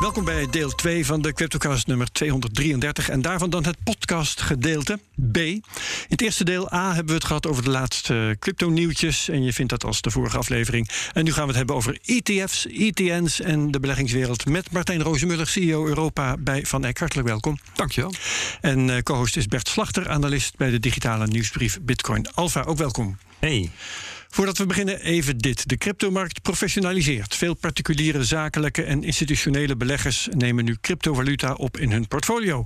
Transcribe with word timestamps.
Welkom 0.00 0.24
bij 0.24 0.46
deel 0.50 0.70
2 0.70 1.06
van 1.06 1.22
de 1.22 1.32
CryptoCast 1.32 1.86
nummer 1.86 2.12
233 2.12 3.08
en 3.08 3.22
daarvan 3.22 3.50
dan 3.50 3.64
het 3.64 3.76
podcastgedeelte 3.84 4.98
B. 5.32 5.36
In 5.36 5.62
het 6.08 6.22
eerste 6.22 6.44
deel 6.44 6.72
A 6.72 6.86
hebben 6.86 7.06
we 7.06 7.14
het 7.14 7.24
gehad 7.24 7.46
over 7.46 7.62
de 7.62 7.70
laatste 7.70 8.36
crypto-nieuwtjes 8.38 9.28
en 9.28 9.44
je 9.44 9.52
vindt 9.52 9.70
dat 9.70 9.84
als 9.84 10.00
de 10.00 10.10
vorige 10.10 10.38
aflevering. 10.38 10.90
En 11.12 11.24
nu 11.24 11.32
gaan 11.32 11.42
we 11.42 11.48
het 11.48 11.56
hebben 11.56 11.76
over 11.76 11.98
ETF's, 12.04 12.66
ETN's 12.66 13.40
en 13.40 13.70
de 13.70 13.80
beleggingswereld 13.80 14.48
met 14.48 14.70
Martijn 14.70 15.02
Rozemuller, 15.02 15.46
CEO 15.46 15.86
Europa 15.86 16.36
bij 16.36 16.64
Van 16.66 16.84
Eck. 16.84 16.98
Hartelijk 16.98 17.28
welkom. 17.28 17.58
Dankjewel. 17.74 18.12
En 18.60 18.88
uh, 18.88 18.98
co-host 18.98 19.36
is 19.36 19.46
Bert 19.46 19.68
Slachter, 19.68 20.08
analist 20.08 20.56
bij 20.56 20.70
de 20.70 20.80
digitale 20.80 21.26
nieuwsbrief 21.26 21.78
Bitcoin 21.82 22.26
Alpha. 22.34 22.62
Ook 22.62 22.78
welkom. 22.78 23.18
Hey. 23.38 23.70
Voordat 24.36 24.58
we 24.58 24.66
beginnen, 24.66 25.00
even 25.00 25.38
dit. 25.38 25.68
De 25.68 25.76
cryptomarkt 25.76 26.42
professionaliseert. 26.42 27.36
Veel 27.36 27.54
particuliere, 27.54 28.24
zakelijke 28.24 28.82
en 28.82 29.04
institutionele 29.04 29.76
beleggers 29.76 30.28
nemen 30.30 30.64
nu 30.64 30.76
cryptovaluta 30.80 31.52
op 31.52 31.76
in 31.76 31.90
hun 31.90 32.08
portfolio. 32.08 32.64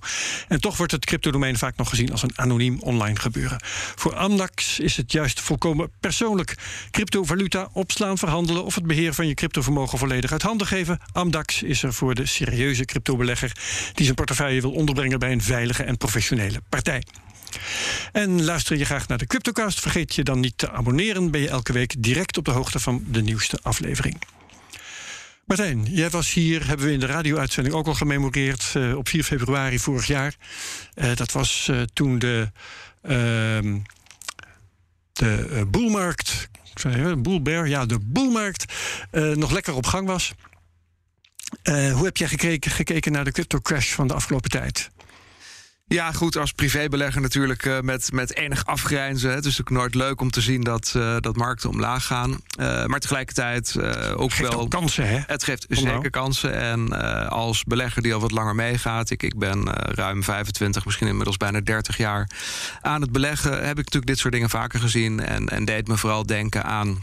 En 0.48 0.60
toch 0.60 0.76
wordt 0.76 0.92
het 0.92 1.04
cryptodomein 1.04 1.58
vaak 1.58 1.76
nog 1.76 1.88
gezien 1.88 2.12
als 2.12 2.22
een 2.22 2.38
anoniem 2.38 2.80
online 2.80 3.18
gebeuren. 3.18 3.60
Voor 3.94 4.14
Amdax 4.14 4.78
is 4.78 4.96
het 4.96 5.12
juist 5.12 5.40
volkomen 5.40 5.90
persoonlijk. 6.00 6.54
Cryptovaluta 6.90 7.68
opslaan, 7.72 8.18
verhandelen 8.18 8.64
of 8.64 8.74
het 8.74 8.86
beheer 8.86 9.14
van 9.14 9.26
je 9.26 9.34
cryptovermogen 9.34 9.98
volledig 9.98 10.32
uit 10.32 10.42
handen 10.42 10.66
geven. 10.66 11.00
Amdax 11.12 11.62
is 11.62 11.82
er 11.82 11.92
voor 11.92 12.14
de 12.14 12.26
serieuze 12.26 12.84
cryptobelegger 12.84 13.52
die 13.94 14.04
zijn 14.04 14.16
portefeuille 14.16 14.60
wil 14.60 14.72
onderbrengen 14.72 15.18
bij 15.18 15.32
een 15.32 15.42
veilige 15.42 15.82
en 15.82 15.96
professionele 15.96 16.62
partij. 16.68 17.02
En 18.12 18.44
luister 18.44 18.76
je 18.76 18.84
graag 18.84 19.08
naar 19.08 19.18
de 19.18 19.26
Cryptocast, 19.26 19.80
vergeet 19.80 20.14
je 20.14 20.24
dan 20.24 20.40
niet 20.40 20.58
te 20.58 20.70
abonneren. 20.70 21.30
Ben 21.30 21.40
je 21.40 21.48
elke 21.48 21.72
week 21.72 21.94
direct 21.98 22.38
op 22.38 22.44
de 22.44 22.50
hoogte 22.50 22.78
van 22.78 23.04
de 23.06 23.22
nieuwste 23.22 23.58
aflevering. 23.62 24.18
Martijn, 25.50 25.84
jij 25.84 26.10
was 26.10 26.32
hier, 26.32 26.66
hebben 26.66 26.86
we 26.86 26.92
in 26.92 27.00
de 27.00 27.06
radio-uitzending 27.06 27.74
ook 27.74 27.86
al 27.86 27.94
gememoreerd, 27.94 28.74
uh, 28.76 28.96
op 28.96 29.08
4 29.08 29.24
februari 29.24 29.78
vorig 29.78 30.06
jaar. 30.06 30.34
Uh, 30.94 31.14
dat 31.14 31.32
was 31.32 31.68
uh, 31.70 31.82
toen 31.92 32.18
de, 32.18 32.50
uh, 33.02 33.10
de 35.12 35.66
boelmarkt, 35.70 36.48
boelbear, 37.18 37.68
ja, 37.68 37.86
de 37.86 37.98
boelmarkt 37.98 38.64
nog 39.10 39.50
lekker 39.50 39.74
op 39.74 39.86
gang 39.86 40.06
was. 40.06 40.32
hoe 41.64 42.04
heb 42.04 42.16
jij 42.16 42.28
gekeken, 42.28 42.70
gekeken 42.70 43.12
naar 43.12 43.24
de 43.24 43.32
crypto-crash 43.32 43.92
van 43.92 44.08
de 44.08 44.14
afgelopen 44.14 44.50
tijd? 44.50 44.90
Ja, 45.94 46.12
goed, 46.12 46.36
als 46.36 46.52
privébelegger 46.52 47.20
natuurlijk 47.20 47.64
uh, 47.64 47.80
met, 47.80 48.12
met 48.12 48.36
enig 48.36 48.66
afgrijnzen. 48.66 49.30
Het 49.30 49.44
is 49.44 49.58
natuurlijk 49.58 49.76
nooit 49.76 49.94
leuk 49.94 50.20
om 50.20 50.30
te 50.30 50.40
zien 50.40 50.62
dat, 50.62 50.94
uh, 50.96 51.16
dat 51.20 51.36
markten 51.36 51.70
omlaag 51.70 52.06
gaan. 52.06 52.30
Uh, 52.30 52.84
maar 52.84 53.00
tegelijkertijd 53.00 53.76
ook 54.16 54.32
geeft 54.32 54.50
wel. 54.50 54.60
Ook 54.60 54.70
kansen, 54.70 55.08
hè? 55.08 55.18
Het 55.26 55.44
geeft 55.44 55.66
zeker 55.68 56.10
kansen. 56.10 56.54
En 56.54 56.92
als 57.28 57.64
belegger 57.64 58.02
die 58.02 58.14
al 58.14 58.20
wat 58.20 58.30
langer 58.30 58.54
meegaat, 58.54 59.10
ik, 59.10 59.22
ik 59.22 59.38
ben 59.38 59.70
ruim 59.74 60.22
25, 60.22 60.84
misschien 60.84 61.06
inmiddels 61.06 61.36
bijna 61.36 61.60
30 61.60 61.96
jaar 61.96 62.30
aan 62.80 63.00
het 63.00 63.12
beleggen, 63.12 63.52
heb 63.52 63.70
ik 63.70 63.84
natuurlijk 63.84 64.06
dit 64.06 64.18
soort 64.18 64.32
dingen 64.32 64.50
vaker 64.50 64.80
gezien. 64.80 65.20
En, 65.20 65.48
en 65.48 65.64
deed 65.64 65.88
me 65.88 65.96
vooral 65.96 66.26
denken 66.26 66.64
aan 66.64 67.02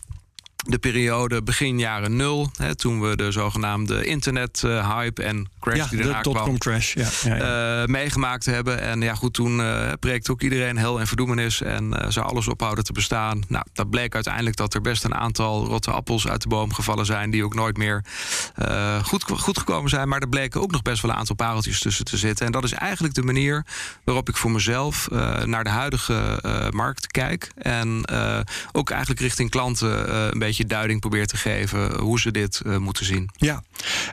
de 0.67 0.77
periode 0.77 1.43
begin 1.43 1.79
jaren 1.79 2.15
nul, 2.15 2.49
hè, 2.57 2.75
toen 2.75 3.01
we 3.01 3.15
de 3.15 3.31
zogenaamde 3.31 4.05
internet-hype 4.05 5.23
en 5.23 5.47
crash 5.59 5.77
ja, 5.77 5.87
die 5.87 6.01
daarna 6.01 6.21
de 6.21 6.29
kwam, 6.29 6.57
crash, 6.57 6.93
ja, 6.93 7.07
ja, 7.23 7.35
ja. 7.35 7.81
Uh, 7.81 7.87
meegemaakt 7.87 8.45
hebben. 8.45 8.81
En 8.81 9.01
ja, 9.01 9.15
goed, 9.15 9.33
toen 9.33 9.59
uh, 9.59 9.91
preekte 9.99 10.31
ook 10.31 10.41
iedereen 10.41 10.77
hel 10.77 10.99
en 10.99 11.07
verdoemenis 11.07 11.61
en 11.61 12.05
zou 12.07 12.25
alles 12.25 12.47
ophouden 12.47 12.83
te 12.83 12.93
bestaan. 12.93 13.43
Nou, 13.47 13.65
dat 13.73 13.89
bleek 13.89 14.15
uiteindelijk 14.15 14.55
dat 14.55 14.73
er 14.73 14.81
best 14.81 15.03
een 15.03 15.15
aantal 15.15 15.65
rotte 15.65 15.91
appels 15.91 16.27
uit 16.27 16.41
de 16.41 16.47
boom 16.47 16.73
gevallen 16.73 17.05
zijn, 17.05 17.29
die 17.29 17.43
ook 17.43 17.55
nooit 17.55 17.77
meer 17.77 18.03
goed, 19.03 19.23
goed 19.23 19.57
gekomen 19.57 19.89
zijn. 19.89 20.07
Maar 20.07 20.21
er 20.21 20.29
bleken 20.29 20.61
ook 20.61 20.71
nog 20.71 20.81
best 20.81 21.01
wel 21.01 21.11
een 21.11 21.17
aantal 21.17 21.35
pareltjes 21.35 21.79
tussen 21.79 22.05
te 22.05 22.17
zitten. 22.17 22.45
En 22.45 22.51
dat 22.51 22.63
is 22.63 22.71
eigenlijk 22.71 23.13
de 23.13 23.23
manier 23.23 23.65
waarop 24.03 24.29
ik 24.29 24.37
voor 24.37 24.51
mezelf 24.51 25.07
naar 25.45 25.63
de 25.63 25.69
huidige 25.69 26.39
markt 26.71 27.07
kijk. 27.07 27.51
En 27.57 28.05
ook 28.71 28.89
eigenlijk 28.89 29.21
richting 29.21 29.49
klanten 29.49 30.15
een 30.31 30.39
beetje 30.39 30.56
duiding 30.65 30.99
probeer 30.99 31.27
te 31.27 31.37
geven 31.37 31.99
hoe 31.99 32.19
ze 32.19 32.31
dit 32.31 32.61
uh, 32.65 32.77
moeten 32.77 33.05
zien. 33.05 33.29
Ja, 33.35 33.63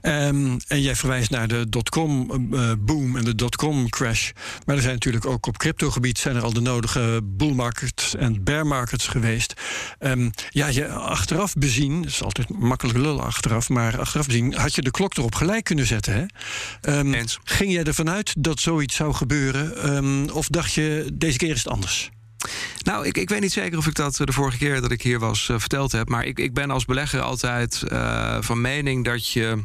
um, 0.03 0.57
en 0.69 0.83
jij 0.83 0.97
verwijst 0.97 1.31
naar 1.31 1.49
de 1.49 1.69
dotcom 1.69 2.31
uh, 2.53 2.73
boom 2.79 3.17
en 3.17 3.25
de 3.25 3.35
dotcom 3.35 3.89
crash. 3.89 4.31
Maar 4.67 4.77
er 4.77 4.83
zijn 4.83 4.95
natuurlijk 4.95 5.27
ook 5.27 5.47
op 5.47 5.59
cryptogebied 5.59 6.19
zijn 6.19 6.37
er 6.37 6.43
al 6.43 6.53
de 6.53 6.61
nodige 6.61 7.21
bull 7.23 7.53
markets 7.53 8.15
en 8.15 8.45
bear 8.45 8.67
markets 8.67 9.07
geweest. 9.07 9.55
Um, 10.01 10.31
ja, 10.51 10.67
je 10.67 10.89
achteraf 10.89 11.55
bezien, 11.55 12.03
dat 12.03 12.11
is 12.11 12.23
altijd 12.23 12.49
makkelijk 12.49 12.99
lullen 12.99 13.25
achteraf, 13.25 13.69
maar 13.69 13.99
achteraf 13.99 14.27
bezien 14.27 14.55
had 14.55 14.75
je 14.75 14.83
de 14.83 14.91
klok 14.91 15.17
erop 15.17 15.35
gelijk 15.35 15.65
kunnen 15.65 15.87
zetten. 15.87 16.29
Hè? 16.81 16.99
Um, 16.99 17.15
Eens. 17.15 17.39
ging 17.45 17.73
jij 17.73 17.85
ervan 17.85 18.11
uit 18.11 18.35
dat 18.39 18.61
zoiets 18.61 18.97
zou 18.97 19.15
gebeuren? 19.15 20.33
of 20.33 20.49
dacht 20.49 20.73
je, 20.73 21.11
deze 21.13 21.39
keer 21.39 21.51
is 21.51 21.59
het 21.59 21.69
anders? 21.69 22.11
Nou, 22.83 23.07
ik, 23.07 23.19
ik 23.19 23.29
weet 23.29 23.41
niet 23.41 23.53
zeker 23.53 23.79
of 23.79 23.87
ik 23.87 23.95
dat 23.95 24.17
de 24.17 24.33
vorige 24.33 24.59
keer 24.59 24.81
dat 24.81 24.91
ik 24.91 25.03
hier 25.03 25.19
was 25.19 25.49
uh, 25.49 25.59
verteld 25.59 25.93
heb. 25.93 26.09
Maar 26.09 26.25
ik, 26.25 26.39
ik 26.39 26.55
ben 26.55 26.71
als 26.71 26.85
belegger 26.85 27.21
altijd 27.21 27.83
uh, 27.89 28.37
van 28.41 28.61
mening 28.61 29.05
dat 29.05 29.29
je. 29.29 29.63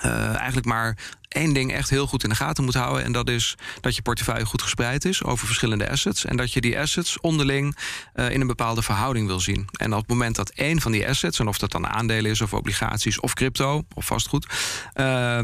Eigenlijk 0.00 0.66
maar 0.66 0.96
één 1.30 1.52
ding 1.52 1.72
echt 1.72 1.90
heel 1.90 2.06
goed 2.06 2.22
in 2.22 2.28
de 2.28 2.34
gaten 2.34 2.64
moet 2.64 2.74
houden. 2.74 3.04
En 3.04 3.12
dat 3.12 3.28
is 3.28 3.54
dat 3.80 3.96
je 3.96 4.02
portefeuille 4.02 4.44
goed 4.44 4.62
gespreid 4.62 5.04
is 5.04 5.24
over 5.24 5.46
verschillende 5.46 5.90
assets. 5.90 6.24
En 6.24 6.36
dat 6.36 6.52
je 6.52 6.60
die 6.60 6.78
assets 6.78 7.20
onderling 7.20 7.76
uh, 8.14 8.30
in 8.30 8.40
een 8.40 8.46
bepaalde 8.46 8.82
verhouding 8.82 9.26
wil 9.26 9.40
zien. 9.40 9.68
En 9.72 9.92
op 9.92 9.98
het 9.98 10.08
moment 10.08 10.36
dat 10.36 10.50
één 10.50 10.80
van 10.80 10.92
die 10.92 11.08
assets, 11.08 11.38
en 11.38 11.48
of 11.48 11.58
dat 11.58 11.70
dan 11.70 11.86
aandelen 11.86 12.30
is 12.30 12.40
of 12.40 12.54
obligaties 12.54 13.20
of 13.20 13.34
crypto 13.34 13.84
of 13.94 14.06
vastgoed, 14.06 14.46
uh, 14.96 15.38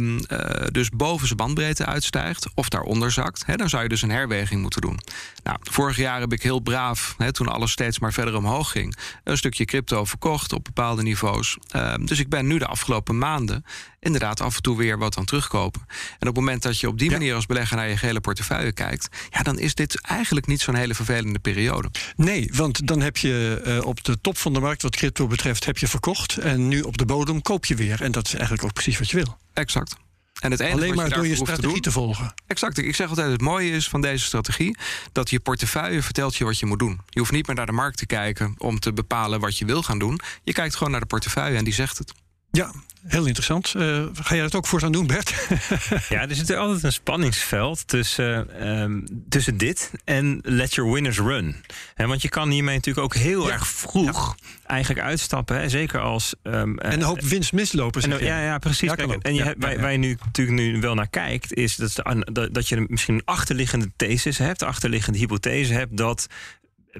dus 0.72 0.90
boven 0.90 1.26
zijn 1.26 1.38
bandbreedte 1.38 1.86
uitstijgt 1.86 2.48
of 2.54 2.68
daaronder 2.68 3.12
zakt, 3.12 3.46
hè, 3.46 3.56
dan 3.56 3.68
zou 3.68 3.82
je 3.82 3.88
dus 3.88 4.02
een 4.02 4.10
herweging 4.10 4.60
moeten 4.60 4.80
doen. 4.80 5.00
Nou, 5.42 5.58
vorig 5.62 5.96
jaar 5.96 6.20
heb 6.20 6.32
ik 6.32 6.42
heel 6.42 6.60
braaf, 6.60 7.14
hè, 7.18 7.32
toen 7.32 7.48
alles 7.48 7.70
steeds 7.70 7.98
maar 7.98 8.12
verder 8.12 8.36
omhoog 8.36 8.70
ging, 8.70 8.96
een 9.24 9.36
stukje 9.36 9.64
crypto 9.64 10.04
verkocht 10.04 10.52
op 10.52 10.64
bepaalde 10.64 11.02
niveaus. 11.02 11.56
Ehm, 11.68 12.04
dus 12.04 12.18
ik 12.18 12.28
ben 12.28 12.46
nu 12.46 12.58
de 12.58 12.66
afgelopen 12.66 13.18
maanden 13.18 13.64
inderdaad 14.00 14.40
af 14.40 14.56
en 14.56 14.62
toe 14.62 14.76
weer 14.76 14.98
wat 14.98 15.16
aan 15.16 15.24
terugkopen. 15.24 15.75
En 16.18 16.28
op 16.28 16.34
het 16.36 16.44
moment 16.44 16.62
dat 16.62 16.80
je 16.80 16.88
op 16.88 16.98
die 16.98 17.10
manier 17.10 17.34
als 17.34 17.46
belegger 17.46 17.76
naar 17.76 17.88
je 17.88 17.96
gele 17.96 18.20
portefeuille 18.20 18.72
kijkt, 18.72 19.08
ja, 19.30 19.42
dan 19.42 19.58
is 19.58 19.74
dit 19.74 20.00
eigenlijk 20.00 20.46
niet 20.46 20.60
zo'n 20.60 20.74
hele 20.74 20.94
vervelende 20.94 21.38
periode. 21.38 21.90
Nee, 22.16 22.50
want 22.54 22.86
dan 22.86 23.00
heb 23.00 23.16
je 23.16 23.62
uh, 23.66 23.84
op 23.84 24.04
de 24.04 24.20
top 24.20 24.38
van 24.38 24.52
de 24.52 24.60
markt, 24.60 24.82
wat 24.82 24.96
crypto 24.96 25.26
betreft, 25.26 25.64
heb 25.64 25.78
je 25.78 25.88
verkocht. 25.88 26.36
En 26.36 26.68
nu 26.68 26.80
op 26.80 26.98
de 26.98 27.04
bodem 27.04 27.42
koop 27.42 27.64
je 27.64 27.74
weer. 27.74 28.02
En 28.02 28.12
dat 28.12 28.26
is 28.26 28.32
eigenlijk 28.32 28.64
ook 28.64 28.72
precies 28.72 28.98
wat 28.98 29.10
je 29.10 29.16
wil. 29.16 29.36
Exact. 29.52 29.96
En 30.40 30.50
het 30.50 30.60
enige 30.60 30.76
Alleen 30.76 30.94
maar 30.94 31.08
je 31.08 31.14
door 31.14 31.26
je 31.26 31.34
strategie 31.34 31.74
te, 31.74 31.80
te, 31.80 31.90
volgen. 31.90 32.34
Exact. 32.46 32.78
Ik 32.78 32.94
zeg 32.94 33.08
altijd: 33.08 33.30
het 33.30 33.40
mooie 33.40 33.70
is 33.70 33.88
van 33.88 34.00
deze 34.00 34.24
strategie 34.24 34.76
dat 35.12 35.30
je 35.30 35.40
portefeuille 35.40 36.02
vertelt 36.02 36.36
je 36.36 36.44
wat 36.44 36.58
je 36.58 36.66
moet 36.66 36.78
doen. 36.78 37.00
Je 37.06 37.18
hoeft 37.18 37.32
niet 37.32 37.46
meer 37.46 37.56
naar 37.56 37.66
de 37.66 37.72
markt 37.72 37.98
te 37.98 38.06
kijken 38.06 38.54
om 38.58 38.78
te 38.78 38.92
bepalen 38.92 39.40
wat 39.40 39.58
je 39.58 39.64
wil 39.64 39.82
gaan 39.82 39.98
doen. 39.98 40.20
Je 40.44 40.52
kijkt 40.52 40.74
gewoon 40.74 40.90
naar 40.90 41.00
de 41.00 41.06
portefeuille 41.06 41.56
en 41.56 41.64
die 41.64 41.74
zegt 41.74 41.98
het. 41.98 42.12
Ja, 42.56 42.70
heel 43.06 43.26
interessant. 43.26 43.74
Uh, 43.76 44.04
ga 44.14 44.34
jij 44.34 44.42
dat 44.42 44.54
ook 44.54 44.66
voortaan 44.66 44.92
doen, 44.92 45.06
Bert? 45.06 45.48
ja, 46.08 46.28
er 46.28 46.34
zit 46.34 46.50
er 46.50 46.56
altijd 46.56 46.82
een 46.82 46.92
spanningsveld 46.92 47.88
tussen, 47.88 48.68
um, 48.68 49.24
tussen 49.28 49.56
dit 49.56 49.90
en 50.04 50.40
let 50.42 50.74
your 50.74 50.92
winners 50.92 51.18
run. 51.18 51.56
He, 51.94 52.06
want 52.06 52.22
je 52.22 52.28
kan 52.28 52.50
hiermee 52.50 52.74
natuurlijk 52.74 53.04
ook 53.04 53.14
heel 53.14 53.46
ja. 53.46 53.52
erg 53.52 53.68
vroeg 53.68 54.36
ja. 54.38 54.66
eigenlijk 54.66 55.06
uitstappen. 55.06 55.56
Hè? 55.56 55.68
Zeker 55.68 56.00
als... 56.00 56.34
Um, 56.42 56.78
en 56.78 56.92
een 56.92 57.02
hoop 57.02 57.20
winst 57.20 57.52
mislopen. 57.52 58.02
En, 58.02 58.24
ja, 58.24 58.42
ja, 58.42 58.58
precies. 58.58 58.94
Kijk, 58.94 59.12
en 59.22 59.34
je, 59.34 59.54
waar, 59.58 59.80
waar, 59.80 59.92
je 59.92 59.98
nu 59.98 60.18
natuurlijk 60.24 60.58
nu 60.58 60.80
wel 60.80 60.94
naar 60.94 61.08
kijkt... 61.08 61.54
is 61.54 61.76
dat, 61.76 62.02
dat, 62.32 62.54
dat 62.54 62.68
je 62.68 62.84
misschien 62.88 63.14
een 63.14 63.24
achterliggende 63.24 63.90
thesis 63.96 64.38
hebt... 64.38 64.62
achterliggende 64.62 65.18
hypothese 65.18 65.72
hebt 65.72 65.96
dat 65.96 66.26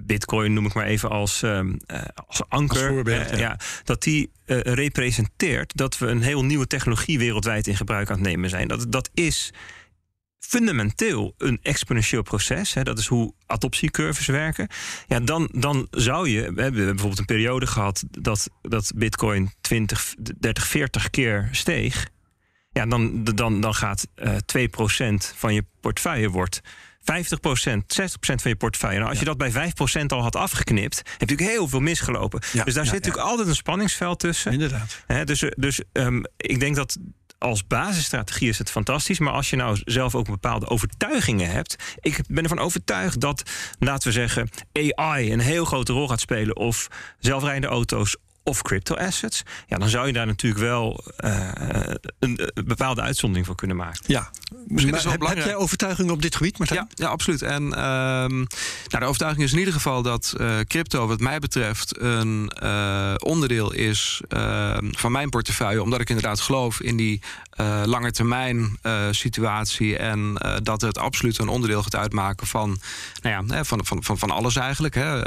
Bitcoin 0.03 0.53
noem 0.53 0.67
ik 0.67 0.75
maar 0.75 0.87
even 0.87 1.11
als, 1.11 1.43
um, 1.43 1.79
uh, 1.87 2.03
als 2.27 2.43
anker. 2.49 2.99
Als 2.99 3.33
uh, 3.33 3.39
ja. 3.39 3.59
dat 3.85 4.03
die 4.03 4.31
uh, 4.47 4.61
representeert 4.61 5.77
dat 5.77 5.99
we 5.99 6.07
een 6.07 6.23
heel 6.23 6.45
nieuwe 6.45 6.67
technologie 6.67 7.19
wereldwijd 7.19 7.67
in 7.67 7.77
gebruik 7.77 8.11
aan 8.11 8.17
het 8.17 8.27
nemen 8.27 8.51
zijn. 8.51 8.69
Dat, 8.69 8.93
dat 8.93 9.11
is 9.15 9.53
fundamenteel 10.39 11.35
een 11.39 11.59
exponentieel 11.63 12.23
proces. 12.23 12.75
Hè, 12.75 12.83
dat 12.83 12.99
is 12.99 13.07
hoe 13.07 13.35
adoptiecurves 13.47 14.27
werken. 14.27 14.69
Ja, 15.07 15.21
dan, 15.21 15.49
dan 15.53 15.87
zou 15.91 16.29
je. 16.29 16.53
We 16.53 16.63
hebben 16.63 16.85
bijvoorbeeld 16.87 17.19
een 17.19 17.25
periode 17.25 17.67
gehad 17.67 18.05
dat, 18.11 18.51
dat 18.63 18.93
Bitcoin 18.95 19.53
20, 19.61 20.15
30, 20.39 20.67
40 20.67 21.11
keer 21.11 21.49
steeg. 21.53 22.09
ja, 22.71 22.87
dan, 22.87 23.25
dan, 23.25 23.61
dan 23.61 23.75
gaat 23.75 24.07
uh, 24.17 24.33
2% 24.33 25.15
van 25.35 25.55
je 25.55 25.65
portefeuille 25.81 26.31
wordt 26.31 26.61
50%, 27.12 27.12
60% 27.12 27.81
van 28.19 28.50
je 28.50 28.56
portefeuille. 28.56 28.99
Nou, 28.99 29.11
als 29.11 29.19
je 29.19 29.25
dat 29.25 29.38
bij 29.38 29.53
5% 29.53 30.06
al 30.06 30.23
had 30.23 30.37
afgeknipt, 30.37 30.97
heb 30.97 31.06
je 31.06 31.26
natuurlijk 31.26 31.50
heel 31.50 31.69
veel 31.69 31.81
misgelopen. 31.81 32.41
dus 32.41 32.75
daar 32.75 32.85
zit 32.85 32.94
natuurlijk 32.94 33.25
altijd 33.25 33.49
een 33.49 33.55
spanningsveld 33.55 34.19
tussen. 34.19 34.53
Inderdaad. 34.53 35.05
dus 35.25 35.44
dus 35.56 35.81
um, 35.93 36.25
ik 36.37 36.61
denk 36.61 36.76
dat 36.76 36.99
als 37.38 37.67
basisstrategie 37.67 38.49
is 38.49 38.58
het 38.58 38.70
fantastisch. 38.70 39.19
Maar 39.19 39.32
als 39.32 39.50
je 39.50 39.56
nou 39.56 39.81
zelf 39.85 40.14
ook 40.14 40.26
bepaalde 40.26 40.69
overtuigingen 40.69 41.50
hebt. 41.50 41.76
Ik 42.00 42.20
ben 42.29 42.43
ervan 42.43 42.58
overtuigd 42.58 43.20
dat, 43.20 43.43
laten 43.79 44.09
we 44.09 44.12
zeggen, 44.12 44.49
AI 44.73 45.32
een 45.32 45.41
heel 45.41 45.64
grote 45.64 45.93
rol 45.93 46.09
gaat 46.09 46.20
spelen. 46.20 46.56
Of 46.56 46.88
zelfrijdende 47.19 47.69
auto's 47.69 48.17
of 48.47 48.63
crypto 48.63 48.95
assets, 48.95 49.43
ja, 49.67 49.79
dan 49.79 49.89
zou 49.89 50.07
je 50.07 50.13
daar 50.13 50.27
natuurlijk 50.27 50.63
wel 50.63 51.05
uh, 51.25 51.51
een, 52.19 52.51
bepaalde 52.65 53.01
uitzondering 53.01 53.47
voor 53.47 53.57
kunnen 53.57 53.77
maken. 53.77 54.01
Ja, 54.07 54.31
Misschien 54.67 54.95
is 54.95 55.05
heb, 55.05 55.21
heb, 55.21 55.37
jij 55.37 55.55
overtuiging 55.55 56.11
op 56.11 56.23
dit 56.23 56.37
gebied, 56.37 56.59
Martijn? 56.59 56.87
Ja, 56.89 57.05
ja 57.05 57.09
absoluut. 57.09 57.43
En 57.43 57.63
uh, 57.63 57.71
nou, 57.71 58.49
de 58.89 59.05
overtuiging 59.05 59.45
is 59.45 59.53
in 59.53 59.59
ieder 59.59 59.75
geval 59.75 60.03
dat 60.03 60.35
uh, 60.41 60.59
crypto, 60.61 61.07
wat 61.07 61.21
mij 61.21 61.39
betreft, 61.39 62.01
een 62.01 62.53
onderdeel 63.23 63.73
is 63.73 64.21
ehm, 64.29 64.91
van 64.91 65.13
mijn 65.13 65.29
portefeuille, 65.29 65.83
omdat 65.83 66.01
ik 66.01 66.09
inderdaad 66.09 66.41
geloof 66.41 66.81
in 66.81 66.97
die 66.97 67.21
lange 67.85 68.11
termijn 68.11 68.79
situatie 69.11 69.97
en 69.97 70.35
dat 70.63 70.81
het 70.81 70.99
absoluut 70.99 71.39
een 71.39 71.49
onderdeel 71.49 71.83
gaat 71.83 71.97
uitmaken 71.97 72.47
van, 72.47 72.79
nou 73.23 73.47
ja, 73.49 73.65
van, 73.65 73.87
van, 73.87 74.05
van, 74.05 74.19
van 74.19 74.31
alles 74.31 74.57
eigenlijk. 74.57 74.95
Hè. 74.95 75.21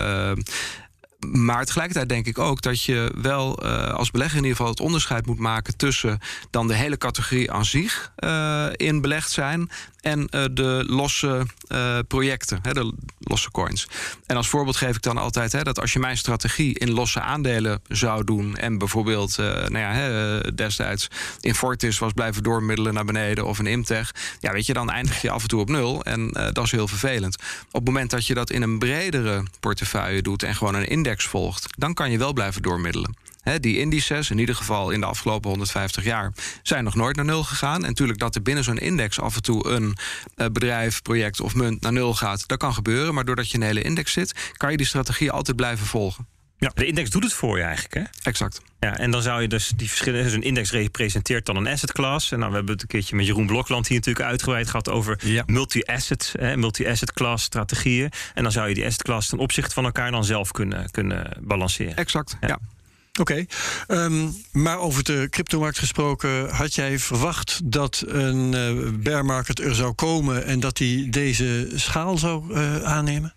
Maar 1.28 1.66
tegelijkertijd 1.66 2.10
denk 2.10 2.26
ik 2.26 2.38
ook 2.38 2.62
dat 2.62 2.84
je 2.84 3.14
wel 3.22 3.66
uh, 3.66 3.94
als 3.94 4.12
belegger 4.12 4.38
in 4.38 4.44
ieder 4.44 4.58
geval 4.58 4.72
het 4.72 4.82
onderscheid 4.82 5.26
moet 5.26 5.40
maken 5.40 5.78
tussen 5.78 6.20
dan 6.50 6.68
de 6.68 6.76
hele 6.76 6.98
categorie 6.98 7.52
aan 7.52 7.66
zich 7.66 8.12
uh, 8.20 8.66
in 8.76 9.02
belegd 9.02 9.32
zijn 9.32 9.70
en 10.02 10.20
uh, 10.20 10.46
de 10.52 10.84
losse 10.88 11.46
projecten, 12.08 12.60
hè, 12.62 12.74
de 12.74 12.94
losse 13.20 13.52
coins. 13.52 13.88
En 14.26 14.36
als 14.36 14.48
voorbeeld 14.48 14.76
geef 14.76 14.96
ik 14.96 15.02
dan 15.02 15.18
altijd 15.18 15.52
hè, 15.52 15.64
dat 15.64 15.80
als 15.80 15.94
je 15.94 16.00
mijn 16.00 16.18
strategie 16.18 16.80
in 16.80 16.92
losse 16.92 17.22
aandelen 17.22 17.82
zou 17.88 18.24
doen 18.24 18.56
en 18.56 18.78
bijvoorbeeld 18.78 19.38
nou 19.38 19.78
ja, 19.78 19.92
hè, 19.92 20.42
destijds 20.56 21.08
in 21.42 21.56
Fortis 21.56 22.00
was 22.00 22.14
blijven 22.14 22.44
doormiddelen 22.44 22.94
naar 22.94 23.06
beneden 23.06 23.46
of 23.46 23.60
een 23.60 23.68
Imtech, 23.68 24.12
ja, 24.40 24.52
weet 24.52 24.66
je, 24.66 24.74
dan 24.74 24.90
eindig 24.90 25.22
je 25.22 25.30
af 25.30 25.42
en 25.42 25.48
toe 25.48 25.60
op 25.60 25.70
nul 25.70 26.04
en 26.04 26.28
dat 26.54 26.64
is 26.64 26.72
heel 26.72 26.88
vervelend. 26.88 27.36
Op 27.66 27.74
het 27.74 27.86
moment 27.86 28.10
dat 28.10 28.28
je 28.28 28.34
dat 28.34 28.50
in 28.50 28.62
een 28.62 28.80
bredere 28.80 29.44
portefeuille 29.60 30.22
doet 30.22 30.44
en 30.44 30.56
gewoon 30.56 30.76
een 30.76 30.88
index 30.88 31.26
volgt, 31.26 31.66
dan 31.78 31.94
kan 31.94 32.12
je 32.12 32.18
wel 32.18 32.34
blijven 32.34 32.62
doormiddelen. 32.62 33.16
Die 33.60 33.78
indices, 33.78 34.30
in 34.30 34.38
ieder 34.38 34.56
geval 34.56 34.92
in 34.92 35.00
de 35.00 35.06
afgelopen 35.06 35.50
150 35.50 36.04
jaar, 36.04 36.34
zijn 36.64 36.84
nog 36.84 36.96
nooit 36.96 37.16
naar 37.16 37.26
nul 37.26 37.44
gegaan. 37.44 37.82
En 37.82 37.90
natuurlijk 37.90 38.20
dat 38.20 38.36
er 38.36 38.42
binnen 38.42 38.64
zo'n 38.64 38.78
index 38.78 39.20
af 39.20 39.36
en 39.36 39.42
toe 39.42 39.68
een 39.68 39.98
uh, 40.36 40.48
bedrijf, 40.48 41.02
project 41.02 41.42
of 41.42 41.56
munt 41.56 41.82
naar 41.82 41.94
nul 41.94 42.14
gaat, 42.14 42.48
dat 42.48 42.58
kan 42.58 42.74
gebeuren. 42.74 43.14
Maar 43.14 43.26
doordat 43.26 43.52
je 43.52 43.58
een 43.58 43.64
hele 43.64 43.82
index 43.82 44.12
zit, 44.12 44.54
kan 44.58 44.72
je 44.72 44.78
die 44.78 44.86
strategie 44.86 45.32
altijd 45.32 45.58
blijven 45.58 45.86
volgen. 45.86 46.28
Ja, 46.60 46.72
de 46.74 46.86
index 46.86 47.10
doet 47.10 47.24
het 47.24 47.34
voor 47.34 47.58
je 47.58 47.64
eigenlijk, 47.64 47.94
hè? 47.94 48.30
Exact. 48.30 48.62
Ja, 48.80 48.98
en 48.98 49.12
dan 49.12 49.22
zou 49.22 49.42
je 49.42 49.48
dus 49.48 49.72
die 49.76 49.88
verschillen... 49.88 50.24
Dus 50.24 50.34
een 50.34 50.42
index 50.42 50.72
representeert 50.72 51.46
dan 51.46 51.56
een 51.56 51.68
asset 51.68 51.92
class. 51.92 52.32
En 52.32 52.40
nou, 52.40 52.50
we 52.50 52.58
hebben 52.58 52.74
het 52.74 52.82
een 52.82 52.88
keertje 52.88 53.16
met 53.16 53.26
Jeroen 53.26 53.46
Blokland 53.46 53.88
hier 53.88 53.98
natuurlijk 53.98 54.26
uitgebreid 54.26 54.70
gehad... 54.70 54.90
over 54.90 55.44
multi-asset, 55.46 56.34
multi-asset 56.56 57.14
class 57.14 57.44
strategieën. 57.44 58.12
En 58.34 58.44
dan 58.44 58.52
zou 58.52 58.68
je 58.68 58.74
die 58.74 58.86
asset 58.86 59.04
class 59.04 59.30
ten 59.30 59.38
opzichte 59.38 59.74
van 59.74 59.86
elkaar 59.86 60.12
dan 60.12 60.26
zelf 60.26 60.52
kunnen, 60.52 60.92
kunnen 60.92 61.38
balanceren. 61.42 61.96
Exact, 61.96 62.38
ja. 62.42 62.60
Oké, 63.20 63.46
ehm, 63.88 64.28
maar 64.52 64.80
over 64.80 65.04
de 65.04 65.28
cryptomarkt 65.30 65.80
gesproken, 65.80 66.50
had 66.50 66.76
jij 66.76 67.00
verwacht 67.00 67.60
dat 67.64 68.04
een 68.08 68.54
uh, 68.56 68.90
bear 68.94 69.26
market 69.26 69.60
er 69.60 69.76
zou 69.76 69.94
komen 69.94 70.46
en 70.46 70.60
dat 70.60 70.78
die 70.78 71.10
deze 71.10 71.70
schaal 71.76 72.18
zou 72.18 72.54
uh, 72.54 72.84
aannemen? 72.84 73.34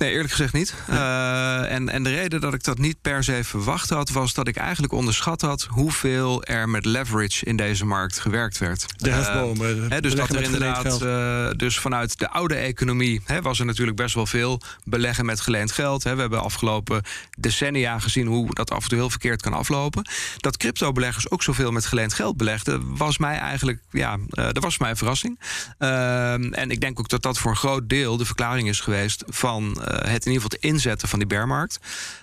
Nee, 0.00 0.10
eerlijk 0.10 0.30
gezegd 0.30 0.52
niet. 0.52 0.74
Uh, 0.90 1.72
en, 1.72 1.88
en 1.88 2.02
de 2.02 2.10
reden 2.10 2.40
dat 2.40 2.54
ik 2.54 2.64
dat 2.64 2.78
niet 2.78 3.00
per 3.00 3.24
se 3.24 3.44
verwacht 3.44 3.90
had, 3.90 4.10
was 4.10 4.34
dat 4.34 4.48
ik 4.48 4.56
eigenlijk 4.56 4.92
onderschat 4.92 5.40
had 5.40 5.66
hoeveel 5.70 6.44
er 6.44 6.68
met 6.68 6.84
leverage 6.84 7.44
in 7.44 7.56
deze 7.56 7.86
markt 7.86 8.18
gewerkt 8.18 8.58
werd. 8.58 8.84
De 8.96 9.10
hefbomen. 9.10 9.76
Uh, 9.76 9.98
dus 10.00 10.14
dat 10.14 10.28
er 10.28 10.42
inderdaad, 10.42 11.02
uh, 11.02 11.50
dus 11.56 11.78
vanuit 11.78 12.18
de 12.18 12.30
oude 12.30 12.54
economie 12.54 13.20
hè, 13.24 13.42
was 13.42 13.58
er 13.58 13.66
natuurlijk 13.66 13.96
best 13.96 14.14
wel 14.14 14.26
veel 14.26 14.60
beleggen 14.84 15.26
met 15.26 15.40
geleend 15.40 15.72
geld. 15.72 16.04
Hè. 16.04 16.14
We 16.14 16.20
hebben 16.20 16.42
afgelopen 16.42 17.02
decennia 17.38 17.98
gezien 17.98 18.26
hoe 18.26 18.54
dat 18.54 18.70
af 18.70 18.82
en 18.82 18.88
toe 18.88 18.98
heel 18.98 19.10
verkeerd 19.10 19.42
kan 19.42 19.52
aflopen. 19.52 20.08
Dat 20.36 20.56
crypto-beleggers 20.56 21.30
ook 21.30 21.42
zoveel 21.42 21.70
met 21.70 21.86
geleend 21.86 22.14
geld 22.14 22.36
belegden, 22.36 22.96
was 22.96 23.18
mij 23.18 23.38
eigenlijk, 23.38 23.78
ja, 23.90 24.18
dat 24.28 24.62
was 24.62 24.78
mij 24.78 24.90
een 24.90 24.96
verrassing. 24.96 25.40
Ehm, 25.78 26.52
en 26.52 26.70
ik 26.70 26.80
denk 26.80 26.98
ook 26.98 27.08
dat 27.08 27.22
dat 27.22 27.38
voor 27.38 27.50
een 27.50 27.56
groot 27.56 27.88
deel 27.88 28.16
de 28.16 28.24
verklaring 28.24 28.68
is 28.68 28.80
geweest 28.80 29.24
van 29.26 29.88
eh, 29.89 29.89
het 29.92 30.26
in 30.26 30.32
ieder 30.32 30.42
geval 30.42 30.48
te 30.48 30.58
inzetten 30.58 31.08
van 31.08 31.18
die 31.18 31.28
bearmarkt. 31.28 31.78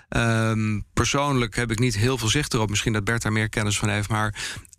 Um, 0.08 0.84
persoonlijk 0.92 1.56
heb 1.56 1.70
ik 1.70 1.78
niet 1.78 1.96
heel 1.96 2.18
veel 2.18 2.28
zicht 2.28 2.54
erop. 2.54 2.70
Misschien 2.70 2.92
dat 2.92 3.04
Bert 3.04 3.22
daar 3.22 3.32
meer 3.32 3.48
kennis 3.48 3.78
van 3.78 3.88
heeft. 3.88 4.08
Maar 4.08 4.34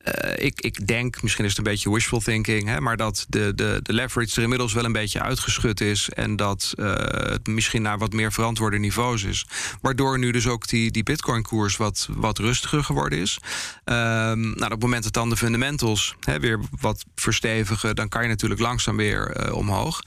uh, 0.06 0.45
ik, 0.45 0.62
ik, 0.62 0.88
denk, 0.88 1.21
misschien 1.21 1.44
is 1.44 1.50
het 1.50 1.59
een 1.59 1.71
beetje 1.71 1.91
wishful 1.91 2.19
thinking, 2.19 2.68
hè, 2.68 2.81
maar 2.81 2.97
dat 2.97 3.25
de, 3.30 3.53
de, 3.56 3.80
de 3.83 3.94
leverage 3.94 4.36
er 4.36 4.44
inmiddels 4.44 4.74
wel 4.74 4.86
een 4.86 4.91
beetje 4.91 5.21
uitgeschud 5.21 5.81
is. 5.81 6.09
En 6.09 6.36
dat 6.36 6.74
uh, 6.75 6.94
het 7.09 7.47
misschien 7.47 7.81
naar 7.81 7.97
wat 7.97 8.13
meer 8.13 8.31
verantwoorde 8.31 8.77
niveaus 8.77 9.24
is. 9.24 9.47
Waardoor 9.81 10.19
nu 10.19 10.31
dus 10.31 10.47
ook 10.47 10.68
die, 10.68 10.92
die 10.92 11.03
Bitcoin-koers 11.03 11.77
wat, 11.77 12.07
wat 12.12 12.38
rustiger 12.38 12.83
geworden 12.83 13.19
is. 13.19 13.39
Um, 13.85 14.39
nou, 14.39 14.63
op 14.63 14.71
het 14.71 14.81
moment 14.81 15.03
dat 15.03 15.13
dan 15.13 15.30
de 15.30 15.38
fundamentals 15.38 16.15
hè, 16.19 16.39
weer 16.39 16.59
wat 16.80 17.06
verstevigen, 17.15 17.95
dan 17.95 18.09
kan 18.09 18.21
je 18.21 18.27
natuurlijk 18.27 18.62
langzaam 18.62 18.97
weer 18.97 19.53
omhoog 19.53 20.01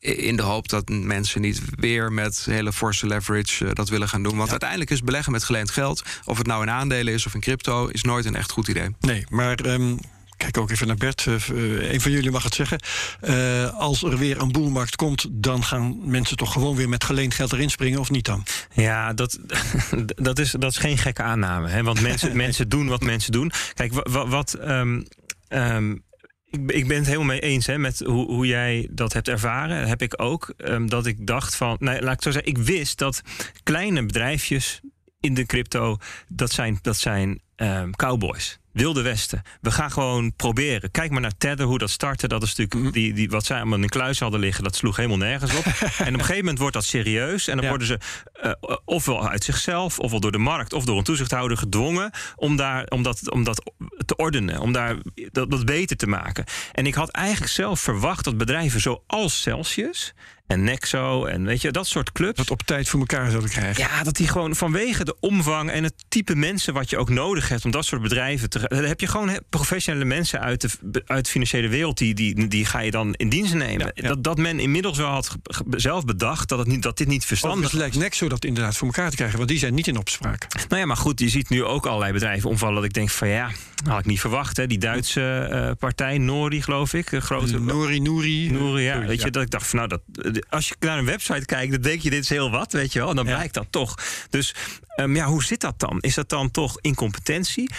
in 0.00 0.36
de 0.36 0.42
hoop 0.42 0.68
dat 0.68 0.88
mensen 0.88 1.40
niet 1.40 1.60
weer 1.70 2.12
met 2.12 2.44
hele 2.44 2.72
forse 2.72 3.06
leverage 3.06 3.64
uh, 3.64 3.70
dat 3.72 3.88
willen 3.88 4.08
gaan 4.08 4.22
doen. 4.22 4.36
Want 4.36 4.50
uiteindelijk 4.50 4.90
is 4.90 5.02
beleggen 5.02 5.32
met 5.32 5.44
geleend 5.44 5.70
geld, 5.70 6.02
of 6.24 6.38
het 6.38 6.46
nou 6.46 6.62
in 6.62 6.70
aandelen 6.70 7.14
is 7.14 7.26
of 7.26 7.34
in 7.34 7.40
crypto, 7.40 7.86
is 7.86 8.02
nooit 8.02 8.24
een 8.24 8.36
echt 8.36 8.50
goed 8.50 8.68
idee. 8.68 8.94
Nee, 9.00 9.24
maar. 9.28 9.64
Um 9.64 9.98
kijk 10.36 10.58
ook 10.58 10.70
even 10.70 10.86
naar 10.86 10.96
Bert. 10.96 11.26
Uh, 11.26 11.92
een 11.92 12.00
van 12.00 12.10
jullie 12.10 12.30
mag 12.30 12.42
het 12.42 12.54
zeggen. 12.54 12.80
Uh, 13.22 13.78
als 13.78 14.02
er 14.02 14.18
weer 14.18 14.40
een 14.40 14.52
boelmarkt 14.52 14.96
komt, 14.96 15.26
dan 15.30 15.64
gaan 15.64 16.10
mensen 16.10 16.36
toch 16.36 16.52
gewoon 16.52 16.76
weer 16.76 16.88
met 16.88 17.04
geleend 17.04 17.34
geld 17.34 17.52
erin 17.52 17.70
springen, 17.70 18.00
of 18.00 18.10
niet 18.10 18.24
dan? 18.24 18.44
Ja, 18.72 19.12
dat, 19.12 19.38
dat, 20.16 20.38
is, 20.38 20.50
dat 20.50 20.70
is 20.70 20.78
geen 20.78 20.98
gekke 20.98 21.22
aanname. 21.22 21.68
Hè? 21.68 21.82
Want 21.82 22.00
mensen, 22.00 22.36
mensen 22.46 22.68
doen 22.68 22.88
wat 22.88 23.02
mensen 23.02 23.32
doen. 23.32 23.52
Kijk, 23.74 23.92
wat. 23.92 24.28
wat 24.28 24.58
um, 24.60 25.06
um, 25.48 26.02
ik, 26.50 26.70
ik 26.70 26.88
ben 26.88 26.96
het 26.96 27.06
helemaal 27.06 27.26
mee 27.26 27.40
eens 27.40 27.66
hè, 27.66 27.78
met 27.78 27.98
hoe, 27.98 28.26
hoe 28.26 28.46
jij 28.46 28.88
dat 28.90 29.12
hebt 29.12 29.28
ervaren. 29.28 29.88
heb 29.88 30.02
ik 30.02 30.22
ook. 30.22 30.54
Um, 30.56 30.88
dat 30.88 31.06
ik 31.06 31.26
dacht 31.26 31.56
van. 31.56 31.76
Nou, 31.80 32.00
laat 32.00 32.14
ik 32.14 32.22
zo 32.22 32.30
zeggen. 32.30 32.50
Ik 32.50 32.58
wist 32.58 32.98
dat 32.98 33.22
kleine 33.62 34.06
bedrijfjes 34.06 34.80
in 35.20 35.34
de 35.34 35.46
crypto. 35.46 35.96
dat 36.28 36.50
zijn, 36.50 36.78
dat 36.82 36.96
zijn 36.96 37.40
um, 37.62 37.96
cowboys. 37.96 38.58
Wilde 38.72 39.02
Westen. 39.02 39.42
We 39.60 39.70
gaan 39.70 39.90
gewoon 39.90 40.32
proberen. 40.36 40.90
Kijk 40.90 41.10
maar 41.10 41.20
naar 41.20 41.36
Tether, 41.38 41.66
hoe 41.66 41.78
dat 41.78 41.90
startte. 41.90 42.28
Dat 42.28 42.42
is 42.42 42.54
natuurlijk 42.54 42.74
mhm. 42.74 42.92
die, 42.92 43.12
die, 43.12 43.30
wat 43.30 43.44
zij 43.44 43.56
allemaal 43.56 43.76
in 43.76 43.82
een 43.82 43.88
kluis 43.88 44.20
hadden 44.20 44.40
liggen. 44.40 44.64
Dat 44.64 44.76
sloeg 44.76 44.96
helemaal 44.96 45.18
nergens 45.18 45.56
op. 45.56 45.64
en 45.64 45.74
op 45.90 45.98
een 45.98 46.14
gegeven 46.14 46.36
moment 46.36 46.58
wordt 46.58 46.74
dat 46.74 46.84
serieus. 46.84 47.48
En 47.48 47.56
dan 47.56 47.68
worden 47.68 47.86
ze 47.86 47.98
uh, 48.42 48.76
ofwel 48.84 49.28
uit 49.28 49.44
zichzelf, 49.44 49.98
ofwel 49.98 50.20
door 50.20 50.32
de 50.32 50.38
markt, 50.38 50.72
of 50.72 50.84
door 50.84 50.98
een 50.98 51.04
toezichthouder 51.04 51.56
gedwongen. 51.56 52.10
om, 52.36 52.56
daar, 52.56 52.86
om, 52.88 53.02
dat, 53.02 53.30
om 53.30 53.44
dat 53.44 53.72
te 54.06 54.16
ordenen. 54.16 54.60
Om 54.60 54.72
daar 54.72 54.96
dat, 55.32 55.50
dat 55.50 55.64
beter 55.64 55.96
te 55.96 56.06
maken. 56.06 56.44
En 56.72 56.86
ik 56.86 56.94
had 56.94 57.10
eigenlijk 57.10 57.52
zelf 57.52 57.80
verwacht 57.80 58.24
dat 58.24 58.36
bedrijven 58.36 58.80
zoals 58.80 59.40
Celsius 59.40 60.14
en 60.50 60.64
Nexo 60.64 61.24
en 61.24 61.44
weet 61.44 61.60
je, 61.60 61.70
dat 61.70 61.86
soort 61.86 62.12
clubs. 62.12 62.36
Dat 62.36 62.50
op 62.50 62.62
tijd 62.62 62.88
voor 62.88 63.00
elkaar 63.00 63.30
zouden 63.30 63.50
krijgen. 63.50 63.82
Ja, 63.82 64.02
dat 64.02 64.16
die 64.16 64.28
gewoon 64.28 64.56
vanwege 64.56 65.04
de 65.04 65.16
omvang 65.20 65.70
en 65.70 65.84
het 65.84 65.94
type 66.08 66.34
mensen 66.34 66.74
wat 66.74 66.90
je 66.90 66.98
ook 66.98 67.08
nodig 67.08 67.48
hebt 67.48 67.64
om 67.64 67.70
dat 67.70 67.84
soort 67.84 68.02
bedrijven 68.02 68.50
te. 68.50 68.58
Dan 68.68 68.84
heb 68.84 69.00
je 69.00 69.06
gewoon 69.06 69.40
professionele 69.48 70.04
mensen 70.04 70.40
uit 70.40 70.60
de, 70.60 71.02
uit 71.06 71.24
de 71.24 71.30
financiële 71.30 71.68
wereld, 71.68 71.98
die, 71.98 72.14
die, 72.14 72.48
die 72.48 72.64
ga 72.64 72.80
je 72.80 72.90
dan 72.90 73.14
in 73.14 73.28
dienst 73.28 73.54
nemen. 73.54 73.92
Dat, 73.94 74.24
dat 74.24 74.38
men 74.38 74.58
inmiddels 74.60 74.98
wel 74.98 75.08
had 75.08 75.36
zelf 75.70 76.04
bedacht 76.04 76.48
dat, 76.48 76.58
het 76.58 76.68
niet, 76.68 76.82
dat 76.82 76.96
dit 76.96 77.08
niet 77.08 77.24
verstandig 77.24 77.64
is. 77.64 77.70
Het 77.70 77.80
lijkt 77.80 77.96
Nexo 77.96 78.28
dat 78.28 78.44
inderdaad 78.44 78.76
voor 78.76 78.86
elkaar 78.86 79.10
te 79.10 79.16
krijgen, 79.16 79.36
want 79.36 79.48
die 79.48 79.58
zijn 79.58 79.74
niet 79.74 79.86
in 79.86 79.96
opspraak. 79.96 80.46
Nou 80.68 80.80
ja, 80.80 80.86
maar 80.86 80.96
goed, 80.96 81.20
je 81.20 81.28
ziet 81.28 81.48
nu 81.48 81.64
ook 81.64 81.86
allerlei 81.86 82.12
bedrijven 82.12 82.50
omvallen 82.50 82.74
dat 82.74 82.84
ik 82.84 82.92
denk 82.92 83.10
van 83.10 83.28
ja, 83.28 83.50
had 83.84 83.98
ik 83.98 84.06
niet 84.06 84.20
verwacht. 84.20 84.56
Hè. 84.56 84.66
Die 84.66 84.78
Duitse 84.78 85.48
uh, 85.52 85.70
partij, 85.78 86.18
Nori 86.18 86.62
geloof 86.62 86.94
ik, 86.94 87.08
grote. 87.08 87.58
Nori, 87.60 88.00
Nouri. 88.00 88.50
Nouri, 88.50 88.82
ja. 88.82 89.04
Weet 89.06 89.22
je, 89.22 89.30
dat 89.30 89.42
ik 89.42 89.50
dacht 89.50 89.66
van 89.66 89.78
nou, 89.78 89.88
dat, 89.88 90.00
als 90.48 90.68
je 90.68 90.74
naar 90.78 90.98
een 90.98 91.04
website 91.04 91.44
kijkt, 91.44 91.72
dan 91.72 91.80
denk 91.80 92.00
je 92.00 92.10
dit 92.10 92.22
is 92.22 92.28
heel 92.28 92.50
wat, 92.50 92.72
weet 92.72 92.92
je 92.92 92.98
wel. 92.98 93.08
En 93.08 93.16
dan 93.16 93.24
blijkt 93.24 93.54
dat 93.54 93.66
toch. 93.70 93.94
Dus 94.30 94.54
um, 94.96 95.16
ja, 95.16 95.26
hoe 95.26 95.44
zit 95.44 95.60
dat 95.60 95.78
dan? 95.78 95.98
Is 96.00 96.14
dat 96.14 96.28
dan 96.28 96.50
toch 96.50 96.80
incompetentie? 96.80 97.70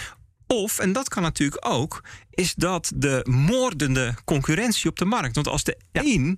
Of, 0.46 0.78
en 0.78 0.92
dat 0.92 1.08
kan 1.08 1.22
natuurlijk 1.22 1.66
ook, 1.68 2.02
is 2.30 2.54
dat 2.54 2.92
de 2.94 3.26
moordende 3.30 4.14
concurrentie 4.24 4.90
op 4.90 4.98
de 4.98 5.04
markt. 5.04 5.34
Want 5.34 5.48
als 5.48 5.64
de 5.64 5.76
één 5.92 6.36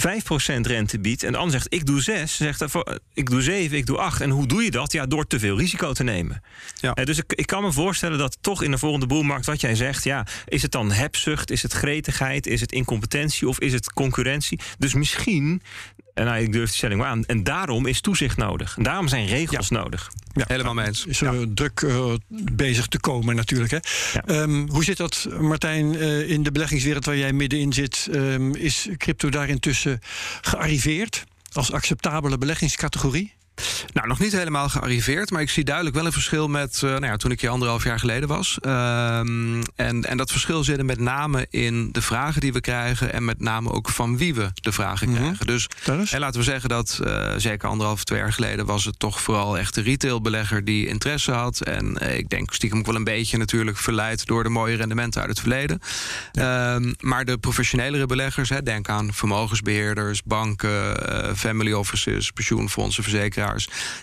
5% 0.00 0.60
rente 0.60 1.00
biedt 1.00 1.22
en 1.22 1.32
de 1.32 1.38
ander 1.38 1.52
zegt 1.52 1.74
ik 1.74 1.86
doe 1.86 2.00
6, 2.00 2.36
zegt 2.36 2.58
daarvoor, 2.58 2.98
ik 3.12 3.30
doe 3.30 3.42
7, 3.42 3.76
ik 3.76 3.86
doe 3.86 3.98
8. 3.98 4.20
En 4.20 4.30
hoe 4.30 4.46
doe 4.46 4.62
je 4.62 4.70
dat? 4.70 4.92
Ja, 4.92 5.06
door 5.06 5.26
te 5.26 5.38
veel 5.38 5.58
risico 5.58 5.92
te 5.92 6.02
nemen. 6.02 6.42
Ja. 6.80 6.94
Eh, 6.94 7.04
dus 7.04 7.18
ik, 7.18 7.32
ik 7.32 7.46
kan 7.46 7.62
me 7.62 7.72
voorstellen 7.72 8.18
dat 8.18 8.38
toch 8.40 8.62
in 8.62 8.70
de 8.70 8.78
volgende 8.78 9.06
boelmarkt, 9.06 9.46
wat 9.46 9.60
jij 9.60 9.74
zegt, 9.74 10.04
ja, 10.04 10.26
is 10.46 10.62
het 10.62 10.72
dan 10.72 10.92
hebzucht, 10.92 11.50
is 11.50 11.62
het 11.62 11.72
gretigheid, 11.72 12.46
is 12.46 12.60
het 12.60 12.72
incompetentie 12.72 13.48
of 13.48 13.60
is 13.60 13.72
het 13.72 13.92
concurrentie? 13.92 14.60
Dus 14.78 14.94
misschien, 14.94 15.62
en 16.14 16.24
nou, 16.24 16.42
ik 16.42 16.52
durf 16.52 16.70
de 16.70 16.76
stelling 16.76 17.00
maar 17.00 17.08
aan, 17.08 17.24
en 17.24 17.42
daarom 17.42 17.86
is 17.86 18.00
toezicht 18.00 18.36
nodig. 18.36 18.76
En 18.76 18.82
daarom 18.82 19.08
zijn 19.08 19.26
regels 19.26 19.70
nodig. 19.70 20.10
Ja, 20.34 20.44
Helemaal 20.46 20.74
mee 20.74 20.86
eens. 20.86 21.06
is 21.06 21.20
er 21.20 21.54
druk 21.54 21.80
eh, 21.82 22.12
bezig 22.52 22.86
te 22.86 23.00
komen 23.00 23.36
natuurlijk. 23.36 23.70
Hè? 23.70 23.78
Ja. 24.12 24.22
Ehm, 24.24 24.68
hoe 24.68 24.84
zit 24.84 24.96
dat, 24.96 25.26
Martijn, 25.40 25.96
eh, 25.96 26.30
in 26.30 26.42
de 26.42 26.52
beleggingswereld 26.52 27.04
waar 27.04 27.16
jij 27.16 27.32
middenin 27.32 27.72
zit? 27.72 28.08
Ehm, 28.12 28.54
is 28.54 28.88
crypto 28.96 29.28
daar 29.28 29.48
intussen 29.48 30.00
gearriveerd 30.40 31.24
als 31.52 31.72
acceptabele 31.72 32.38
beleggingscategorie? 32.38 33.32
Nou, 33.92 34.06
nog 34.06 34.18
niet 34.18 34.32
helemaal 34.32 34.68
gearriveerd, 34.68 35.30
maar 35.30 35.42
ik 35.42 35.50
zie 35.50 35.64
duidelijk 35.64 35.96
wel 35.96 36.06
een 36.06 36.12
verschil 36.12 36.48
met 36.48 36.80
uh, 36.84 36.90
nou 36.90 37.06
ja, 37.06 37.16
toen 37.16 37.30
ik 37.30 37.40
hier 37.40 37.50
anderhalf 37.50 37.84
jaar 37.84 37.98
geleden 37.98 38.28
was. 38.28 38.58
Um, 38.66 39.62
en, 39.76 40.04
en 40.04 40.16
dat 40.16 40.30
verschil 40.30 40.64
zit 40.64 40.78
er 40.78 40.84
met 40.84 40.98
name 40.98 41.46
in 41.50 41.88
de 41.92 42.02
vragen 42.02 42.40
die 42.40 42.52
we 42.52 42.60
krijgen 42.60 43.12
en 43.12 43.24
met 43.24 43.40
name 43.40 43.70
ook 43.70 43.88
van 43.88 44.16
wie 44.16 44.34
we 44.34 44.50
de 44.54 44.72
vragen 44.72 45.08
Mm 45.08 45.14
-hmm. 45.14 45.22
krijgen. 45.22 45.46
Dus 45.46 45.68
en 46.12 46.20
laten 46.20 46.38
we 46.40 46.46
zeggen 46.46 46.68
dat 46.68 47.00
uh, 47.04 47.32
zeker 47.36 47.68
anderhalf, 47.68 48.04
twee 48.04 48.18
jaar 48.18 48.32
geleden 48.32 48.66
was 48.66 48.84
het 48.84 48.98
toch 48.98 49.20
vooral 49.20 49.58
echt 49.58 49.74
de 49.74 49.80
retailbelegger 49.80 50.64
die 50.64 50.86
interesse 50.86 51.32
had. 51.32 51.60
En 51.60 51.98
uh, 52.02 52.16
ik 52.16 52.28
denk 52.28 52.52
stiekem 52.52 52.78
ook 52.78 52.86
wel 52.86 52.94
een 52.94 53.04
beetje 53.04 53.38
natuurlijk 53.38 53.76
verleid 53.76 54.26
door 54.26 54.42
de 54.42 54.48
mooie 54.48 54.76
rendementen 54.76 55.20
uit 55.20 55.30
het 55.30 55.40
verleden. 55.40 55.80
Ja. 56.32 56.74
Um, 56.74 56.94
maar 57.00 57.24
de 57.24 57.38
professionelere 57.38 58.06
beleggers, 58.06 58.48
hè, 58.48 58.62
denk 58.62 58.88
aan 58.88 59.12
vermogensbeheerders, 59.12 60.22
banken, 60.22 61.36
family 61.36 61.72
offices, 61.72 62.30
pensioenfondsen, 62.30 63.02
verzekeraars 63.02 63.43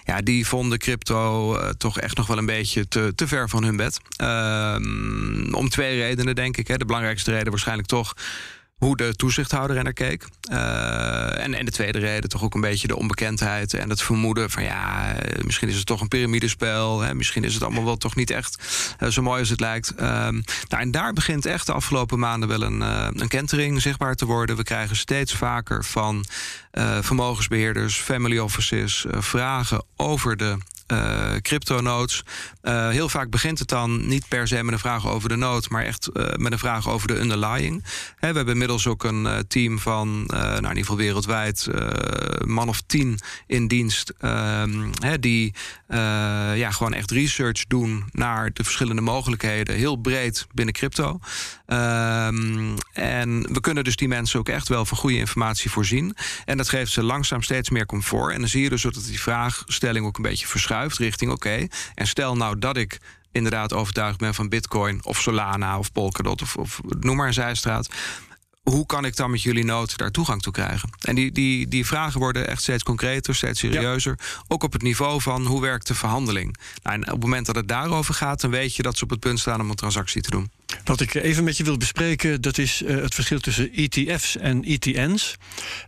ja, 0.04 0.22
die 0.22 0.48
vonden 0.48 0.80
crypto 0.80 1.56
uh, 1.56 1.70
toch 1.70 2.00
echt 2.00 2.18
nog 2.18 2.28
wel 2.28 2.38
een 2.38 2.46
beetje 2.46 2.88
te, 2.88 3.12
te 3.16 3.28
ver 3.28 3.50
van 3.50 3.64
hun 3.64 3.76
bed. 3.76 4.00
Um, 4.22 5.54
om 5.54 5.70
twee 5.70 6.02
redenen, 6.02 6.36
denk 6.36 6.58
ik. 6.58 6.68
Hè. 6.68 6.78
De 6.78 6.86
belangrijkste 6.86 7.32
reden 7.32 7.50
waarschijnlijk 7.50 7.88
toch 7.88 8.14
hoe 8.82 8.98
de 8.98 9.16
toezichthouder 9.16 9.78
er 9.78 9.84
naar 9.84 9.94
keek. 9.94 10.28
Uh, 10.52 11.44
en, 11.44 11.54
en 11.54 11.66
de 11.66 11.72
tweede 11.72 12.00
reden 12.00 12.30
toch 12.30 12.44
ook 12.44 12.54
een 12.54 12.62
beetje 12.62 12.88
de 12.88 12.96
onbekendheid 12.96 13.74
en 13.74 13.90
het 13.90 14.02
vermoeden 14.02 14.50
van 14.50 14.64
ja, 14.64 15.16
misschien 15.42 15.70
is 15.70 15.76
het 15.76 15.86
toch 15.86 16.02
een 16.02 16.08
piramidespel. 16.08 17.00
Hè, 17.00 17.16
misschien 17.16 17.44
is 17.44 17.54
het 17.54 17.64
allemaal 17.64 17.86
wel 17.86 17.98
toch 17.98 18.16
niet 18.16 18.30
echt 18.30 18.64
uh, 19.00 19.10
zo 19.10 19.22
mooi 19.22 19.40
als 19.40 19.50
het 19.50 19.60
lijkt. 19.60 19.94
Uh, 19.96 20.00
nou, 20.00 20.44
en 20.68 20.92
daar 20.92 21.14
begint 21.14 21.46
echt 21.46 21.66
de 21.66 21.74
afgelopen 21.74 22.20
maanden 22.20 22.50
wel 22.50 22.62
een, 22.62 22.82
een 23.22 23.28
kentering 23.28 23.82
zichtbaar 23.82 24.16
te 24.16 24.26
worden. 24.26 24.56
We 24.56 24.64
krijgen 24.64 24.96
steeds 24.96 25.34
vaker 25.34 25.84
van 25.86 26.26
vermogensbeheerders, 27.02 27.96
family 27.96 28.38
offices 28.38 29.06
vragen 29.10 29.84
over 29.96 30.38
de 30.38 30.58
uh, 30.92 31.36
crypto-notes. 31.42 32.24
Uh, 32.64 32.90
heel 32.90 33.10
vaak 33.10 33.30
begint 33.30 33.60
het 33.60 33.68
dan 33.68 34.08
niet 34.08 34.28
per 34.28 34.48
se 34.48 34.64
met 34.64 34.74
een 34.74 34.80
vraag 34.80 35.08
over 35.08 35.30
de 35.30 35.36
nood, 35.36 35.70
maar 35.70 35.84
echt 35.84 36.10
uh, 36.14 36.26
met 36.36 36.52
een 36.52 36.60
vraag 36.60 36.90
over 36.90 37.08
de 37.08 37.20
underlying. 37.20 37.84
We 38.20 38.26
hebben 38.26 38.48
inmiddels 38.48 38.88
ook 38.88 39.04
een 39.04 39.46
team 39.48 39.80
van, 39.80 40.24
nou 40.26 40.56
in 40.56 40.64
ieder 40.64 40.78
geval 40.78 40.98
wereldwijd, 40.98 41.68
man 42.46 42.70
of 42.70 42.82
tien 42.86 43.20
in 43.48 43.68
dienst, 43.68 44.14
he, 45.00 45.20
die 45.20 45.54
ja, 46.56 46.72
gewoon 46.72 46.94
echt 46.94 47.12
research 47.12 47.66
doen 47.68 48.04
naar 48.12 48.54
de 48.54 48.64
verschillende 48.64 49.02
mogelijkheden, 49.02 49.76
heel 49.76 49.96
breed 49.96 50.48
binnen 50.54 50.74
crypto. 50.74 51.20
Um, 51.68 52.76
en 52.94 53.54
we 53.54 53.60
kunnen 53.62 53.84
dus 53.84 53.96
die 53.96 54.08
mensen 54.08 54.40
ook 54.40 54.50
echt 54.50 54.68
wel 54.68 54.86
van 54.86 54.98
goede 54.98 55.18
informatie 55.18 55.72
voorzien. 55.72 56.16
En 56.46 56.58
dat 56.58 56.70
geeft 56.70 56.92
ze 56.92 57.04
langzaam 57.04 57.42
steeds 57.42 57.70
meer 57.70 57.86
comfort. 57.86 58.34
En 58.34 58.40
dan 58.40 58.50
zie 58.50 58.62
je 58.62 58.70
dus 58.70 58.82
dat 58.82 59.04
die 59.06 59.22
vraagstelling 59.22 60.06
ook 60.06 60.18
een 60.18 60.24
beetje 60.24 60.48
verschuift 60.48 60.80
richting 60.88 61.32
oké. 61.32 61.48
Okay, 61.48 61.70
en 61.96 62.08
stel 62.08 62.36
nou 62.36 62.60
dat 62.60 62.78
ik 62.78 63.00
inderdaad 63.32 63.74
overtuigd 63.74 64.18
ben 64.18 64.34
van 64.34 64.50
Bitcoin 64.50 65.06
of 65.06 65.22
Solana 65.22 65.78
of 65.78 65.92
Polkadot 65.92 66.42
of, 66.42 66.56
of 66.56 66.82
noem 67.00 67.16
maar 67.16 67.28
een 67.28 67.34
zijstraat 67.34 67.90
hoe 68.64 68.86
kan 68.86 69.06
ik 69.06 69.16
dan 69.16 69.32
met 69.32 69.42
jullie 69.42 69.66
nood 69.66 69.98
daar 69.98 70.12
toegang 70.12 70.42
toe 70.42 70.54
krijgen? 70.54 70.90
En 71.00 71.16
die, 71.16 71.32
die, 71.32 71.68
die 71.68 71.86
vragen 71.86 72.20
worden 72.20 72.48
echt 72.48 72.62
steeds 72.62 72.84
concreter, 72.84 73.36
steeds 73.36 73.60
serieuzer. 73.60 74.16
Ja. 74.18 74.26
Ook 74.48 74.64
op 74.64 74.74
het 74.74 74.82
niveau 74.82 75.22
van 75.22 75.46
hoe 75.46 75.62
werkt 75.62 75.88
de 75.88 75.96
verhandeling? 75.96 76.58
Nou, 76.84 76.96
en 76.96 77.02
op 77.02 77.12
het 77.12 77.22
moment 77.22 77.46
dat 77.46 77.56
het 77.56 77.68
daarover 77.68 78.14
gaat, 78.14 78.42
dan 78.42 78.52
weet 78.52 78.76
je 78.76 78.84
dat 78.84 78.98
ze 78.98 79.04
op 79.04 79.10
het 79.10 79.20
punt 79.20 79.40
staan 79.40 79.62
om 79.62 79.70
een 79.70 79.76
transactie 79.76 80.22
te 80.22 80.30
doen. 80.30 80.52
Wat 80.84 81.02
ik 81.02 81.14
even 81.14 81.44
met 81.44 81.58
je 81.58 81.64
wil 81.64 81.78
bespreken, 81.78 82.42
dat 82.42 82.58
is 82.58 82.82
uh, 82.82 83.02
het 83.02 83.16
verschil 83.16 83.40
tussen 83.40 83.74
ETF's 83.74 84.38
en 84.38 84.64
ETN's. 84.64 85.36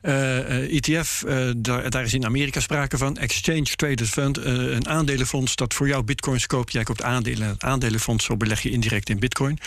Uh, 0.02 0.14
uh, 0.14 0.76
ETF, 0.76 1.24
daar, 1.58 1.90
daar, 1.90 2.04
is 2.04 2.14
in 2.14 2.26
Amerika 2.26 2.60
sprake 2.60 2.98
van. 2.98 3.18
Exchange 3.18 3.64
Traded 3.64 4.10
Fund, 4.10 4.38
een 4.38 4.88
aandelenfonds 4.88 5.56
dat 5.56 5.74
voor 5.74 5.88
jou 5.88 6.04
bitcoins 6.04 6.48
koopt. 6.48 6.72
Jij 6.72 6.84
koopt 6.84 7.02
aandelen. 7.02 7.48
Het 7.48 7.64
aandelenfonds, 7.64 8.26
zo 8.26 8.38
beleg 8.38 8.62
je 8.62 8.70
indirect 8.70 9.10
in 9.10 9.20
bitcoin. 9.20 9.60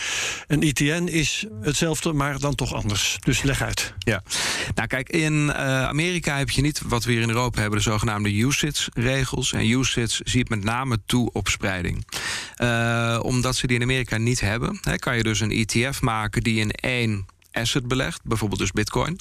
Een 0.47 0.61
ETN 0.61 1.07
is 1.07 1.45
hetzelfde, 1.61 2.13
maar 2.13 2.39
dan 2.39 2.55
toch 2.55 2.73
anders. 2.73 3.17
Dus 3.19 3.41
leg 3.41 3.61
uit. 3.61 3.93
Ja, 3.97 4.23
nou 4.75 4.87
kijk, 4.87 5.09
in 5.09 5.53
Amerika 5.53 6.37
heb 6.37 6.49
je 6.49 6.61
niet 6.61 6.81
wat 6.85 7.03
we 7.03 7.11
hier 7.11 7.21
in 7.21 7.29
Europa 7.29 7.61
hebben, 7.61 7.77
de 7.77 7.85
zogenaamde 7.85 8.37
USITS-regels. 8.37 9.53
En 9.53 9.69
USITS 9.69 10.19
ziet 10.23 10.49
met 10.49 10.63
name 10.63 10.99
toe 11.05 11.29
op 11.33 11.47
spreiding. 11.47 12.05
omdat 13.21 13.55
ze 13.55 13.67
die 13.67 13.75
in 13.75 13.83
Amerika 13.83 14.17
niet 14.17 14.39
hebben, 14.39 14.79
hè, 14.81 14.95
kan 14.95 15.16
je 15.16 15.16
dus 15.23 15.39
een 15.39 15.51
ETF 15.51 16.01
maken 16.01 16.43
die 16.43 16.59
in 16.59 16.71
één 16.71 17.25
asset 17.51 17.87
belegt, 17.87 18.19
bijvoorbeeld 18.23 18.59
dus 18.59 18.71
bitcoin. 18.71 19.19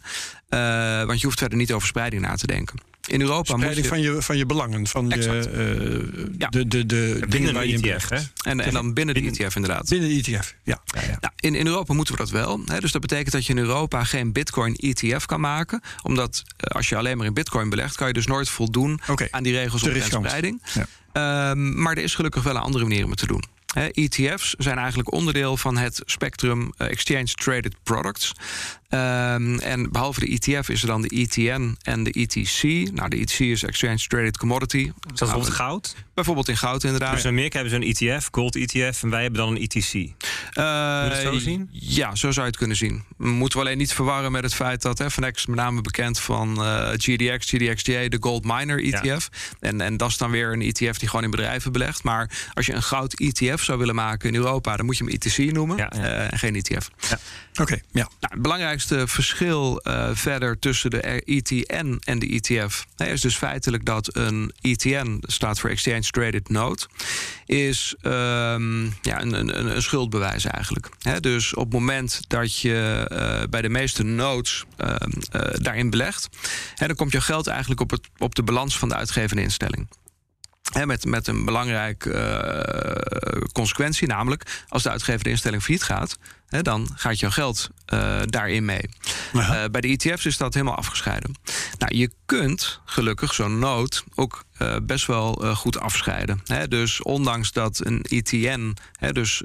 Uh, 0.50 1.04
want 1.04 1.20
je 1.20 1.26
hoeft 1.26 1.38
verder 1.38 1.58
niet 1.58 1.72
over 1.72 1.88
spreiding 1.88 2.22
na 2.22 2.34
te 2.34 2.46
denken. 2.46 2.78
In 3.06 3.20
Europa 3.20 3.56
Spreiding 3.56 3.74
moet 3.74 3.98
je... 3.98 4.04
van, 4.04 4.14
je, 4.14 4.22
van 4.22 4.36
je 4.36 4.46
belangen, 4.46 4.86
van 4.86 5.12
exact. 5.12 5.44
je, 5.44 6.10
uh, 6.14 6.24
ja. 6.38 6.48
de, 6.48 6.68
de, 6.68 6.86
de 6.86 7.16
ja, 7.20 7.26
binnen 7.26 7.54
de 7.54 7.90
ETF. 7.90 8.08
Hè? 8.08 8.18
En, 8.50 8.60
en 8.60 8.72
dan 8.72 8.94
binnen 8.94 9.14
de 9.14 9.20
ETF 9.20 9.54
inderdaad. 9.54 9.88
Binnen 9.88 10.08
de 10.08 10.14
ETF, 10.14 10.54
ja. 10.62 10.80
ja, 10.84 11.00
ja. 11.00 11.18
Nou, 11.20 11.32
in, 11.36 11.54
in 11.54 11.66
Europa 11.66 11.94
moeten 11.94 12.14
we 12.14 12.20
dat 12.20 12.30
wel. 12.30 12.60
Hè, 12.64 12.80
dus 12.80 12.92
dat 12.92 13.00
betekent 13.00 13.32
dat 13.32 13.46
je 13.46 13.52
in 13.52 13.58
Europa 13.58 14.04
geen 14.04 14.32
bitcoin 14.32 14.74
ETF 14.74 15.26
kan 15.26 15.40
maken. 15.40 15.80
Omdat 16.02 16.42
uh, 16.46 16.76
als 16.76 16.88
je 16.88 16.96
alleen 16.96 17.16
maar 17.16 17.26
in 17.26 17.34
bitcoin 17.34 17.68
belegt... 17.68 17.96
kan 17.96 18.06
je 18.06 18.12
dus 18.12 18.26
nooit 18.26 18.48
voldoen 18.48 19.00
okay. 19.08 19.28
aan 19.30 19.42
die 19.42 19.52
regels 19.52 19.82
op 19.82 20.02
spreiding. 20.02 20.62
Ja. 21.12 21.50
Um, 21.50 21.82
maar 21.82 21.96
er 21.96 22.02
is 22.02 22.14
gelukkig 22.14 22.42
wel 22.42 22.54
een 22.54 22.62
andere 22.62 22.84
manier 22.84 23.04
om 23.04 23.10
het 23.10 23.18
te 23.18 23.26
doen. 23.26 23.42
ETF's 23.84 24.54
zijn 24.58 24.78
eigenlijk 24.78 25.12
onderdeel 25.12 25.56
van 25.56 25.76
het 25.76 26.02
spectrum 26.04 26.72
uh, 26.78 26.90
Exchange 26.90 27.26
Traded 27.34 27.74
Products. 27.82 28.32
Um, 28.90 29.58
en 29.58 29.92
behalve 29.92 30.20
de 30.20 30.26
ETF 30.26 30.68
is 30.68 30.80
er 30.80 30.86
dan 30.86 31.02
de 31.02 31.08
ETN 31.08 31.76
en 31.82 32.02
de 32.02 32.10
ETC. 32.10 32.62
Nou, 32.92 33.08
de 33.08 33.16
ETC 33.16 33.38
is 33.38 33.62
Exchange 33.62 33.98
Traded 33.98 34.38
Commodity. 34.38 34.76
Is 34.76 34.92
dat 35.04 35.18
bijvoorbeeld 35.18 35.54
goud? 35.54 35.94
Bijvoorbeeld 36.14 36.48
in 36.48 36.56
goud, 36.56 36.84
inderdaad. 36.84 37.14
Dus 37.14 37.24
in 37.24 37.30
Amerika 37.30 37.60
hebben 37.60 37.82
ze 37.82 38.04
een 38.04 38.12
ETF, 38.12 38.28
gold 38.32 38.56
ETF, 38.56 39.02
en 39.02 39.10
wij 39.10 39.22
hebben 39.22 39.40
dan 39.40 39.50
een 39.50 39.62
ETC. 39.62 39.94
Uh, 39.94 40.02
Moet 40.02 40.14
je 40.54 41.08
het 41.10 41.22
zo 41.22 41.38
zien? 41.38 41.68
Ja, 41.72 42.14
zo 42.14 42.30
zou 42.30 42.40
je 42.40 42.50
het 42.50 42.56
kunnen 42.56 42.76
zien. 42.76 43.04
Moeten 43.16 43.58
we 43.58 43.64
alleen 43.64 43.78
niet 43.78 43.92
verwarren 43.92 44.32
met 44.32 44.42
het 44.42 44.54
feit 44.54 44.82
dat 44.82 44.98
hè, 44.98 45.06
is 45.06 45.46
met 45.46 45.56
name 45.56 45.80
bekend 45.80 46.20
van 46.20 46.62
uh, 46.62 46.88
GDX, 46.88 47.46
GDXJ, 47.50 48.08
de 48.08 48.16
Gold 48.20 48.44
Miner 48.44 48.84
ETF. 48.84 49.02
Ja. 49.02 49.18
En, 49.60 49.80
en 49.80 49.96
dat 49.96 50.08
is 50.08 50.16
dan 50.16 50.30
weer 50.30 50.52
een 50.52 50.62
ETF 50.62 50.98
die 50.98 51.08
gewoon 51.08 51.24
in 51.24 51.30
bedrijven 51.30 51.72
belegt. 51.72 52.02
Maar 52.02 52.30
als 52.54 52.66
je 52.66 52.72
een 52.72 52.82
goud 52.82 53.20
ETF 53.20 53.62
zou 53.62 53.78
willen 53.78 53.94
maken 53.94 54.28
in 54.28 54.34
Europa, 54.34 54.76
dan 54.76 54.86
moet 54.86 54.96
je 54.96 55.04
hem 55.04 55.12
ETC 55.12 55.52
noemen 55.52 55.76
ja, 55.76 55.92
ja. 55.96 56.02
Uh, 56.02 56.32
en 56.32 56.38
geen 56.38 56.54
ETF. 56.54 56.90
Ja. 57.08 57.18
Oké, 57.50 57.62
okay, 57.62 57.82
ja. 57.90 58.08
Nou, 58.20 58.34
het 58.75 58.75
belangrijkste 58.76 59.22
verschil 59.22 59.80
uh, 59.82 60.10
verder 60.12 60.58
tussen 60.58 60.90
de 60.90 61.00
ETN 61.24 62.00
en 62.04 62.18
de 62.18 62.26
ETF 62.26 62.86
is 62.96 63.20
dus 63.20 63.36
feitelijk 63.36 63.84
dat 63.84 64.16
een 64.16 64.52
ETN 64.60 65.22
staat 65.26 65.60
voor 65.60 65.70
Exchange 65.70 66.10
Traded 66.10 66.48
Note, 66.48 66.86
is 67.46 67.94
um, 68.02 68.94
ja, 69.02 69.20
een, 69.20 69.32
een, 69.32 69.76
een 69.76 69.82
schuldbewijs 69.82 70.44
eigenlijk. 70.44 70.88
Dus 71.20 71.54
op 71.54 71.64
het 71.64 71.72
moment 71.72 72.20
dat 72.26 72.58
je 72.58 73.08
uh, 73.12 73.48
bij 73.50 73.62
de 73.62 73.68
meeste 73.68 74.02
notes 74.02 74.64
uh, 74.80 74.96
daarin 75.52 75.90
belegt, 75.90 76.28
he, 76.74 76.86
dan 76.86 76.96
komt 76.96 77.12
je 77.12 77.20
geld 77.20 77.46
eigenlijk 77.46 77.80
op, 77.80 77.90
het, 77.90 78.08
op 78.18 78.34
de 78.34 78.42
balans 78.42 78.78
van 78.78 78.88
de 78.88 78.94
uitgevende 78.94 79.42
instelling. 79.42 79.88
He, 80.72 80.86
met, 80.86 81.04
met 81.04 81.26
een 81.26 81.44
belangrijke 81.44 82.12
consequentie, 83.52 84.08
namelijk 84.08 84.64
als 84.68 84.82
de 84.82 84.90
uitgevende 84.90 85.30
instelling 85.30 85.62
failliet 85.62 85.82
gaat, 85.82 86.18
he, 86.48 86.62
dan 86.62 86.88
gaat 86.94 87.18
jouw 87.18 87.30
geld 87.30 87.68
uh, 87.94 88.20
daarin 88.24 88.64
mee. 88.64 88.88
Uh, 89.32 89.64
bij 89.70 89.80
de 89.80 89.88
ETF's 89.88 90.24
is 90.24 90.36
dat 90.36 90.54
helemaal 90.54 90.76
afgescheiden. 90.76 91.34
Nou, 91.78 91.96
je 91.96 92.10
kunt 92.26 92.80
gelukkig 92.84 93.34
zo'n 93.34 93.58
nood 93.58 94.04
ook 94.14 94.44
best 94.82 95.06
wel 95.06 95.32
goed 95.54 95.78
afscheiden. 95.80 96.40
He, 96.44 96.68
dus 96.68 97.02
ondanks 97.02 97.52
dat 97.52 97.80
een 97.84 98.02
ETN 98.02 98.76
dus 99.12 99.42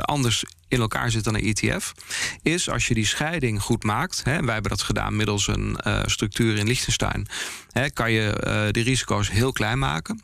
anders 0.00 0.44
in 0.68 0.80
elkaar 0.80 1.10
zit 1.10 1.24
dan 1.24 1.34
een 1.34 1.54
ETF, 1.54 1.92
is 2.42 2.70
als 2.70 2.88
je 2.88 2.94
die 2.94 3.06
scheiding 3.06 3.62
goed 3.62 3.84
maakt, 3.84 4.24
hè, 4.24 4.40
wij 4.40 4.52
hebben 4.52 4.70
dat 4.70 4.82
gedaan 4.82 5.16
middels 5.16 5.46
een 5.46 5.78
structuur 6.04 6.56
in 6.56 6.66
Liechtenstein, 6.66 7.28
hè, 7.70 7.90
kan 7.90 8.12
je 8.12 8.32
de 8.72 8.80
risico's 8.80 9.30
heel 9.30 9.52
klein 9.52 9.78
maken. 9.78 10.22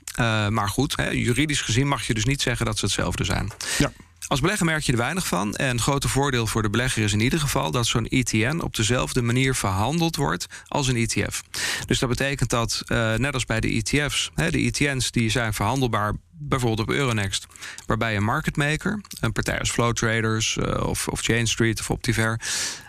Maar 0.49 0.69
goed, 0.69 0.97
hè, 0.97 1.11
juridisch 1.11 1.61
gezien 1.61 1.89
mag 1.89 2.07
je 2.07 2.15
dus 2.15 2.25
niet 2.25 2.43
zeggen 2.43 2.67
dat 2.67 2.79
ze 2.79 2.85
hetzelfde 2.85 3.25
zijn. 3.25 3.51
Ja. 3.79 3.93
Als 4.29 4.41
belegger 4.41 4.67
merk 4.67 4.83
je 4.83 4.93
er 4.93 4.99
weinig 4.99 5.27
van. 5.27 5.55
En 5.55 5.69
het 5.69 5.81
grote 5.81 6.09
voordeel 6.09 6.47
voor 6.47 6.63
de 6.63 6.71
belegger 6.71 7.03
is 7.03 7.13
in 7.13 7.21
ieder 7.21 7.41
geval 7.41 7.71
dat 7.71 7.87
zo'n 7.87 8.07
ETN 8.07 8.61
op 8.61 8.77
dezelfde 8.77 9.23
manier 9.23 9.55
verhandeld 9.55 10.17
wordt 10.17 10.47
als 10.69 10.89
een 10.89 10.97
ETF. 10.97 11.43
Dus 11.87 11.99
dat 11.99 12.09
betekent 12.09 12.51
dat, 12.51 12.83
uh, 12.87 13.15
net 13.15 13.35
als 13.35 13.45
bij 13.45 13.61
de 13.61 13.69
ETF's, 13.69 14.31
hè, 14.35 14.51
de 14.51 14.59
ETN's 14.59 15.11
die 15.11 15.31
zijn 15.31 15.55
verhandelbaar 15.55 16.15
bijvoorbeeld 16.31 16.89
op 16.89 16.95
Euronext, 16.95 17.47
waarbij 17.87 18.17
een 18.17 18.25
market 18.25 18.57
maker, 18.57 19.01
een 19.21 19.33
partij 19.33 19.59
als 19.59 19.71
Flow 19.71 19.93
Traders 19.93 20.57
uh, 20.57 20.87
of, 20.87 21.09
of 21.09 21.21
Chain 21.21 21.47
Street 21.47 21.81
of 21.81 21.91
Optiver, 21.91 22.41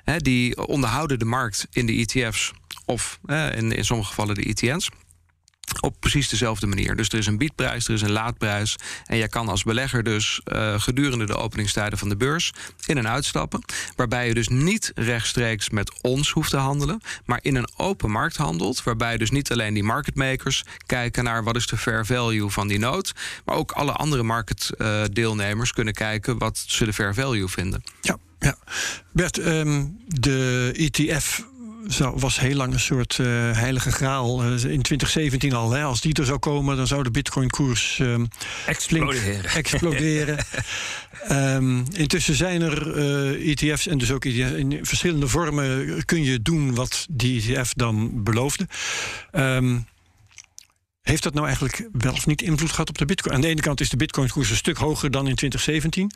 hè, 0.04 0.18
die 0.18 0.68
onderhouden 0.68 1.20
de 1.20 1.26
markt 1.26 1.68
in 1.72 1.86
de 1.86 1.94
ETF's 1.94 2.54
of 2.86 3.20
in, 3.56 3.72
in 3.72 3.86
sommige 3.86 4.10
gevallen 4.10 4.36
de 4.36 4.44
ETN's 4.44 4.90
op 5.82 5.96
precies 6.00 6.30
dezelfde 6.30 6.68
manier. 6.68 6.96
Dus 6.96 7.10
er 7.10 7.18
is 7.18 7.28
een 7.28 7.38
biedprijs, 7.38 7.88
er 7.88 7.94
is 7.94 8.02
een 8.02 8.12
laadprijs. 8.12 8.76
En 9.06 9.18
jij 9.18 9.28
kan 9.28 9.50
als 9.50 9.64
belegger 9.64 10.04
dus 10.04 10.42
uh, 10.54 10.80
gedurende 10.80 11.26
de 11.26 11.36
openingstijden 11.36 12.00
van 12.00 12.10
de 12.10 12.18
beurs 12.18 12.54
in 12.86 12.98
en 12.98 13.08
uitstappen. 13.08 13.64
Waarbij 13.96 14.28
je 14.28 14.34
dus 14.34 14.48
niet 14.48 14.92
rechtstreeks 14.96 15.70
met 15.70 16.02
ons 16.02 16.32
hoeft 16.32 16.50
te 16.50 16.58
handelen, 16.58 17.02
maar 17.26 17.40
in 17.42 17.56
een 17.56 17.70
open 17.78 18.12
markt 18.12 18.38
handelt. 18.38 18.84
Waarbij 18.84 19.18
dus 19.18 19.32
niet 19.32 19.52
alleen 19.52 19.74
die 19.74 19.84
market 19.84 20.16
makers 20.16 20.64
kijken 20.86 21.24
naar 21.24 21.44
wat 21.44 21.56
is 21.56 21.68
de 21.68 21.78
fair 21.78 22.06
value 22.06 22.50
van 22.50 22.68
die 22.68 22.80
nood. 22.80 23.14
Maar 23.46 23.56
ook 23.56 23.72
alle 23.72 23.92
andere 23.92 24.24
marketdeelnemers 24.24 25.70
uh, 25.70 25.76
kunnen 25.76 25.94
kijken 25.94 26.38
wat 26.38 26.64
ze 26.68 26.86
de 26.86 26.94
fair 26.94 27.14
value 27.14 27.48
vinden. 27.48 27.84
Ja, 28.02 28.18
ja. 28.40 28.56
Bert, 29.12 29.38
um, 29.38 29.98
de 30.08 30.72
ETF 30.76 31.44
was 32.16 32.40
heel 32.40 32.56
lang 32.56 32.74
een 32.74 32.80
soort 32.80 33.18
uh, 33.18 33.28
heilige 33.52 33.92
graal. 33.92 34.44
Uh, 34.44 34.50
in 34.50 34.82
2017 34.82 35.54
al. 35.54 35.72
Hè, 35.72 35.84
als 35.84 36.02
die 36.02 36.14
er 36.14 36.26
zou 36.26 36.40
komen, 36.40 36.78
dan 36.78 36.88
zou 36.88 37.04
de 37.04 37.12
bitcoin-koers 37.12 38.00
uh, 38.02 38.16
exploderen. 38.66 39.44
exploderen. 39.44 40.38
um, 41.32 41.86
intussen 41.94 42.36
zijn 42.36 42.62
er 42.62 42.96
ETF's 43.50 43.88
en 43.88 43.98
dus 43.98 44.12
ook 44.12 44.26
in 44.26 44.80
verschillende 44.82 45.28
vormen 45.28 46.06
kun 46.06 46.24
je 46.24 46.42
doen 46.42 46.76
wat 46.76 47.06
die 47.10 47.56
ETF 47.58 47.74
dan 47.74 48.24
beloofde. 48.24 48.68
Um, 49.32 49.86
heeft 51.08 51.24
dat 51.24 51.34
nou 51.34 51.46
eigenlijk 51.46 51.90
wel 51.92 52.14
of 52.14 52.26
niet 52.26 52.42
invloed 52.42 52.72
gehad 52.72 52.90
op 52.90 52.98
de 52.98 53.06
bitcoin? 53.06 53.36
Aan 53.36 53.42
de 53.42 53.48
ene 53.48 53.62
kant 53.62 53.80
is 53.80 53.90
de 53.90 53.98
bitcoinkoers 53.98 54.50
een 54.50 54.56
stuk 54.56 54.78
hoger 54.78 55.12
dan 55.12 55.28
in 55.28 55.36
2017. 55.36 56.12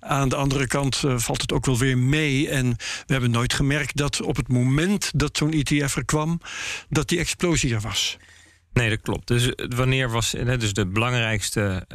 Aan 0.00 0.28
de 0.28 0.36
andere 0.36 0.66
kant 0.66 1.02
uh, 1.04 1.18
valt 1.18 1.40
het 1.40 1.52
ook 1.52 1.66
wel 1.66 1.78
weer 1.78 1.98
mee. 1.98 2.48
En 2.48 2.70
we 3.06 3.12
hebben 3.12 3.30
nooit 3.30 3.52
gemerkt 3.52 3.96
dat 3.96 4.22
op 4.22 4.36
het 4.36 4.48
moment 4.48 5.10
dat 5.14 5.36
zo'n 5.36 5.52
ETF 5.52 5.96
er 5.96 6.04
kwam, 6.04 6.40
dat 6.88 7.08
die 7.08 7.18
explosie 7.18 7.74
er 7.74 7.80
was. 7.80 8.16
Nee, 8.72 8.88
dat 8.88 9.00
klopt. 9.00 9.26
Dus 9.26 9.52
wanneer 9.56 10.10
was 10.10 10.30
dus 10.30 10.72
de 10.72 10.86
belangrijkste 10.86 11.86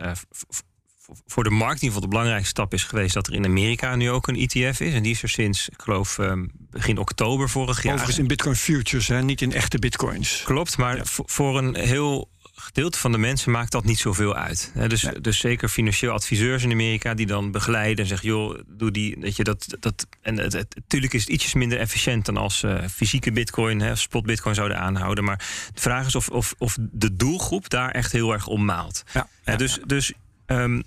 voor 1.26 1.44
de 1.44 1.50
markt 1.50 1.82
in 1.82 1.88
ieder 1.88 1.88
geval 1.88 2.02
de 2.02 2.08
belangrijkste 2.08 2.50
stap 2.50 2.74
is 2.74 2.84
geweest 2.84 3.14
dat 3.14 3.28
er 3.28 3.34
in 3.34 3.46
Amerika 3.46 3.96
nu 3.96 4.10
ook 4.10 4.28
een 4.28 4.36
ETF 4.36 4.80
is. 4.80 4.94
En 4.94 5.04
die 5.04 5.12
is 5.12 5.24
er 5.24 5.30
sinds, 5.30 5.70
ik 5.70 5.82
geloof, 5.82 6.18
um, 6.18 6.52
begin 6.72 6.98
oktober 6.98 7.50
vorig 7.50 7.84
jaar. 7.84 7.94
Overigens 7.94 8.20
in 8.20 8.28
Bitcoin 8.28 8.56
Futures, 8.56 9.08
hè? 9.08 9.24
niet 9.24 9.42
in 9.42 9.54
echte 9.54 9.80
Bitcoins. 9.80 10.42
Klopt, 10.46 10.78
maar 10.78 10.96
ja. 10.96 11.04
voor 11.06 11.58
een 11.58 11.76
heel 11.76 12.30
gedeelte 12.60 13.00
van 13.00 13.12
de 13.12 13.18
mensen 13.18 13.52
maakt 13.52 13.72
dat 13.72 13.86
niet 13.86 14.00
zoveel 14.00 14.36
uit. 14.36 14.72
dus, 14.88 15.02
nee. 15.02 15.22
dus 15.22 15.40
zeker 15.40 15.70
financieel 15.70 16.14
adviseurs 16.14 16.64
in 16.64 16.72
Amerika 16.72 17.14
die 17.14 17.26
dan 17.26 17.52
begeleiden 17.52 18.04
en 18.04 18.08
zeggen: 18.10 18.28
joh, 18.28 18.60
doe 18.68 18.92
die. 18.92 19.20
Dat 19.20 19.36
je 19.36 19.44
dat, 19.44 19.76
dat, 19.80 20.08
en 20.22 20.38
het, 20.38 20.54
het, 20.54 20.76
natuurlijk 20.76 21.14
is 21.14 21.22
het 21.22 21.30
ietsjes 21.30 21.54
minder 21.54 21.80
efficiënt 21.80 22.26
dan 22.26 22.38
als 22.38 22.64
uh, 22.64 22.88
fysieke 22.88 23.32
bitcoin, 23.32 23.80
hè, 23.80 23.96
spot 23.96 24.26
bitcoin 24.26 24.56
zouden 24.56 24.80
aanhouden. 24.80 25.24
Maar 25.24 25.38
de 25.74 25.82
vraag 25.82 26.06
is 26.06 26.16
of, 26.16 26.30
of, 26.30 26.54
of 26.58 26.78
de 26.80 27.16
doelgroep 27.16 27.70
daar 27.70 27.92
echt 27.92 28.12
heel 28.12 28.34
erg 28.34 28.48
om 28.48 28.66
maalt. 28.66 29.04
Ja, 29.14 29.28
ja, 29.46 29.56
dus, 29.56 29.80
dus 29.86 30.14
um, 30.48 30.84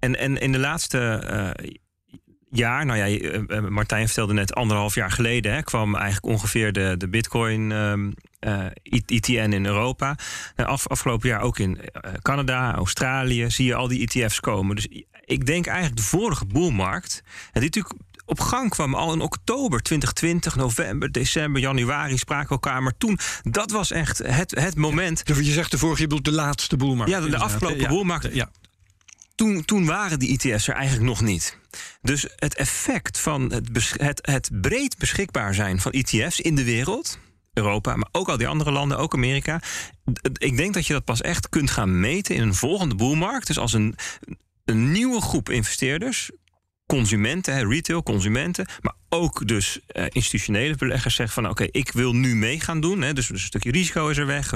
en, 0.00 0.18
en 0.18 0.36
in 0.36 0.52
de 0.52 0.58
laatste 0.58 1.22
uh, 1.64 1.70
jaar, 2.50 2.86
nou 2.86 2.98
ja, 2.98 3.08
uh, 3.08 3.68
Martijn 3.68 4.06
vertelde 4.06 4.32
net 4.32 4.54
anderhalf 4.54 4.94
jaar 4.94 5.10
geleden, 5.10 5.54
hè, 5.54 5.62
kwam 5.62 5.94
eigenlijk 5.94 6.34
ongeveer 6.34 6.72
de, 6.72 6.94
de 6.98 7.08
Bitcoin 7.08 7.70
um, 7.70 8.14
uh, 8.40 8.64
ETN 9.06 9.52
in 9.52 9.66
Europa. 9.66 10.16
Af, 10.56 10.88
afgelopen 10.88 11.28
jaar 11.28 11.40
ook 11.40 11.58
in 11.58 11.78
Canada, 12.22 12.74
Australië, 12.74 13.50
zie 13.50 13.66
je 13.66 13.74
al 13.74 13.88
die 13.88 14.08
ETF's 14.08 14.40
komen. 14.40 14.76
Dus 14.76 14.88
ik 15.24 15.46
denk 15.46 15.66
eigenlijk 15.66 15.96
de 15.96 16.02
vorige 16.02 16.44
boelmarkt, 16.44 17.22
en 17.52 17.60
die 17.60 17.62
natuurlijk 17.62 17.94
op 18.24 18.40
gang 18.40 18.70
kwam 18.70 18.94
al 18.94 19.12
in 19.12 19.20
oktober 19.20 19.82
2020, 19.82 20.56
november, 20.56 21.12
december, 21.12 21.60
januari 21.60 22.18
spraken 22.18 22.48
we 22.48 22.54
elkaar. 22.54 22.82
Maar 22.82 22.96
toen, 22.98 23.18
dat 23.42 23.70
was 23.70 23.90
echt 23.90 24.18
het, 24.18 24.50
het 24.50 24.76
moment. 24.76 25.22
Ja, 25.24 25.34
je 25.34 25.52
zegt 25.52 25.70
de 25.70 25.78
vorige, 25.78 26.00
je 26.00 26.06
bedoelt 26.06 26.24
de 26.24 26.32
laatste 26.32 26.76
boelmarkt. 26.76 27.12
Ja, 27.12 27.20
de, 27.20 27.28
de 27.28 27.38
afgelopen 27.38 27.80
ja, 27.80 27.88
boelmarkt. 27.88 28.34
Ja 28.34 28.50
toen, 29.40 29.64
toen 29.64 29.86
waren 29.86 30.18
die 30.18 30.38
ETF's 30.38 30.68
er 30.68 30.74
eigenlijk 30.74 31.06
nog 31.06 31.20
niet. 31.20 31.56
Dus 32.02 32.26
het 32.36 32.54
effect 32.54 33.18
van 33.18 33.52
het, 33.52 34.20
het, 34.20 34.50
breed 34.60 34.98
beschikbaar 34.98 35.54
zijn 35.54 35.80
van 35.80 35.92
ETF's 35.92 36.40
in 36.40 36.54
de 36.54 36.64
wereld. 36.64 37.18
Europa, 37.52 37.96
maar 37.96 38.08
ook 38.12 38.28
al 38.28 38.36
die 38.36 38.48
andere 38.48 38.70
landen, 38.70 38.98
ook 38.98 39.14
Amerika. 39.14 39.60
Ik 40.32 40.56
denk 40.56 40.74
dat 40.74 40.86
je 40.86 40.92
dat 40.92 41.04
pas 41.04 41.20
echt 41.20 41.48
kunt 41.48 41.70
gaan 41.70 42.00
meten 42.00 42.34
in 42.34 42.42
een 42.42 42.54
volgende 42.54 42.94
boelmarkt. 42.94 43.46
Dus 43.46 43.58
als 43.58 43.72
een, 43.72 43.94
een 44.64 44.92
nieuwe 44.92 45.20
groep 45.20 45.50
investeerders, 45.50 46.30
consumenten, 46.86 47.68
retail 47.68 48.02
consumenten, 48.02 48.68
maar 48.80 48.94
ook 49.08 49.48
dus 49.48 49.80
uh, 49.92 50.04
institutionele 50.08 50.74
beleggers 50.74 51.14
zeggen 51.14 51.42
van 51.42 51.50
oké, 51.50 51.66
ik 51.70 51.92
wil 51.92 52.14
nu 52.14 52.36
mee 52.36 52.60
gaan 52.60 52.80
doen. 52.80 53.00
Dus, 53.00 53.14
dus 53.14 53.28
een 53.28 53.38
stukje 53.38 53.70
risico 53.70 54.08
is 54.08 54.16
er 54.16 54.26
weg. 54.26 54.50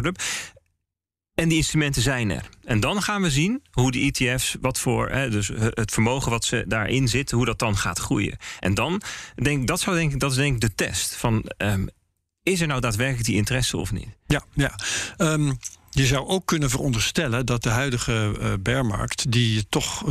En 1.35 1.49
die 1.49 1.59
instrumenten 1.59 2.03
zijn 2.03 2.31
er. 2.31 2.49
En 2.65 2.81
dan 2.81 3.03
gaan 3.03 3.23
we 3.23 3.31
zien 3.31 3.63
hoe 3.71 3.91
die 3.91 4.13
ETF's, 4.13 4.57
wat 4.61 4.79
voor 4.79 5.11
hè, 5.11 5.31
dus 5.31 5.49
het 5.55 5.93
vermogen 5.93 6.31
wat 6.31 6.45
ze 6.45 6.65
daarin 6.69 7.09
zit, 7.09 7.31
hoe 7.31 7.45
dat 7.45 7.59
dan 7.59 7.77
gaat 7.77 7.99
groeien. 7.99 8.39
En 8.61 8.75
dan 8.75 9.03
denk 9.35 9.61
ik, 9.61 9.67
dat 9.67 9.81
zou 9.81 9.97
denk 9.97 10.13
ik, 10.13 10.21
dat 10.21 10.31
is 10.31 10.37
denk 10.37 10.55
ik 10.55 10.61
de 10.61 10.75
test 10.75 11.15
van 11.15 11.51
um, 11.59 11.89
is 12.43 12.61
er 12.61 12.67
nou 12.67 12.81
daadwerkelijk 12.81 13.27
die 13.27 13.37
interesse 13.37 13.77
of 13.77 13.93
niet? 13.93 14.09
Ja, 14.27 14.45
ja. 14.55 14.75
Um, 15.19 15.59
je 15.91 16.07
zou 16.07 16.27
ook 16.27 16.47
kunnen 16.47 16.71
veronderstellen 16.71 17.47
dat 17.47 17.63
de 17.63 17.69
huidige 17.69 18.37
uh, 18.41 18.53
bearmarkt, 18.61 19.33
die 19.33 19.69
toch 19.69 20.05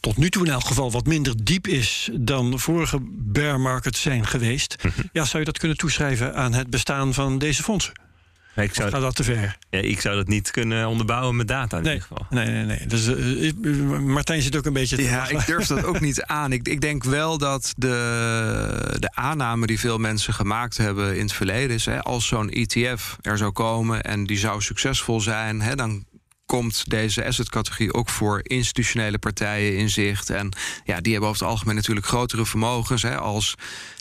tot 0.00 0.16
nu 0.16 0.30
toe 0.30 0.46
in 0.46 0.52
elk 0.52 0.64
geval 0.64 0.90
wat 0.90 1.06
minder 1.06 1.44
diep 1.44 1.66
is 1.66 2.10
dan 2.12 2.58
vorige 2.58 2.98
bearmarkets 3.10 4.00
zijn 4.00 4.26
geweest, 4.26 4.76
mm 4.82 4.90
-hmm. 4.94 5.08
ja, 5.12 5.24
zou 5.24 5.38
je 5.38 5.44
dat 5.44 5.58
kunnen 5.58 5.76
toeschrijven 5.76 6.34
aan 6.34 6.52
het 6.52 6.70
bestaan 6.70 7.14
van 7.14 7.38
deze 7.38 7.62
fondsen? 7.62 7.92
Ik 8.64 8.74
zou 8.74 8.90
gaat 8.90 9.00
dat 9.00 9.14
te 9.14 9.24
ver? 9.24 9.58
Ja, 9.70 9.78
ik 9.78 10.00
zou 10.00 10.16
dat 10.16 10.28
niet 10.28 10.50
kunnen 10.50 10.88
onderbouwen 10.88 11.36
met 11.36 11.48
data 11.48 11.76
in 11.76 11.82
nee, 11.82 11.94
ieder 11.94 12.08
geval. 12.08 12.26
Nee, 12.30 12.46
nee, 12.46 12.64
nee. 12.64 12.86
Dus, 12.86 13.06
uh, 13.06 13.98
Martijn 13.98 14.42
zit 14.42 14.56
ook 14.56 14.66
een 14.66 14.72
beetje... 14.72 14.96
Te 14.96 15.02
ja, 15.02 15.28
ik 15.28 15.46
durf 15.46 15.66
dat 15.66 15.84
ook 15.84 16.00
niet 16.00 16.22
aan. 16.40 16.52
Ik, 16.52 16.68
ik 16.68 16.80
denk 16.80 17.04
wel 17.04 17.38
dat 17.38 17.74
de, 17.76 18.96
de 18.98 19.14
aanname 19.14 19.66
die 19.66 19.80
veel 19.80 19.98
mensen 19.98 20.34
gemaakt 20.34 20.76
hebben 20.76 21.16
in 21.16 21.22
het 21.22 21.32
verleden... 21.32 21.76
is 21.76 21.84
hè, 21.84 22.02
als 22.02 22.26
zo'n 22.26 22.50
ETF 22.50 23.16
er 23.20 23.38
zou 23.38 23.52
komen 23.52 24.02
en 24.02 24.24
die 24.24 24.38
zou 24.38 24.62
succesvol 24.62 25.20
zijn... 25.20 25.60
Hè, 25.60 25.74
dan 25.74 26.04
komt 26.46 26.90
deze 26.90 27.24
assetcategorie 27.24 27.94
ook 27.94 28.08
voor 28.08 28.40
institutionele 28.42 29.18
partijen 29.18 29.76
in 29.76 29.90
zicht. 29.90 30.30
En 30.30 30.52
ja, 30.84 31.00
die 31.00 31.12
hebben 31.12 31.30
over 31.30 31.42
het 31.42 31.50
algemeen 31.50 31.74
natuurlijk 31.74 32.06
grotere 32.06 32.46
vermogens 32.46 33.02
hè, 33.02 33.16
als 33.16 33.54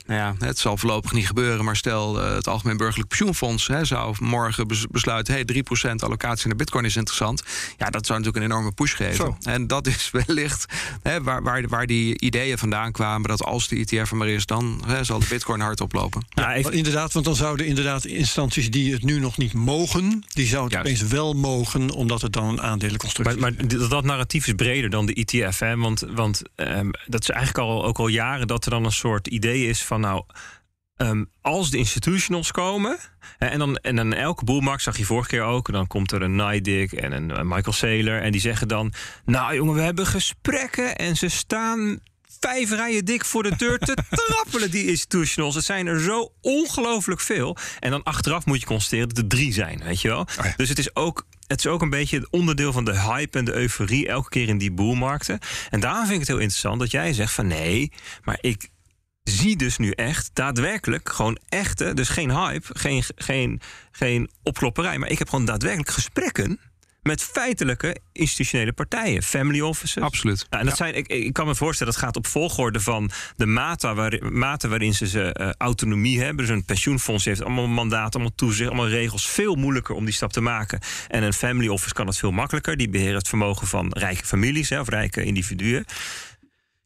nou 0.05 0.19
ja, 0.19 0.45
het 0.45 0.57
zal 0.59 0.77
voorlopig 0.77 1.11
niet 1.11 1.27
gebeuren, 1.27 1.65
maar 1.65 1.75
stel 1.75 2.21
uh, 2.21 2.33
het 2.33 2.47
Algemeen 2.47 2.77
Burgerlijk 2.77 3.07
Pensioenfonds 3.07 3.67
hè, 3.67 3.85
zou 3.85 4.15
morgen 4.19 4.67
besluiten: 4.91 5.33
hey, 5.33 5.45
3% 5.89 5.95
allocatie 5.95 6.47
naar 6.47 6.55
Bitcoin 6.55 6.85
is 6.85 6.95
interessant. 6.95 7.43
Ja, 7.77 7.89
dat 7.89 8.05
zou 8.05 8.19
natuurlijk 8.19 8.45
een 8.45 8.51
enorme 8.51 8.71
push 8.71 8.95
geven. 8.95 9.15
Zo. 9.15 9.37
En 9.43 9.67
dat 9.67 9.87
is 9.87 10.11
wellicht 10.25 10.65
hè, 11.01 11.23
waar, 11.23 11.43
waar, 11.43 11.67
waar 11.67 11.85
die 11.85 12.19
ideeën 12.19 12.57
vandaan 12.57 12.91
kwamen: 12.91 13.29
dat 13.29 13.43
als 13.43 13.67
de 13.67 13.75
ETF 13.75 14.11
er 14.11 14.17
maar 14.17 14.27
is, 14.27 14.45
dan 14.45 14.83
hè, 14.85 15.03
zal 15.03 15.19
de 15.19 15.25
Bitcoin 15.29 15.59
hard 15.59 15.81
oplopen. 15.81 16.25
Ja, 16.29 16.53
even... 16.53 16.73
inderdaad, 16.73 17.13
want 17.13 17.25
dan 17.25 17.35
zouden 17.35 17.65
inderdaad 17.65 18.05
instanties 18.05 18.71
die 18.71 18.93
het 18.93 19.03
nu 19.03 19.19
nog 19.19 19.37
niet 19.37 19.53
mogen, 19.53 20.23
die 20.33 20.47
zouden 20.47 20.77
het 20.77 20.87
opeens 20.87 21.01
wel 21.01 21.33
mogen, 21.33 21.91
omdat 21.91 22.21
het 22.21 22.33
dan 22.33 22.47
een 22.47 22.61
aandelenconstructie 22.61 23.39
maar, 23.39 23.53
maar 23.53 23.67
dat, 23.67 23.89
dat 23.89 24.03
narratief 24.03 24.47
is 24.47 24.53
breder 24.53 24.89
dan 24.89 25.05
de 25.05 25.13
ETF. 25.13 25.59
Hè? 25.59 25.77
Want, 25.77 26.03
want 26.13 26.41
um, 26.55 26.91
dat 27.05 27.21
is 27.21 27.29
eigenlijk 27.29 27.67
al, 27.67 27.85
ook 27.85 27.97
al 27.97 28.07
jaren 28.07 28.47
dat 28.47 28.65
er 28.65 28.71
dan 28.71 28.85
een 28.85 28.91
soort 28.91 29.27
idee 29.27 29.67
is 29.67 29.83
van 29.83 29.94
van 29.99 30.09
nou. 30.09 30.23
Um, 30.97 31.29
als 31.41 31.71
de 31.71 31.77
institutionals 31.77 32.51
komen. 32.51 32.97
En 33.37 33.59
dan, 33.59 33.75
en 33.77 33.95
dan 33.95 34.13
elke 34.13 34.43
boelmarkt 34.43 34.83
zag 34.83 34.97
je 34.97 35.05
vorige 35.05 35.29
keer 35.29 35.41
ook. 35.41 35.71
Dan 35.71 35.87
komt 35.87 36.11
er 36.11 36.21
een 36.21 36.35
Nijdig 36.35 36.93
en 36.93 37.11
een 37.11 37.47
Michael 37.47 37.73
Saylor. 37.73 38.21
En 38.21 38.31
die 38.31 38.41
zeggen 38.41 38.67
dan. 38.67 38.93
Nou 39.25 39.55
jongen, 39.55 39.73
we 39.73 39.81
hebben 39.81 40.05
gesprekken. 40.05 40.95
En 40.95 41.15
ze 41.15 41.29
staan 41.29 41.99
vijf 42.39 42.69
rijen 42.69 43.05
dik 43.05 43.25
voor 43.25 43.43
de 43.43 43.55
deur 43.57 43.79
te 43.79 43.97
trappelen, 44.25 44.71
die 44.71 44.87
institutionals. 44.87 45.55
Het 45.55 45.65
zijn 45.65 45.87
er 45.87 46.01
zo 46.01 46.31
ongelooflijk 46.41 47.21
veel. 47.21 47.57
En 47.79 47.91
dan 47.91 48.03
achteraf 48.03 48.45
moet 48.45 48.59
je 48.59 48.65
constateren 48.65 49.09
dat 49.09 49.17
er 49.17 49.27
drie 49.27 49.53
zijn, 49.53 49.81
weet 49.83 50.01
je 50.01 50.07
wel. 50.07 50.19
Oh 50.39 50.45
ja. 50.45 50.53
Dus 50.55 50.69
het 50.69 50.79
is 50.79 50.95
ook 50.95 51.25
het 51.47 51.59
is 51.59 51.67
ook 51.67 51.81
een 51.81 51.89
beetje 51.89 52.17
het 52.17 52.29
onderdeel 52.29 52.71
van 52.71 52.85
de 52.85 52.99
hype 52.99 53.37
en 53.37 53.45
de 53.45 53.53
euforie 53.53 54.07
elke 54.07 54.29
keer 54.29 54.47
in 54.47 54.57
die 54.57 54.71
boelmarkten. 54.71 55.39
En 55.69 55.79
daarom 55.79 56.01
vind 56.01 56.13
ik 56.13 56.19
het 56.19 56.27
heel 56.27 56.37
interessant 56.37 56.79
dat 56.79 56.91
jij 56.91 57.13
zegt 57.13 57.33
van 57.33 57.47
nee, 57.47 57.91
maar 58.23 58.37
ik, 58.41 58.69
zie 59.29 59.55
dus 59.55 59.77
nu 59.77 59.91
echt 59.91 60.29
daadwerkelijk 60.33 61.09
gewoon 61.09 61.37
echte, 61.49 61.93
dus 61.93 62.09
geen 62.09 62.31
hype, 62.31 62.67
geen, 62.79 63.03
geen, 63.15 63.61
geen 63.91 64.29
opklopperij, 64.43 64.97
maar 64.97 65.09
ik 65.09 65.19
heb 65.19 65.29
gewoon 65.29 65.45
daadwerkelijk 65.45 65.89
gesprekken 65.89 66.59
met 67.07 67.23
feitelijke 67.23 67.97
institutionele 68.11 68.73
partijen, 68.73 69.23
family 69.23 69.59
offices. 69.59 70.03
Absoluut. 70.03 70.45
Nou, 70.49 70.61
en 70.61 70.69
dat 70.69 70.77
zijn, 70.77 70.95
ik, 70.95 71.07
ik 71.07 71.33
kan 71.33 71.47
me 71.47 71.55
voorstellen, 71.55 71.93
dat 71.93 72.01
gaat 72.01 72.15
op 72.15 72.27
volgorde 72.27 72.79
van 72.79 73.11
de 73.35 73.45
mate, 73.45 73.93
waar, 73.93 74.19
mate 74.31 74.67
waarin 74.67 74.93
ze, 74.93 75.07
ze 75.07 75.35
uh, 75.39 75.49
autonomie 75.57 76.21
hebben. 76.21 76.45
Dus 76.45 76.55
een 76.55 76.65
pensioenfonds 76.65 77.25
heeft 77.25 77.41
allemaal 77.41 77.67
mandaat, 77.67 78.15
allemaal 78.15 78.35
toezicht, 78.35 78.69
allemaal 78.69 78.89
regels. 78.89 79.27
Veel 79.27 79.55
moeilijker 79.55 79.95
om 79.95 80.05
die 80.05 80.13
stap 80.13 80.33
te 80.33 80.41
maken. 80.41 80.79
En 81.07 81.23
een 81.23 81.33
family 81.33 81.67
office 81.67 81.93
kan 81.93 82.07
het 82.07 82.17
veel 82.17 82.31
makkelijker. 82.31 82.77
Die 82.77 82.89
beheren 82.89 83.17
het 83.17 83.27
vermogen 83.27 83.67
van 83.67 83.91
rijke 83.97 84.25
families 84.25 84.69
hè, 84.69 84.79
of 84.79 84.89
rijke 84.89 85.23
individuen. 85.23 85.85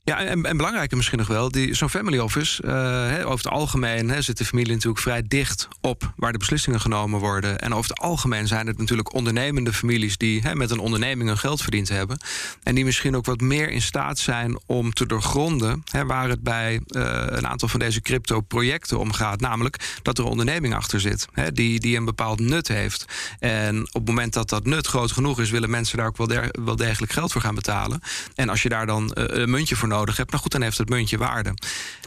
Ja, 0.10 0.20
en, 0.20 0.46
en 0.46 0.58
belangrijker 0.58 0.98
misschien 0.98 1.18
nog 1.18 1.28
wel, 1.28 1.52
zo'n 1.72 1.90
family 1.90 2.18
office, 2.18 2.64
uh, 2.64 3.26
over 3.26 3.46
het 3.46 3.48
algemeen 3.48 4.24
zit 4.24 4.38
de 4.38 4.46
familie 4.46 4.74
natuurlijk 4.74 5.02
vrij 5.02 5.24
dicht 5.28 5.68
op 5.82 6.14
waar 6.16 6.32
de 6.32 6.38
beslissingen 6.38 6.82
genomen 6.82 7.20
worden. 7.20 7.60
En 7.60 7.74
over 7.74 7.90
het 7.90 8.00
algemeen 8.00 8.48
zijn 8.48 8.68
het 8.68 8.78
natuurlijk 8.78 9.14
ondernemende 9.14 9.74
families 9.74 10.18
die 10.18 10.56
met 10.56 10.72
een 10.72 10.80
onderneming 10.80 11.30
hun 11.30 11.38
geld 11.38 11.62
verdiend 11.62 11.90
hebben. 11.90 12.18
En 12.64 12.76
die 12.76 12.86
misschien 12.86 13.16
ook 13.16 13.26
wat 13.26 13.42
meer 13.42 13.70
in 13.70 13.82
staat 13.82 14.20
zijn 14.20 14.60
om 14.66 14.94
te 14.94 15.06
doorgronden 15.06 15.84
waar 16.06 16.30
het 16.30 16.44
bij 16.44 16.74
uh, 16.88 17.02
een 17.26 17.48
aantal 17.48 17.68
van 17.68 17.80
deze 17.80 18.02
crypto-projecten 18.02 19.00
om 19.00 19.12
gaat. 19.12 19.40
Namelijk 19.40 20.00
dat 20.02 20.18
er 20.18 20.24
een 20.24 20.30
onderneming 20.30 20.76
achter 20.76 21.00
zit, 21.00 21.28
die, 21.54 21.80
die 21.80 21.98
een 21.98 22.06
bepaald 22.06 22.40
nut 22.40 22.68
heeft. 22.68 23.06
En 23.40 23.82
op 23.82 23.94
het 23.94 24.08
moment 24.08 24.34
dat 24.34 24.50
dat 24.50 24.66
nut 24.66 24.88
groot 24.88 25.12
genoeg 25.12 25.40
is, 25.40 25.50
willen 25.50 25.70
mensen 25.70 25.98
daar 25.98 26.08
ook 26.08 26.18
wel, 26.18 26.30
wel 26.52 26.76
degelijk 26.76 27.12
geld 27.12 27.32
voor 27.32 27.42
gaan 27.42 27.56
betalen. 27.56 28.02
En 28.36 28.50
als 28.50 28.62
je 28.62 28.70
daar 28.70 28.86
dan 28.86 29.04
uh, 29.04 29.24
een 29.28 29.50
muntje 29.50 29.76
voor 29.76 29.88
nodig 29.88 29.98
hebt, 30.06 30.30
nou 30.30 30.42
goed, 30.42 30.52
dan 30.52 30.62
heeft 30.62 30.78
het 30.78 30.90
muntje 30.90 31.18
waarde. 31.18 31.54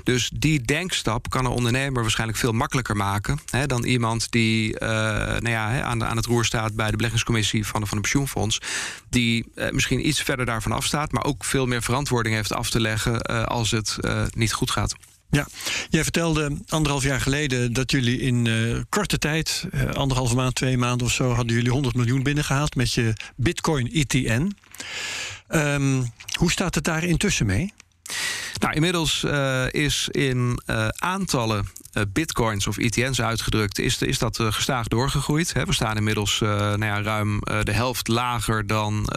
Dus 0.04 0.30
die 0.34 0.62
denkstap 0.62 1.30
kan 1.30 1.44
een 1.44 1.50
ondernemer 1.50 2.02
waarschijnlijk 2.02 2.38
veel 2.38 2.52
makkelijker 2.52 2.96
maken 2.96 3.40
hè, 3.50 3.66
dan 3.66 3.84
iemand 3.84 4.30
die 4.30 4.72
uh, 4.72 4.88
nou 4.88 5.48
ja, 5.48 5.82
aan, 5.82 6.04
aan 6.04 6.16
het 6.16 6.26
roer 6.26 6.44
staat 6.44 6.74
bij 6.74 6.90
de 6.90 6.96
beleggingscommissie 6.96 7.66
van, 7.66 7.86
van 7.86 7.96
een 7.96 8.02
pensioenfonds. 8.02 8.58
Die 9.10 9.52
uh, 9.54 9.70
misschien 9.70 10.08
iets 10.08 10.22
verder 10.22 10.46
daarvan 10.46 10.72
afstaat, 10.72 11.12
maar 11.12 11.24
ook 11.24 11.44
veel 11.44 11.66
meer 11.66 11.82
verantwoording 11.82 12.34
heeft 12.34 12.52
af 12.52 12.70
te 12.70 12.80
leggen 12.80 13.30
uh, 13.30 13.42
als 13.42 13.70
het 13.70 13.98
niet 14.34 14.52
goed 14.52 14.70
gaat. 14.70 14.94
Ja, 15.30 15.46
jij 15.88 16.02
vertelde 16.02 16.56
anderhalf 16.68 17.02
jaar 17.02 17.20
geleden 17.20 17.72
dat 17.72 17.90
jullie 17.90 18.20
in 18.20 18.48
korte 18.88 19.18
tijd, 19.18 19.66
uh, 19.74 19.90
anderhalve 19.90 20.34
maand, 20.34 20.54
twee 20.54 20.78
maanden 20.78 21.06
of 21.06 21.12
zo, 21.12 21.32
hadden 21.32 21.54
jullie 21.54 21.70
100 21.70 21.94
miljoen 21.94 22.22
binnengehaald 22.22 22.74
met 22.74 22.92
je 22.92 23.12
Bitcoin 23.36 23.92
ETN. 23.92 24.56
Um, 25.54 26.12
hoe 26.38 26.50
staat 26.50 26.74
het 26.74 26.84
daar 26.84 27.04
intussen 27.04 27.46
mee? 27.46 27.72
Nou, 28.58 28.74
inmiddels 28.74 29.24
uh, 29.24 29.64
is 29.70 30.08
in 30.10 30.62
uh, 30.66 30.88
aantallen 30.88 31.68
bitcoins 32.12 32.66
of 32.66 32.78
ETN's 32.78 33.20
uitgedrukt, 33.20 33.78
is, 33.78 33.98
is 33.98 34.18
dat 34.18 34.38
gestaag 34.42 34.86
doorgegroeid. 34.86 35.52
Hè. 35.52 35.64
We 35.64 35.72
staan 35.72 35.96
inmiddels 35.96 36.38
nou 36.40 36.84
ja, 36.84 37.02
ruim 37.02 37.38
de 37.40 37.72
helft 37.72 38.08
lager 38.08 38.66
dan. 38.66 39.08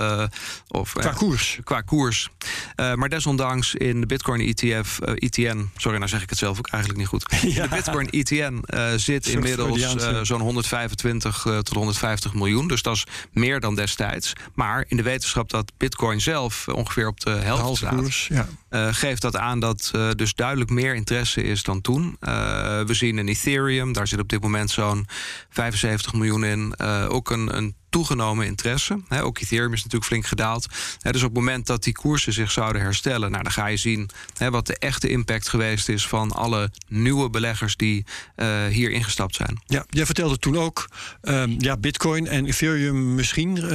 of, 0.67 0.93
qua 0.93 1.11
koers. 1.11 1.59
Qua 1.63 1.81
koers. 1.81 2.29
maar 2.75 3.09
desondanks 3.09 3.75
in 3.75 3.99
de 4.01 4.05
Bitcoin 4.05 4.41
ETF, 4.41 4.99
ETN, 4.99 5.69
sorry, 5.77 5.97
nou 5.97 6.09
zeg 6.09 6.21
ik 6.21 6.29
het 6.29 6.37
zelf 6.37 6.57
ook 6.57 6.67
eigenlijk 6.67 7.01
niet 7.01 7.09
goed. 7.09 7.23
Ja. 7.55 7.63
De 7.63 7.75
Bitcoin 7.75 8.09
ETN 8.09 8.63
zit 8.95 9.27
inmiddels 9.27 9.95
zo'n 10.21 10.41
125 10.41 11.41
tot 11.41 11.73
150 11.73 12.33
miljoen. 12.33 12.67
Dus 12.67 12.81
dat 12.81 12.95
is 12.95 13.05
meer 13.31 13.59
dan 13.59 13.75
destijds. 13.75 14.33
Maar 14.53 14.85
in 14.87 14.97
de 14.97 15.03
wetenschap 15.03 15.49
dat 15.49 15.71
Bitcoin 15.77 16.21
zelf 16.21 16.67
ongeveer 16.67 17.07
op 17.07 17.19
de 17.19 17.29
helft 17.29 17.69
de 17.69 17.75
staat. 17.75 17.95
Koers, 17.95 18.29
ja. 18.31 18.47
Geeft 18.91 19.21
dat 19.21 19.37
aan 19.37 19.59
dat 19.59 19.91
dus 20.15 20.33
duidelijk 20.33 20.69
meer 20.69 20.95
interesse 20.95 21.43
is 21.43 21.63
dan 21.63 21.81
toen. 21.81 22.17
Uh, 22.21 22.64
we 22.85 22.93
zien 22.93 23.17
in 23.17 23.27
Ethereum, 23.27 23.93
daar 23.93 24.07
zit 24.07 24.19
op 24.19 24.29
dit 24.29 24.41
moment 24.41 24.69
zo'n 24.69 25.07
75 25.49 26.13
miljoen 26.13 26.43
in, 26.43 26.79
ook 27.09 27.29
een, 27.29 27.57
een 27.57 27.75
toegenomen 27.95 28.45
interesse. 28.45 28.99
ook 29.21 29.39
Ethereum 29.39 29.73
is 29.73 29.83
natuurlijk 29.83 30.05
flink 30.05 30.25
gedaald. 30.25 30.67
dus 31.01 31.23
op 31.23 31.29
het 31.29 31.33
moment 31.33 31.67
dat 31.67 31.83
die 31.83 31.93
koersen 31.93 32.33
zich 32.33 32.51
zouden 32.51 32.81
herstellen, 32.81 33.31
nou, 33.31 33.43
dan 33.43 33.51
ga 33.51 33.67
je 33.67 33.77
zien 33.77 34.09
wat 34.49 34.67
de 34.67 34.77
echte 34.77 35.09
impact 35.09 35.49
geweest 35.49 35.89
is 35.89 36.07
van 36.07 36.31
alle 36.31 36.71
nieuwe 36.87 37.29
beleggers 37.29 37.75
die 37.75 38.05
uh, 38.35 38.65
hier 38.65 38.91
ingestapt 38.91 39.35
zijn. 39.35 39.61
Ja, 39.65 39.85
jij 39.89 40.05
vertelde 40.05 40.37
toen 40.37 40.57
ook, 40.57 40.89
um, 41.21 41.55
ja, 41.57 41.77
Bitcoin 41.77 42.27
en 42.27 42.45
Ethereum 42.45 43.15
misschien, 43.15 43.57
uh, 43.57 43.69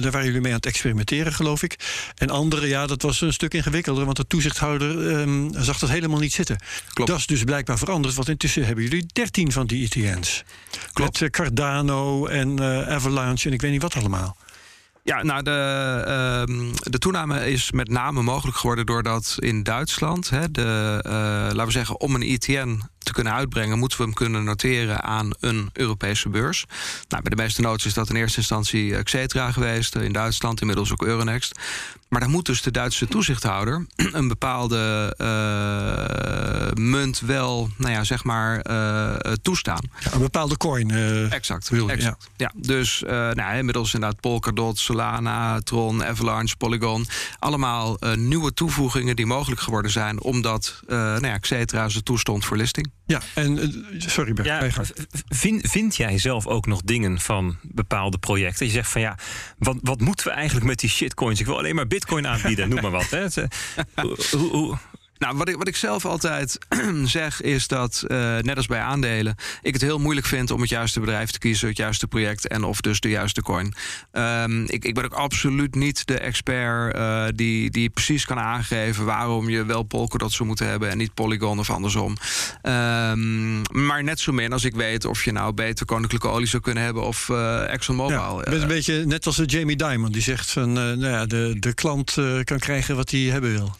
daar 0.00 0.10
waren 0.10 0.24
jullie 0.24 0.40
mee 0.40 0.50
aan 0.50 0.56
het 0.56 0.66
experimenteren, 0.66 1.32
geloof 1.32 1.62
ik. 1.62 1.76
En 2.16 2.30
andere, 2.30 2.68
ja, 2.68 2.86
dat 2.86 3.02
was 3.02 3.20
een 3.20 3.32
stuk 3.32 3.54
ingewikkelder, 3.54 4.04
want 4.04 4.16
de 4.16 4.26
toezichthouder 4.26 5.20
um, 5.20 5.50
zag 5.58 5.78
dat 5.78 5.88
helemaal 5.88 6.18
niet 6.18 6.32
zitten. 6.32 6.56
Klopt. 6.92 7.10
Dat 7.10 7.18
is 7.18 7.26
dus 7.26 7.44
blijkbaar 7.44 7.78
veranderd, 7.78 8.14
want 8.14 8.28
intussen 8.28 8.66
hebben 8.66 8.84
jullie 8.84 9.06
13 9.12 9.52
van 9.52 9.66
die 9.66 9.88
ETN's. 9.90 10.44
Klopt. 10.92 11.20
Met 11.20 11.20
uh, 11.20 11.28
Cardano 11.28 12.26
en 12.26 12.60
Avalanche 12.88 13.31
en 13.40 13.52
ik 13.52 13.60
weet 13.60 13.70
niet 13.70 13.82
wat 13.82 13.96
allemaal. 13.96 14.36
Ja, 15.04 15.22
nou, 15.22 15.42
de, 15.42 16.44
uh, 16.48 16.72
de 16.82 16.98
toename 16.98 17.50
is 17.50 17.72
met 17.72 17.88
name 17.88 18.22
mogelijk 18.22 18.56
geworden 18.56 18.86
doordat 18.86 19.36
in 19.38 19.62
Duitsland, 19.62 20.30
hè, 20.30 20.50
de, 20.50 21.00
uh, 21.06 21.12
laten 21.12 21.64
we 21.64 21.70
zeggen, 21.70 22.00
om 22.00 22.14
een 22.14 22.22
ETN 22.22 22.82
te 22.98 23.12
kunnen 23.12 23.32
uitbrengen, 23.32 23.78
moeten 23.78 23.98
we 23.98 24.04
hem 24.04 24.14
kunnen 24.14 24.44
noteren 24.44 25.02
aan 25.02 25.30
een 25.40 25.70
Europese 25.72 26.28
beurs. 26.28 26.64
Nou, 27.08 27.22
bij 27.22 27.30
de 27.30 27.42
meeste 27.42 27.60
notes 27.60 27.86
is 27.86 27.94
dat 27.94 28.10
in 28.10 28.16
eerste 28.16 28.38
instantie 28.38 29.02
Xetra 29.02 29.52
geweest, 29.52 29.96
in 29.96 30.12
Duitsland, 30.12 30.60
inmiddels 30.60 30.92
ook 30.92 31.02
Euronext. 31.02 31.58
Maar 32.12 32.20
dan 32.20 32.30
moet 32.30 32.46
dus 32.46 32.62
de 32.62 32.70
Duitse 32.70 33.06
toezichthouder 33.06 33.86
een 34.12 34.28
bepaalde 34.28 35.14
uh, 35.18 36.84
munt 36.84 37.20
wel, 37.20 37.70
nou 37.76 37.92
ja, 37.92 38.04
zeg 38.04 38.24
maar, 38.24 38.70
uh, 38.70 39.32
toestaan. 39.42 39.88
Ja, 40.00 40.12
een 40.12 40.20
bepaalde 40.20 40.56
coin. 40.56 40.88
Uh, 40.88 41.32
exact. 41.32 41.68
Wil 41.68 41.86
je, 41.86 41.92
exact. 41.92 42.30
Ja. 42.36 42.50
ja. 42.54 42.60
dus 42.66 43.02
nou, 43.34 43.56
inmiddels 43.56 43.94
inderdaad 43.94 44.20
Polkadot, 44.20 44.78
Solana, 44.78 45.60
Tron, 45.60 46.04
Avalanche, 46.04 46.56
Polygon. 46.56 47.06
Allemaal 47.38 47.98
nieuwe 48.14 48.52
toevoegingen 48.54 49.16
die 49.16 49.26
mogelijk 49.26 49.60
geworden 49.60 49.90
zijn 49.90 50.20
omdat 50.20 50.80
nou 50.86 51.26
ja, 51.26 51.38
Xetra 51.38 51.88
ze 51.88 52.02
toestond 52.02 52.44
voor 52.44 52.56
listing. 52.56 52.90
Ja, 53.12 53.20
en 53.34 53.84
sorry, 53.98 54.32
Bert. 54.32 54.46
Ja, 54.46 54.68
vind, 55.28 55.70
vind 55.70 55.96
jij 55.96 56.18
zelf 56.18 56.46
ook 56.46 56.66
nog 56.66 56.82
dingen 56.82 57.20
van 57.20 57.56
bepaalde 57.62 58.18
projecten? 58.18 58.66
Je 58.66 58.72
zegt 58.72 58.90
van 58.90 59.00
ja, 59.00 59.18
wat, 59.58 59.76
wat 59.82 60.00
moeten 60.00 60.26
we 60.26 60.32
eigenlijk 60.32 60.66
met 60.66 60.78
die 60.78 60.90
shitcoins? 60.90 61.40
Ik 61.40 61.46
wil 61.46 61.58
alleen 61.58 61.74
maar 61.74 61.86
bitcoin 61.86 62.26
aanbieden, 62.26 62.68
noem 62.68 62.80
maar 62.82 62.90
wat. 62.90 63.10
Hè. 63.10 63.26
hoe, 64.02 64.38
hoe, 64.38 64.78
nou, 65.22 65.36
wat 65.36 65.48
ik, 65.48 65.56
wat 65.56 65.68
ik 65.68 65.76
zelf 65.76 66.04
altijd 66.04 66.58
zeg 67.04 67.40
is 67.40 67.68
dat, 67.68 68.04
uh, 68.08 68.38
net 68.38 68.56
als 68.56 68.66
bij 68.66 68.80
aandelen, 68.80 69.34
ik 69.62 69.72
het 69.72 69.82
heel 69.82 69.98
moeilijk 69.98 70.26
vind 70.26 70.50
om 70.50 70.60
het 70.60 70.70
juiste 70.70 71.00
bedrijf 71.00 71.30
te 71.30 71.38
kiezen, 71.38 71.68
het 71.68 71.76
juiste 71.76 72.06
project 72.06 72.48
en 72.48 72.64
of 72.64 72.80
dus 72.80 73.00
de 73.00 73.08
juiste 73.08 73.42
coin. 73.42 73.74
Um, 74.12 74.64
ik, 74.68 74.84
ik 74.84 74.94
ben 74.94 75.04
ook 75.04 75.12
absoluut 75.12 75.74
niet 75.74 76.06
de 76.06 76.18
expert 76.18 76.96
uh, 76.96 77.24
die, 77.34 77.70
die 77.70 77.90
precies 77.90 78.24
kan 78.24 78.38
aangeven 78.38 79.04
waarom 79.04 79.48
je 79.48 79.64
wel 79.64 79.82
Polkadot 79.82 80.32
zou 80.32 80.48
moeten 80.48 80.68
hebben 80.68 80.90
en 80.90 80.98
niet 80.98 81.14
Polygon 81.14 81.58
of 81.58 81.70
andersom. 81.70 82.16
Um, 82.62 83.62
maar 83.86 84.04
net 84.04 84.20
zo 84.20 84.32
min 84.32 84.52
als 84.52 84.64
ik 84.64 84.74
weet 84.74 85.04
of 85.04 85.24
je 85.24 85.32
nou 85.32 85.52
beter 85.52 85.86
koninklijke 85.86 86.28
olie 86.28 86.46
zou 86.46 86.62
kunnen 86.62 86.82
hebben 86.82 87.02
of 87.02 87.28
uh, 87.28 87.72
ExxonMobil. 87.72 88.40
Ja, 88.50 88.52
een 88.52 88.66
beetje 88.66 89.04
net 89.06 89.26
als 89.26 89.36
de 89.36 89.44
Jamie 89.44 89.76
Dimon 89.76 90.12
die 90.12 90.22
zegt 90.22 90.50
van, 90.50 90.72
nou 90.72 91.06
ja, 91.06 91.26
de, 91.26 91.56
de 91.58 91.74
klant 91.74 92.14
kan 92.44 92.58
krijgen 92.58 92.96
wat 92.96 93.10
hij 93.10 93.20
hebben 93.20 93.52
wil. 93.52 93.76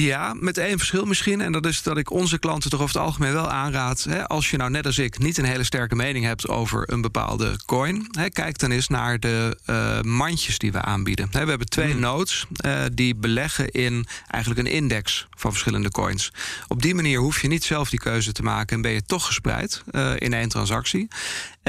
Ja, 0.00 0.34
met 0.34 0.58
één 0.58 0.78
verschil 0.78 1.04
misschien. 1.04 1.40
En 1.40 1.52
dat 1.52 1.66
is 1.66 1.82
dat 1.82 1.96
ik 1.96 2.10
onze 2.10 2.38
klanten 2.38 2.70
toch 2.70 2.80
over 2.80 2.94
het 2.94 3.04
algemeen 3.04 3.32
wel 3.32 3.50
aanraad. 3.50 4.06
Hè, 4.08 4.28
als 4.28 4.50
je 4.50 4.56
nou 4.56 4.70
net 4.70 4.86
als 4.86 4.98
ik 4.98 5.18
niet 5.18 5.38
een 5.38 5.44
hele 5.44 5.64
sterke 5.64 5.94
mening 5.94 6.24
hebt 6.24 6.48
over 6.48 6.92
een 6.92 7.00
bepaalde 7.00 7.60
coin. 7.66 8.08
Hè, 8.10 8.30
kijk 8.30 8.58
dan 8.58 8.70
eens 8.70 8.88
naar 8.88 9.20
de 9.20 9.58
uh, 9.66 10.00
mandjes 10.00 10.58
die 10.58 10.72
we 10.72 10.80
aanbieden. 10.80 11.28
Hè, 11.30 11.42
we 11.42 11.48
hebben 11.48 11.68
twee 11.68 11.94
mm. 11.94 12.00
nodes 12.00 12.46
uh, 12.66 12.80
die 12.92 13.14
beleggen 13.14 13.70
in 13.70 14.06
eigenlijk 14.26 14.66
een 14.66 14.74
index 14.74 15.26
van 15.36 15.50
verschillende 15.50 15.90
coins. 15.90 16.32
Op 16.68 16.82
die 16.82 16.94
manier 16.94 17.18
hoef 17.18 17.42
je 17.42 17.48
niet 17.48 17.64
zelf 17.64 17.90
die 17.90 18.00
keuze 18.00 18.32
te 18.32 18.42
maken 18.42 18.76
en 18.76 18.82
ben 18.82 18.92
je 18.92 19.02
toch 19.02 19.26
gespreid 19.26 19.82
uh, 19.90 20.12
in 20.18 20.32
één 20.32 20.48
transactie. 20.48 21.08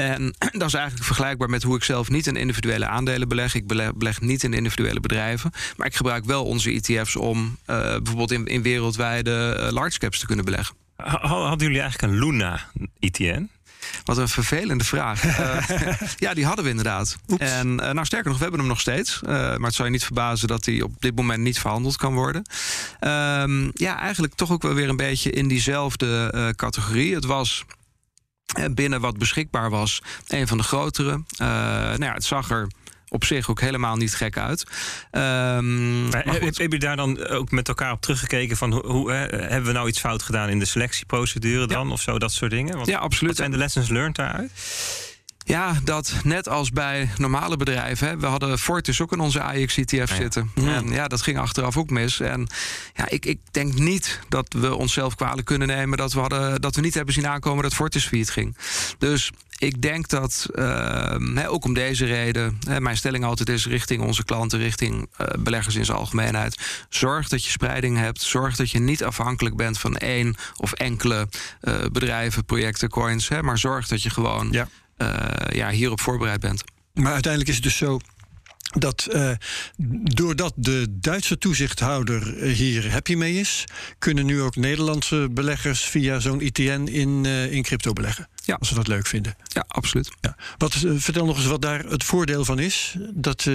En 0.00 0.34
dat 0.60 0.68
is 0.68 0.74
eigenlijk 0.74 1.04
vergelijkbaar 1.04 1.50
met 1.50 1.62
hoe 1.62 1.76
ik 1.76 1.84
zelf 1.84 2.08
niet 2.10 2.26
in 2.26 2.36
individuele 2.36 2.86
aandelen 2.86 3.28
beleg. 3.28 3.54
Ik 3.54 3.66
beleg, 3.66 3.94
beleg 3.94 4.20
niet 4.20 4.42
in 4.42 4.52
individuele 4.52 5.00
bedrijven. 5.00 5.50
Maar 5.76 5.86
ik 5.86 5.94
gebruik 5.94 6.24
wel 6.24 6.44
onze 6.44 6.70
ETF's 6.70 7.16
om 7.16 7.58
uh, 7.66 7.76
bijvoorbeeld 7.76 8.32
in, 8.32 8.46
in 8.46 8.62
wereldwijde 8.62 9.56
uh, 9.60 9.72
large 9.72 9.98
caps 9.98 10.18
te 10.18 10.26
kunnen 10.26 10.44
beleggen. 10.44 10.74
Hadden 10.96 11.66
jullie 11.66 11.80
eigenlijk 11.80 12.12
een 12.12 12.18
Luna-ETN? 12.18 13.50
Wat 14.04 14.18
een 14.18 14.28
vervelende 14.28 14.84
vraag. 14.84 15.24
uh, 15.24 15.92
ja, 16.16 16.34
die 16.34 16.44
hadden 16.44 16.64
we 16.64 16.70
inderdaad. 16.70 17.16
Oeps. 17.28 17.44
En 17.44 17.68
uh, 17.68 17.90
nou, 17.90 18.04
sterker 18.04 18.28
nog, 18.28 18.36
we 18.36 18.42
hebben 18.42 18.60
hem 18.60 18.68
nog 18.68 18.80
steeds. 18.80 19.20
Uh, 19.24 19.30
maar 19.30 19.66
het 19.66 19.74
zou 19.74 19.88
je 19.88 19.94
niet 19.94 20.04
verbazen 20.04 20.48
dat 20.48 20.64
hij 20.64 20.82
op 20.82 20.92
dit 20.98 21.16
moment 21.16 21.42
niet 21.42 21.58
verhandeld 21.58 21.96
kan 21.96 22.14
worden. 22.14 22.42
Um, 23.00 23.70
ja, 23.74 23.98
eigenlijk 23.98 24.34
toch 24.34 24.50
ook 24.50 24.62
wel 24.62 24.74
weer 24.74 24.88
een 24.88 24.96
beetje 24.96 25.30
in 25.30 25.48
diezelfde 25.48 26.52
categorie. 26.56 27.14
Het 27.14 27.24
was 27.24 27.64
binnen 28.70 29.00
wat 29.00 29.18
beschikbaar 29.18 29.70
was, 29.70 30.02
een 30.26 30.48
van 30.48 30.58
de 30.58 30.64
grotere. 30.64 31.10
Uh, 31.10 31.46
nou 31.46 32.04
ja, 32.04 32.12
het 32.12 32.24
zag 32.24 32.50
er 32.50 32.68
op 33.08 33.24
zich 33.24 33.50
ook 33.50 33.60
helemaal 33.60 33.96
niet 33.96 34.14
gek 34.14 34.38
uit. 34.38 34.64
Um, 35.12 36.08
maar 36.08 36.22
maar 36.24 36.40
heb, 36.40 36.56
heb 36.56 36.72
je 36.72 36.78
daar 36.78 36.96
dan 36.96 37.26
ook 37.26 37.50
met 37.50 37.68
elkaar 37.68 37.92
op 37.92 38.00
teruggekeken 38.00 38.56
van 38.56 38.72
hoe, 38.72 38.86
hoe 38.86 39.12
hebben 39.12 39.64
we 39.64 39.72
nou 39.72 39.88
iets 39.88 40.00
fout 40.00 40.22
gedaan 40.22 40.48
in 40.48 40.58
de 40.58 40.64
selectieprocedure 40.64 41.66
dan 41.66 41.86
ja. 41.86 41.92
of 41.92 42.00
zo, 42.00 42.18
dat 42.18 42.32
soort 42.32 42.50
dingen? 42.50 42.74
Want 42.74 42.86
ja, 42.86 42.98
absoluut. 42.98 43.30
Wat 43.30 43.36
zijn 43.36 43.50
de 43.50 43.56
lessons 43.56 43.88
learned 43.88 44.16
daaruit? 44.16 44.50
Ja, 45.44 45.80
dat 45.84 46.14
net 46.24 46.48
als 46.48 46.70
bij 46.70 47.10
normale 47.16 47.56
bedrijven. 47.56 48.08
Hè, 48.08 48.18
we 48.18 48.26
hadden 48.26 48.58
Fortis 48.58 49.00
ook 49.00 49.12
in 49.12 49.20
onze 49.20 49.42
AX-ETF 49.42 50.14
zitten. 50.14 50.50
En 50.54 50.88
ja, 50.92 51.08
dat 51.08 51.22
ging 51.22 51.38
achteraf 51.38 51.76
ook 51.76 51.90
mis. 51.90 52.20
En 52.20 52.46
ja, 52.94 53.08
ik, 53.08 53.26
ik 53.26 53.38
denk 53.50 53.74
niet 53.74 54.20
dat 54.28 54.54
we 54.58 54.74
onszelf 54.74 55.14
kwalijk 55.14 55.46
kunnen 55.46 55.68
nemen... 55.68 55.98
dat 55.98 56.12
we, 56.12 56.20
hadden, 56.20 56.60
dat 56.60 56.74
we 56.74 56.80
niet 56.80 56.94
hebben 56.94 57.14
zien 57.14 57.26
aankomen 57.26 57.62
dat 57.62 57.74
Fortis 57.74 58.06
failliet 58.06 58.30
ging. 58.30 58.56
Dus 58.98 59.30
ik 59.60 59.82
denk 59.82 60.08
dat, 60.08 60.46
uh, 60.54 61.46
ook 61.46 61.64
om 61.64 61.74
deze 61.74 62.04
reden, 62.04 62.58
hè, 62.66 62.80
mijn 62.80 62.96
stelling 62.96 63.24
altijd 63.24 63.48
is 63.48 63.66
richting 63.66 64.02
onze 64.02 64.24
klanten, 64.24 64.58
richting 64.58 65.08
uh, 65.20 65.26
beleggers 65.38 65.74
in 65.74 65.84
zijn 65.84 65.98
algemeenheid. 65.98 66.60
Zorg 66.88 67.28
dat 67.28 67.44
je 67.44 67.50
spreiding 67.50 67.98
hebt. 67.98 68.22
Zorg 68.22 68.56
dat 68.56 68.70
je 68.70 68.78
niet 68.78 69.04
afhankelijk 69.04 69.56
bent 69.56 69.78
van 69.78 69.96
één 69.96 70.34
of 70.56 70.72
enkele 70.72 71.28
uh, 71.62 71.74
bedrijven, 71.92 72.44
projecten, 72.44 72.88
coins. 72.88 73.28
Hè, 73.28 73.42
maar 73.42 73.58
zorg 73.58 73.88
dat 73.88 74.02
je 74.02 74.10
gewoon 74.10 74.48
ja. 74.50 74.68
Ja, 75.48 75.70
hierop 75.70 76.00
voorbereid 76.00 76.40
bent. 76.40 76.64
Maar 76.94 77.12
uiteindelijk 77.12 77.50
is 77.50 77.56
het 77.56 77.64
dus 77.64 77.76
zo 77.76 78.00
dat 78.78 79.08
uh, 79.12 79.30
doordat 80.02 80.52
de 80.56 80.86
Duitse 80.90 81.38
toezichthouder 81.38 82.34
hier 82.42 82.92
happy 82.92 83.14
mee 83.14 83.34
is, 83.34 83.64
kunnen 83.98 84.26
nu 84.26 84.40
ook 84.40 84.56
Nederlandse 84.56 85.28
beleggers 85.30 85.80
via 85.80 86.18
zo'n 86.18 86.40
ITN 86.40 86.86
in, 86.86 87.24
uh, 87.24 87.52
in 87.52 87.62
crypto 87.62 87.92
beleggen. 87.92 88.28
Ja. 88.44 88.56
Als 88.58 88.68
ze 88.68 88.74
dat 88.74 88.86
leuk 88.86 89.06
vinden. 89.06 89.36
Ja, 89.46 89.64
absoluut. 89.68 90.10
Ja. 90.20 90.36
Wat, 90.58 90.74
uh, 90.74 90.92
vertel 90.96 91.26
nog 91.26 91.36
eens 91.36 91.46
wat 91.46 91.62
daar 91.62 91.84
het 91.84 92.04
voordeel 92.04 92.44
van 92.44 92.58
is. 92.58 92.96
Dat, 93.14 93.48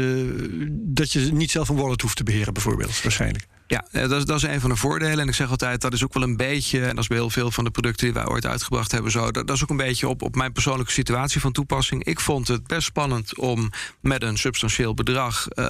dat 0.69 1.11
je 1.11 1.19
niet 1.19 1.51
zelf 1.51 1.69
een 1.69 1.75
wallet 1.75 2.01
hoeft 2.01 2.15
te 2.15 2.23
beheren, 2.23 2.53
bijvoorbeeld, 2.53 3.01
waarschijnlijk. 3.01 3.47
Ja, 3.67 3.85
dat 3.91 4.11
is, 4.11 4.25
dat 4.25 4.37
is 4.37 4.43
een 4.43 4.61
van 4.61 4.69
de 4.69 4.75
voordelen. 4.75 5.19
En 5.19 5.27
ik 5.27 5.33
zeg 5.33 5.49
altijd, 5.49 5.81
dat 5.81 5.93
is 5.93 6.03
ook 6.03 6.13
wel 6.13 6.23
een 6.23 6.37
beetje... 6.37 6.81
en 6.81 6.89
dat 6.89 6.97
is 6.97 7.07
bij 7.07 7.17
heel 7.17 7.29
veel 7.29 7.51
van 7.51 7.63
de 7.63 7.71
producten 7.71 8.05
die 8.05 8.13
wij 8.13 8.27
ooit 8.27 8.45
uitgebracht 8.45 8.91
hebben... 8.91 9.11
zo. 9.11 9.31
Dat, 9.31 9.47
dat 9.47 9.55
is 9.55 9.63
ook 9.63 9.69
een 9.69 9.77
beetje 9.77 10.07
op, 10.07 10.21
op 10.21 10.35
mijn 10.35 10.51
persoonlijke 10.51 10.91
situatie 10.91 11.41
van 11.41 11.51
toepassing. 11.51 12.03
Ik 12.03 12.19
vond 12.19 12.47
het 12.47 12.67
best 12.67 12.87
spannend 12.87 13.37
om 13.37 13.71
met 13.99 14.23
een 14.23 14.37
substantieel 14.37 14.93
bedrag... 14.93 15.47
Uh, 15.55 15.65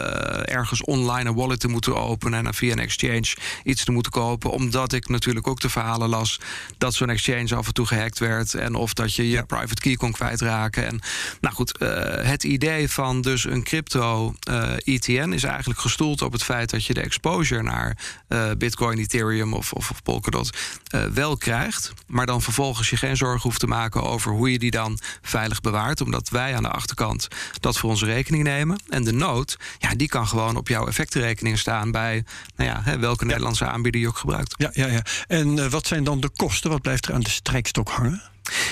ergens 0.50 0.84
online 0.84 1.30
een 1.30 1.36
wallet 1.36 1.60
te 1.60 1.68
moeten 1.68 1.96
openen... 1.96 2.46
en 2.46 2.54
via 2.54 2.72
een 2.72 2.80
exchange 2.80 3.36
iets 3.64 3.84
te 3.84 3.92
moeten 3.92 4.12
kopen. 4.12 4.52
Omdat 4.52 4.94
ik 4.94 5.10
natuurlijk 5.10 5.48
ook 5.48 5.60
de 5.60 5.70
verhalen 5.70 6.10
las... 6.10 6.40
dat 6.78 6.94
zo'n 6.94 7.10
exchange 7.10 7.56
af 7.56 7.68
en 7.68 7.74
toe 7.74 7.86
gehackt 7.86 8.20
werd... 8.20 8.54
en 8.54 8.76
of 8.76 8.94
dat 8.94 9.14
je 9.16 9.30
je 9.30 9.46
private 9.46 9.82
key 9.82 9.96
kon 9.96 10.12
kwijtraken. 10.12 10.86
En, 10.86 11.00
nou 11.42 11.56
goed, 11.56 11.82
uh, 11.82 11.90
het 12.22 12.44
idee 12.44 12.90
van 12.90 13.22
dus 13.22 13.46
een 13.46 13.64
crypto 13.64 14.36
uh, 14.50 14.72
ETN... 14.84 15.32
is 15.32 15.44
eigenlijk 15.44 15.80
gestoeld 15.80 16.22
op 16.22 16.32
het 16.32 16.44
feit 16.44 16.70
dat 16.70 16.86
je 16.86 16.94
de 16.94 17.02
exposure 17.02 17.64
naar 17.64 17.85
uh, 18.30 18.52
Bitcoin, 18.58 18.98
Ethereum 18.98 19.54
of, 19.54 19.74
of, 19.74 19.90
of 19.90 20.04
Polkadot 20.04 20.58
uh, 20.96 21.04
wel 21.04 21.38
krijgt. 21.38 21.94
Maar 22.08 22.26
dan 22.26 22.42
vervolgens 22.42 22.90
je 22.90 22.98
geen 22.98 23.18
zorgen 23.18 23.42
hoeft 23.42 23.60
te 23.60 23.68
maken 23.68 24.04
over 24.04 24.32
hoe 24.32 24.52
je 24.52 24.60
die 24.60 24.72
dan 24.72 25.00
veilig 25.22 25.62
bewaart. 25.62 26.02
Omdat 26.02 26.30
wij 26.30 26.56
aan 26.56 26.64
de 26.64 26.70
achterkant 26.70 27.28
dat 27.60 27.78
voor 27.78 27.90
onze 27.90 28.06
rekening 28.06 28.44
nemen. 28.44 28.80
En 28.90 29.04
de 29.04 29.14
nood, 29.14 29.58
ja, 29.78 29.96
die 29.96 30.08
kan 30.08 30.28
gewoon 30.28 30.56
op 30.56 30.68
jouw 30.68 30.88
effectenrekening 30.88 31.60
staan 31.60 31.92
bij 31.92 32.24
nou 32.56 32.70
ja, 32.70 32.82
hè, 32.84 33.00
welke 33.00 33.26
Nederlandse 33.26 33.66
aanbieder 33.66 34.02
je 34.02 34.08
ook 34.08 34.18
gebruikt. 34.18 34.54
Ja, 34.58 34.70
ja, 34.74 34.88
ja. 34.88 35.02
En 35.28 35.58
uh, 35.58 35.66
wat 35.66 35.88
zijn 35.88 36.04
dan 36.04 36.20
de 36.20 36.30
kosten? 36.30 36.70
Wat 36.70 36.82
blijft 36.82 37.06
er 37.06 37.14
aan 37.14 37.22
de 37.22 37.30
strijkstok 37.30 37.90
hangen? 37.90 38.22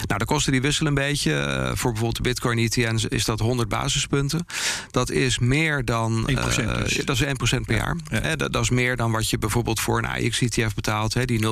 Nou, 0.08 0.20
de 0.20 0.26
kosten 0.26 0.52
die 0.52 0.62
wisselen 0.62 0.88
een 0.88 1.04
beetje. 1.04 1.32
Uh, 1.32 1.66
voor 1.66 1.92
bijvoorbeeld 1.92 2.16
de 2.16 2.22
Bitcoin 2.22 2.58
ETN 2.58 3.00
is 3.10 3.26
dat 3.26 3.40
100 3.40 3.70
basispunten. 3.70 4.46
Dat 4.92 5.10
is 5.10 5.40
meer 5.40 5.86
dan. 5.86 6.30
1%, 6.30 6.34
uh, 6.34 7.06
dat 7.06 7.20
is 7.20 7.24
1% 7.24 7.60
per 7.66 7.76
jaar. 7.76 7.98
Ja. 8.10 8.36
Dat, 8.36 8.54
dat, 8.54 8.64
is 8.64 8.70
meer 8.70 8.96
dan 8.96 9.12
wat 9.12 9.30
je 9.30 9.38
bijvoorbeeld 9.38 9.80
voor 9.80 9.98
een 9.98 10.06
AX 10.06 10.42
ETF 10.42 10.74
betaalt, 10.74 11.28
die 11.28 11.46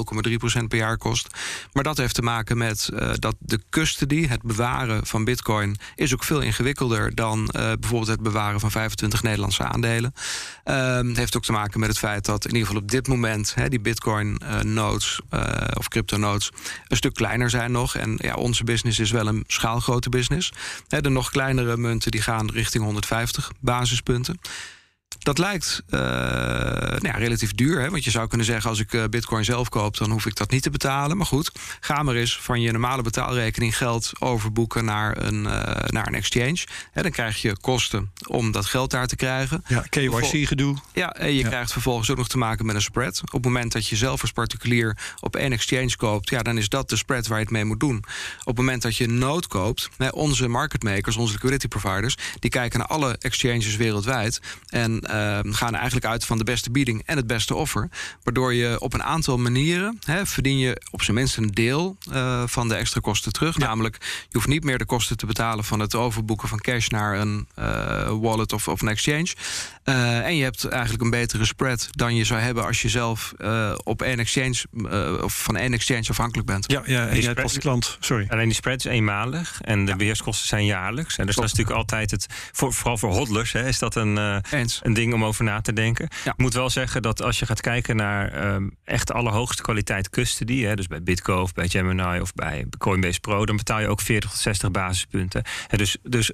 0,3% 0.60 0.64
per 0.68 0.78
jaar 0.78 0.98
kost. 0.98 1.28
Maar 1.74 1.84
dat 1.84 1.98
heeft 1.98 2.16
te 2.16 2.22
maken 2.22 2.58
met 2.58 2.90
uh, 2.94 3.12
dat 3.14 3.36
de 3.40 3.60
custody, 3.70 4.28
het 4.28 4.42
bewaren 4.42 5.06
van 5.06 5.24
Bitcoin, 5.24 5.78
is 5.96 6.14
ook 6.14 6.24
veel 6.24 6.42
ingewikkelder 6.42 7.16
dan 7.16 7.50
bijvoorbeeld 7.52 8.08
het 8.08 8.22
bewaren 8.22 8.60
van 8.60 8.72
25 8.72 9.24
Nederlandse 9.24 9.64
aandelen. 9.64 10.14
Het 10.64 11.18
heeft 11.18 11.36
ook 11.38 11.44
te 11.44 11.52
maken 11.52 11.80
met 11.80 11.90
het 11.90 11.98
feit 11.98 12.26
dat 12.26 12.46
in 12.46 12.52
ieder 12.52 12.68
geval 12.68 12.82
op 12.82 12.92
dit 12.92 13.08
moment 13.08 13.56
die 13.68 13.80
Bitcoin 13.80 14.42
nodes 14.62 15.22
of 15.74 15.88
crypto 15.88 16.18
nodes 16.18 16.52
een 16.88 16.98
stuk 16.98 17.14
kleiner 17.14 17.50
zijn 17.50 17.72
nog. 17.72 17.96
En 17.96 18.11
ja, 18.22 18.34
onze 18.34 18.64
business 18.64 19.00
is 19.00 19.12
wel 19.12 19.28
een 19.28 19.44
schaalgrote 19.48 20.10
business. 20.10 20.52
de 20.88 21.10
nog 21.10 21.30
kleinere 21.32 21.78
munten 21.78 22.12
die 22.12 22.22
gaan 22.22 22.50
richting 22.50 22.84
150 22.84 23.52
basispunten. 23.60 24.40
Dat 25.20 25.38
lijkt 25.38 25.84
uh, 25.90 26.00
nou 26.00 27.08
ja, 27.08 27.18
relatief 27.18 27.52
duur. 27.52 27.82
Hè? 27.82 27.90
Want 27.90 28.04
je 28.04 28.12
zou 28.12 28.28
kunnen 28.28 28.46
zeggen, 28.46 28.70
als 28.70 28.80
ik 28.80 28.94
uh, 28.94 29.04
bitcoin 29.10 29.46
zelf 29.46 29.70
koop... 29.70 29.98
dan 29.98 30.12
hoef 30.12 30.26
ik 30.26 30.36
dat 30.36 30.52
niet 30.52 30.64
te 30.64 30.70
betalen. 30.70 31.18
Maar 31.18 31.26
goed, 31.26 31.52
ga 31.80 32.04
maar 32.04 32.16
eens 32.16 32.40
van 32.40 32.62
je 32.62 32.72
normale 32.72 33.02
betaalrekening 33.02 33.78
geld 33.78 34.12
overboeken 34.20 34.86
naar 34.86 35.18
een, 35.24 35.44
uh, 35.44 35.52
naar 35.88 36.08
een 36.08 36.16
exchange. 36.16 36.64
Hè, 36.92 37.02
dan 37.02 37.12
krijg 37.12 37.42
je 37.42 37.58
kosten 37.60 38.12
om 38.28 38.52
dat 38.52 38.66
geld 38.66 38.92
daar 38.92 39.08
te 39.08 39.16
krijgen. 39.16 39.64
Ja, 39.68 39.86
KYC-gedoe. 39.90 40.78
Ja, 40.94 41.14
en 41.14 41.34
je 41.34 41.42
ja. 41.44 41.48
krijgt 41.48 41.72
vervolgens 41.72 42.10
ook 42.10 42.18
nog 42.18 42.28
te 42.28 42.38
maken 42.38 42.66
met 42.66 42.76
een 42.76 42.82
spread. 42.82 43.22
Op 43.22 43.32
het 43.32 43.44
moment 43.44 43.72
dat 43.72 43.88
je 43.88 43.96
zelf 43.96 44.22
als 44.22 44.32
particulier 44.32 44.98
op 45.20 45.36
één 45.36 45.52
exchange 45.52 45.96
koopt... 45.96 46.30
ja, 46.30 46.42
dan 46.42 46.58
is 46.58 46.70
dat 46.70 46.90
de 46.90 46.96
spread 46.96 47.28
waar 47.28 47.38
je 47.38 47.44
het 47.44 47.54
mee 47.54 47.66
moet 47.66 47.80
doen. 47.80 47.98
Op 48.40 48.46
het 48.46 48.58
moment 48.58 48.82
dat 48.82 48.98
je 48.98 49.08
nood 49.08 49.48
koopt... 49.48 49.90
Hè, 49.98 50.08
onze 50.08 50.48
market 50.48 50.84
makers, 50.84 51.16
onze 51.16 51.34
liquidity 51.34 51.68
providers... 51.68 52.18
die 52.40 52.50
kijken 52.50 52.80
naar 52.80 52.88
alle 52.88 53.16
exchanges 53.20 53.76
wereldwijd... 53.76 54.42
en 54.70 55.01
gaan 55.52 55.76
eigenlijk 55.76 56.06
uit 56.06 56.26
van 56.26 56.38
de 56.38 56.44
beste 56.44 56.72
bieding 56.72 57.02
en 57.06 57.18
het 57.18 57.28
beste 57.28 57.56
offer. 57.56 57.90
Waardoor 58.24 58.54
je 58.54 58.80
op 58.80 58.94
een 58.94 59.04
aantal 59.04 59.38
manieren 59.38 60.00
hè, 60.06 60.26
verdien 60.26 60.58
je 60.58 60.82
op 60.92 61.02
zijn 61.02 61.18
minst 61.18 61.38
een 61.38 61.52
deel 61.52 61.98
uh, 62.14 62.44
van 62.46 62.68
de 62.68 62.76
extra 62.76 63.00
kosten 63.00 63.32
terug. 63.32 63.58
Ja. 63.58 63.66
Namelijk, 63.66 63.98
je 64.02 64.38
hoeft 64.38 64.48
niet 64.48 64.64
meer 64.64 64.78
de 64.78 64.86
kosten 64.86 65.18
te 65.18 65.26
betalen 65.26 65.64
van 65.64 65.80
het 65.80 65.96
overboeken 65.96 66.48
van 66.48 66.60
cash 66.60 66.88
naar 66.88 67.20
een 67.20 67.48
uh, 67.60 68.10
wallet 68.22 68.54
of, 68.54 68.68
of 68.68 68.82
een 68.82 68.88
exchange. 68.88 69.34
Uh, 69.86 70.26
en 70.26 70.36
je 70.36 70.44
hebt 70.44 70.66
eigenlijk 70.66 71.04
een 71.04 71.10
betere 71.10 71.46
spread 71.46 71.88
dan 71.92 72.16
je 72.16 72.24
zou 72.24 72.40
hebben 72.40 72.66
als 72.66 72.82
je 72.82 72.90
zelf 72.90 73.34
op 73.84 74.02
één 74.02 74.20
exchange 74.20 74.64
of 75.24 75.44
van 75.44 75.56
één 75.56 75.74
exchange 75.74 76.10
afhankelijk 76.10 76.48
bent. 76.48 76.72
Ja, 76.72 76.82
ja 76.86 77.08
en 77.08 77.20
jij 77.20 77.36
als 77.36 77.58
klant, 77.58 77.98
sorry. 78.00 78.26
Alleen 78.30 78.46
die 78.46 78.54
spread 78.54 78.78
is 78.78 78.86
eenmalig 78.86 79.62
en 79.62 79.86
de 79.86 79.92
ja. 79.92 79.98
beheerskosten 79.98 80.48
zijn 80.48 80.66
jaarlijks. 80.66 81.18
En 81.18 81.26
dus 81.26 81.36
dat 81.36 81.44
is 81.44 81.52
natuurlijk 81.52 81.78
altijd 81.78 82.12
het, 82.12 82.26
voor, 82.52 82.74
vooral 82.74 82.98
voor 82.98 83.12
hodlers, 83.12 83.52
hè, 83.52 83.68
is 83.68 83.80
dat 83.80 83.96
een, 83.96 84.16
een 84.82 84.91
ding 84.94 85.14
om 85.14 85.26
over 85.26 85.44
na 85.44 85.62
te 85.62 85.74
denken. 85.74 86.08
Ja. 86.24 86.32
Ik 86.32 86.38
moet 86.38 86.54
wel 86.54 86.70
zeggen 86.70 87.02
dat 87.02 87.22
als 87.22 87.40
je 87.40 87.46
gaat 87.46 87.62
kijken 87.62 87.96
naar 87.96 88.54
um, 88.54 88.78
echt 88.84 89.12
allerhoogste 89.12 89.62
kwaliteit 89.62 90.10
custody, 90.10 90.62
hè, 90.62 90.76
dus 90.76 90.88
bij 90.88 91.04
Bitco 91.04 91.42
of 91.42 91.54
bij 91.54 91.68
Gemini 91.68 92.20
of 92.20 92.34
bij 92.34 92.66
Coinbase 92.78 93.20
Pro, 93.20 93.46
dan 93.46 93.56
betaal 93.56 93.80
je 93.80 93.88
ook 93.88 94.02
40 94.02 94.30
tot 94.30 94.40
60 94.40 94.72
basispunten. 94.72 95.44
En 95.68 95.78
dus, 95.78 95.98
dus 96.04 96.32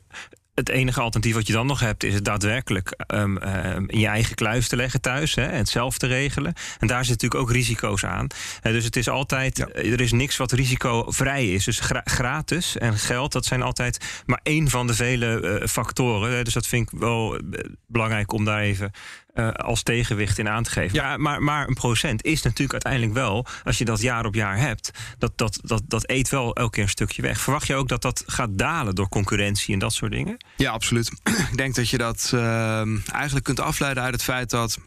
het 0.57 0.69
enige 0.69 1.01
alternatief 1.01 1.35
wat 1.35 1.47
je 1.47 1.53
dan 1.53 1.67
nog 1.67 1.79
hebt, 1.79 2.03
is 2.03 2.13
het 2.13 2.25
daadwerkelijk 2.25 2.93
um, 3.13 3.37
um, 3.37 3.89
in 3.89 3.99
je 3.99 4.07
eigen 4.07 4.35
kluis 4.35 4.67
te 4.67 4.75
leggen 4.75 5.01
thuis 5.01 5.35
hè, 5.35 5.45
en 5.45 5.57
het 5.57 5.69
zelf 5.69 5.97
te 5.97 6.07
regelen. 6.07 6.53
En 6.79 6.87
daar 6.87 7.05
zitten 7.05 7.27
natuurlijk 7.27 7.41
ook 7.41 7.55
risico's 7.55 8.05
aan. 8.05 8.27
Uh, 8.63 8.71
dus 8.71 8.83
het 8.83 8.95
is 8.95 9.09
altijd, 9.09 9.57
ja. 9.57 9.67
er 9.67 10.01
is 10.01 10.11
niks 10.11 10.37
wat 10.37 10.51
risicovrij 10.51 11.51
is. 11.51 11.63
Dus 11.63 11.79
gra 11.79 12.01
gratis 12.03 12.77
en 12.77 12.97
geld, 12.97 13.31
dat 13.31 13.45
zijn 13.45 13.61
altijd 13.61 14.23
maar 14.25 14.39
één 14.43 14.69
van 14.69 14.87
de 14.87 14.93
vele 14.93 15.59
uh, 15.61 15.67
factoren. 15.67 16.43
Dus 16.43 16.53
dat 16.53 16.67
vind 16.67 16.91
ik 16.91 16.99
wel 16.99 17.39
belangrijk 17.87 18.31
om 18.31 18.45
daar 18.45 18.61
even 18.61 18.91
uh, 19.39 19.49
als 19.51 19.83
tegenwicht 19.83 20.37
in 20.37 20.49
aan 20.49 20.63
te 20.63 20.69
geven. 20.69 20.95
Ja, 20.95 21.17
maar, 21.17 21.43
maar 21.43 21.67
een 21.67 21.73
procent 21.73 22.23
is 22.23 22.41
natuurlijk 22.41 22.71
uiteindelijk 22.71 23.13
wel, 23.13 23.45
als 23.63 23.77
je 23.77 23.85
dat 23.85 24.01
jaar 24.01 24.25
op 24.25 24.35
jaar 24.35 24.57
hebt, 24.57 24.91
dat, 25.17 25.31
dat, 25.35 25.59
dat, 25.63 25.81
dat 25.85 26.09
eet 26.09 26.29
wel 26.29 26.55
elke 26.55 26.71
keer 26.71 26.83
een 26.83 26.89
stukje 26.89 27.21
weg. 27.21 27.39
Verwacht 27.39 27.67
je 27.67 27.75
ook 27.75 27.87
dat 27.87 28.01
dat 28.01 28.23
gaat 28.25 28.57
dalen 28.57 28.95
door 28.95 29.09
concurrentie 29.09 29.73
en 29.73 29.79
dat 29.79 29.93
soort 29.93 30.11
dingen? 30.11 30.37
Ja, 30.55 30.71
absoluut. 30.71 31.11
Ik 31.51 31.57
denk 31.57 31.75
dat 31.75 31.89
je 31.89 31.97
dat 31.97 32.31
uh, 32.33 33.11
eigenlijk 33.13 33.45
kunt 33.45 33.59
afleiden 33.59 34.03
uit 34.03 34.13
het 34.13 34.23
feit 34.23 34.49
dat 34.49 34.77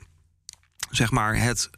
zeg 0.90 1.10
maar 1.10 1.36
het 1.36 1.70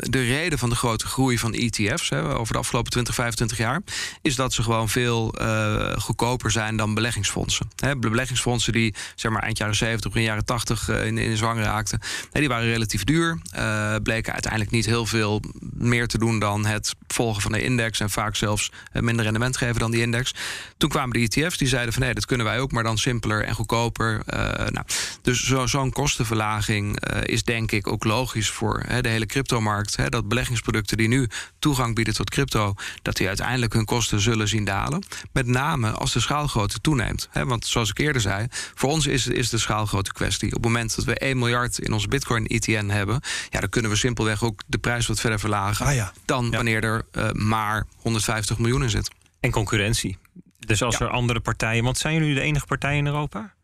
de 0.00 0.22
reden 0.22 0.58
van 0.58 0.68
de 0.68 0.76
grote 0.76 1.06
groei 1.06 1.38
van 1.38 1.52
ETF's 1.52 2.08
hè, 2.08 2.34
over 2.34 2.52
de 2.52 2.58
afgelopen 2.58 2.90
20, 2.90 3.14
25 3.14 3.58
jaar, 3.58 3.80
is 4.22 4.34
dat 4.34 4.52
ze 4.52 4.62
gewoon 4.62 4.88
veel 4.88 5.34
uh, 5.40 5.92
goedkoper 5.96 6.50
zijn 6.50 6.76
dan 6.76 6.94
beleggingsfondsen. 6.94 7.70
Hè, 7.76 7.96
beleggingsfondsen 7.96 8.72
die 8.72 8.94
zeg 9.14 9.30
maar 9.30 9.42
eind 9.42 9.58
jaren 9.58 9.74
70, 9.74 10.10
begin 10.10 10.26
jaren 10.26 10.44
80 10.44 10.88
uh, 10.88 11.06
in, 11.06 11.18
in 11.18 11.36
zwang 11.36 11.60
raakten, 11.60 12.00
hè, 12.30 12.40
die 12.40 12.48
waren 12.48 12.68
relatief 12.68 13.04
duur. 13.04 13.38
Uh, 13.56 13.94
bleken 14.02 14.32
uiteindelijk 14.32 14.72
niet 14.72 14.86
heel 14.86 15.06
veel 15.06 15.42
meer 15.74 16.06
te 16.06 16.18
doen 16.18 16.38
dan 16.38 16.66
het 16.66 16.94
volgen 17.06 17.42
van 17.42 17.52
de 17.52 17.62
index 17.62 18.00
en 18.00 18.10
vaak 18.10 18.36
zelfs 18.36 18.70
minder 18.92 19.24
rendement 19.24 19.56
geven 19.56 19.78
dan 19.80 19.90
die 19.90 20.00
index. 20.00 20.34
Toen 20.76 20.88
kwamen 20.88 21.20
de 21.20 21.28
ETF's 21.28 21.58
die 21.58 21.68
zeiden 21.68 21.92
van 21.92 22.02
nee, 22.02 22.14
dat 22.14 22.26
kunnen 22.26 22.46
wij 22.46 22.60
ook, 22.60 22.72
maar 22.72 22.82
dan 22.82 22.98
simpeler 22.98 23.44
en 23.44 23.54
goedkoper. 23.54 24.22
nou, 24.70 24.86
dus 25.22 25.44
zo'n 25.44 25.68
zo 25.68 25.88
kostenverlaging 25.90 27.00
is 27.22 27.42
denk 27.42 27.72
ik 27.72 27.86
ook 27.86 28.04
logisch 28.04 28.50
voor 28.50 28.84
de 29.00 29.08
hele 29.08 29.26
cryptomarkt 29.26 29.89
hè, 29.96 30.08
dat 30.08 30.28
beleggingsproducten 30.28 30.96
die 30.96 31.08
nu 31.08 31.28
toegang 31.58 31.94
bieden 31.94 32.14
tot 32.14 32.30
crypto, 32.30 32.74
dat 33.02 33.16
die 33.16 33.28
uiteindelijk 33.28 33.72
hun 33.72 33.84
kosten 33.84 34.20
zullen 34.20 34.48
zien 34.48 34.64
dalen. 34.64 35.02
Met 35.32 35.46
name 35.46 35.90
als 35.90 36.12
de 36.12 36.20
schaalgrootte 36.20 36.80
toeneemt. 36.80 37.28
Hè, 37.30 37.44
want 37.44 37.66
zoals 37.66 37.90
ik 37.90 37.98
eerder 37.98 38.22
zei, 38.22 38.46
voor 38.50 38.90
ons 38.90 39.06
is, 39.06 39.26
is 39.26 39.48
de 39.48 39.58
schaalgrootte 39.58 40.12
kwestie. 40.12 40.48
Op 40.48 40.54
het 40.54 40.62
moment 40.62 40.96
dat 40.96 41.04
we 41.04 41.14
1 41.14 41.38
miljard 41.38 41.78
in 41.78 41.92
onze 41.92 42.08
Bitcoin 42.08 42.46
ETN 42.46 42.88
hebben, 42.88 43.20
ja, 43.50 43.60
dan 43.60 43.68
kunnen 43.68 43.90
we 43.90 43.96
simpelweg 43.96 44.42
ook 44.42 44.62
de 44.66 44.78
prijs 44.78 45.06
wat 45.06 45.20
verder 45.20 45.40
verlagen. 45.40 45.86
Ah, 45.86 45.94
ja. 45.94 46.12
Dan 46.24 46.44
ja. 46.44 46.50
wanneer 46.50 46.84
er 46.84 47.04
uh, 47.12 47.30
maar 47.32 47.86
150 47.96 48.58
miljoen 48.58 48.82
in 48.82 48.90
zit. 48.90 49.10
En 49.40 49.50
concurrentie 49.50 50.18
Dus 50.58 50.82
als 50.82 51.00
er 51.00 51.08
andere 51.08 51.40
partijen. 51.40 51.84
Want 51.84 51.98
zijn 51.98 52.14
jullie 52.14 52.34
de 52.34 52.40
enige 52.40 52.66
partij 52.66 52.96
in 52.96 53.06
Europa? 53.06 53.54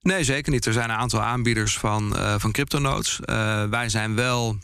Nee, 0.00 0.24
zeker 0.24 0.52
niet. 0.52 0.66
Er 0.66 0.72
zijn 0.72 0.90
een 0.90 0.96
aantal 0.96 1.20
aanbieders 1.20 1.78
van, 1.78 2.12
uh, 2.16 2.34
van 2.38 2.52
cryptonotes. 2.52 3.20
Uh, 3.20 3.64
wij 3.64 3.88
zijn 3.88 4.14
wel 4.14 4.58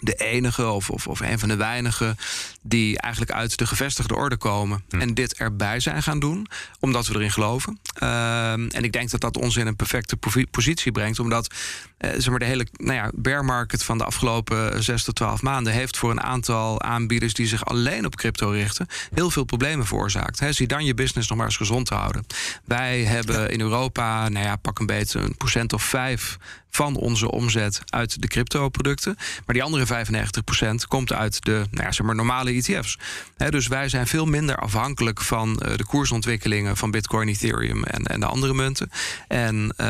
de 0.00 0.14
enige 0.14 0.66
of, 0.66 0.90
of, 0.90 1.06
of 1.06 1.20
een 1.20 1.38
van 1.38 1.48
de 1.48 1.56
weinigen 1.56 2.16
die 2.62 3.00
eigenlijk 3.00 3.32
uit 3.32 3.58
de 3.58 3.66
gevestigde 3.66 4.14
orde 4.14 4.36
komen 4.36 4.84
hm. 4.88 5.00
en 5.00 5.14
dit 5.14 5.34
erbij 5.34 5.80
zijn 5.80 6.02
gaan 6.02 6.18
doen, 6.18 6.46
omdat 6.80 7.06
we 7.06 7.14
erin 7.14 7.30
geloven. 7.30 7.78
Ehm, 7.94 8.68
en 8.68 8.84
ik 8.84 8.92
denk 8.92 9.10
dat 9.10 9.20
dat 9.20 9.36
ons 9.36 9.56
in 9.56 9.66
een 9.66 9.76
perfecte 9.76 10.16
positie 10.50 10.92
brengt, 10.92 11.18
omdat 11.18 11.54
uh, 11.98 12.10
zeg 12.10 12.28
maar 12.28 12.38
de 12.38 12.44
hele 12.44 12.66
nou 12.72 12.94
ja, 12.94 13.10
bear 13.14 13.44
market 13.44 13.84
van 13.84 13.98
de 13.98 14.04
afgelopen 14.04 14.82
6 14.82 15.04
tot 15.04 15.14
12 15.14 15.42
maanden 15.42 15.72
heeft 15.72 15.96
voor 15.96 16.10
een 16.10 16.22
aantal 16.22 16.82
aanbieders 16.82 17.34
die 17.34 17.46
zich 17.46 17.64
alleen 17.64 18.06
op 18.06 18.16
crypto 18.16 18.50
richten, 18.50 18.86
heel 19.14 19.30
veel 19.30 19.44
problemen 19.44 19.86
veroorzaakt. 19.86 20.40
He, 20.40 20.52
zie 20.52 20.66
dan 20.66 20.84
je 20.84 20.94
business 20.94 21.28
nog 21.28 21.38
maar 21.38 21.46
eens 21.46 21.56
gezond 21.56 21.86
te 21.86 21.94
houden. 21.94 22.26
Wij 22.64 23.04
hebben 23.04 23.50
in 23.50 23.60
Europa, 23.60 24.28
nou 24.28 24.46
ja, 24.46 24.56
pak 24.56 24.78
een 24.78 24.86
beetje 24.86 25.18
een 25.18 25.36
procent 25.36 25.72
of 25.72 25.82
vijf 25.82 26.38
van 26.78 26.96
onze 26.96 27.30
omzet 27.30 27.80
uit 27.86 28.22
de 28.22 28.28
crypto-producten. 28.28 29.16
Maar 29.16 29.54
die 29.54 29.62
andere 29.62 29.86
95% 29.86 30.88
komt 30.88 31.12
uit 31.12 31.44
de 31.44 31.66
nou 31.70 31.84
ja, 31.84 31.92
zeg 31.92 32.06
maar 32.06 32.14
normale 32.14 32.52
ETF's. 32.52 32.98
dus 33.36 33.66
wij 33.66 33.88
zijn 33.88 34.06
veel 34.06 34.26
minder 34.26 34.56
afhankelijk 34.56 35.20
van 35.20 35.48
uh, 35.48 35.76
de 35.76 35.84
koersontwikkelingen 35.84 36.76
van 36.76 36.90
Bitcoin, 36.90 37.28
Ethereum 37.28 37.84
en, 37.84 38.04
en 38.04 38.20
de 38.20 38.26
andere 38.26 38.54
munten. 38.54 38.90
En 39.28 39.74
uh, 39.80 39.86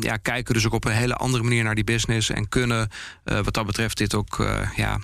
ja, 0.00 0.16
kijken 0.16 0.54
dus 0.54 0.66
ook 0.66 0.72
op 0.72 0.84
een 0.84 0.92
hele 0.92 1.14
andere 1.14 1.42
manier 1.42 1.64
naar 1.64 1.74
die 1.74 1.84
business. 1.84 2.30
En 2.30 2.48
kunnen 2.48 2.88
uh, 3.24 3.40
wat 3.40 3.54
dat 3.54 3.66
betreft 3.66 3.96
dit 3.96 4.14
ook, 4.14 4.40
eh, 4.40 4.68
ja, 4.76 5.00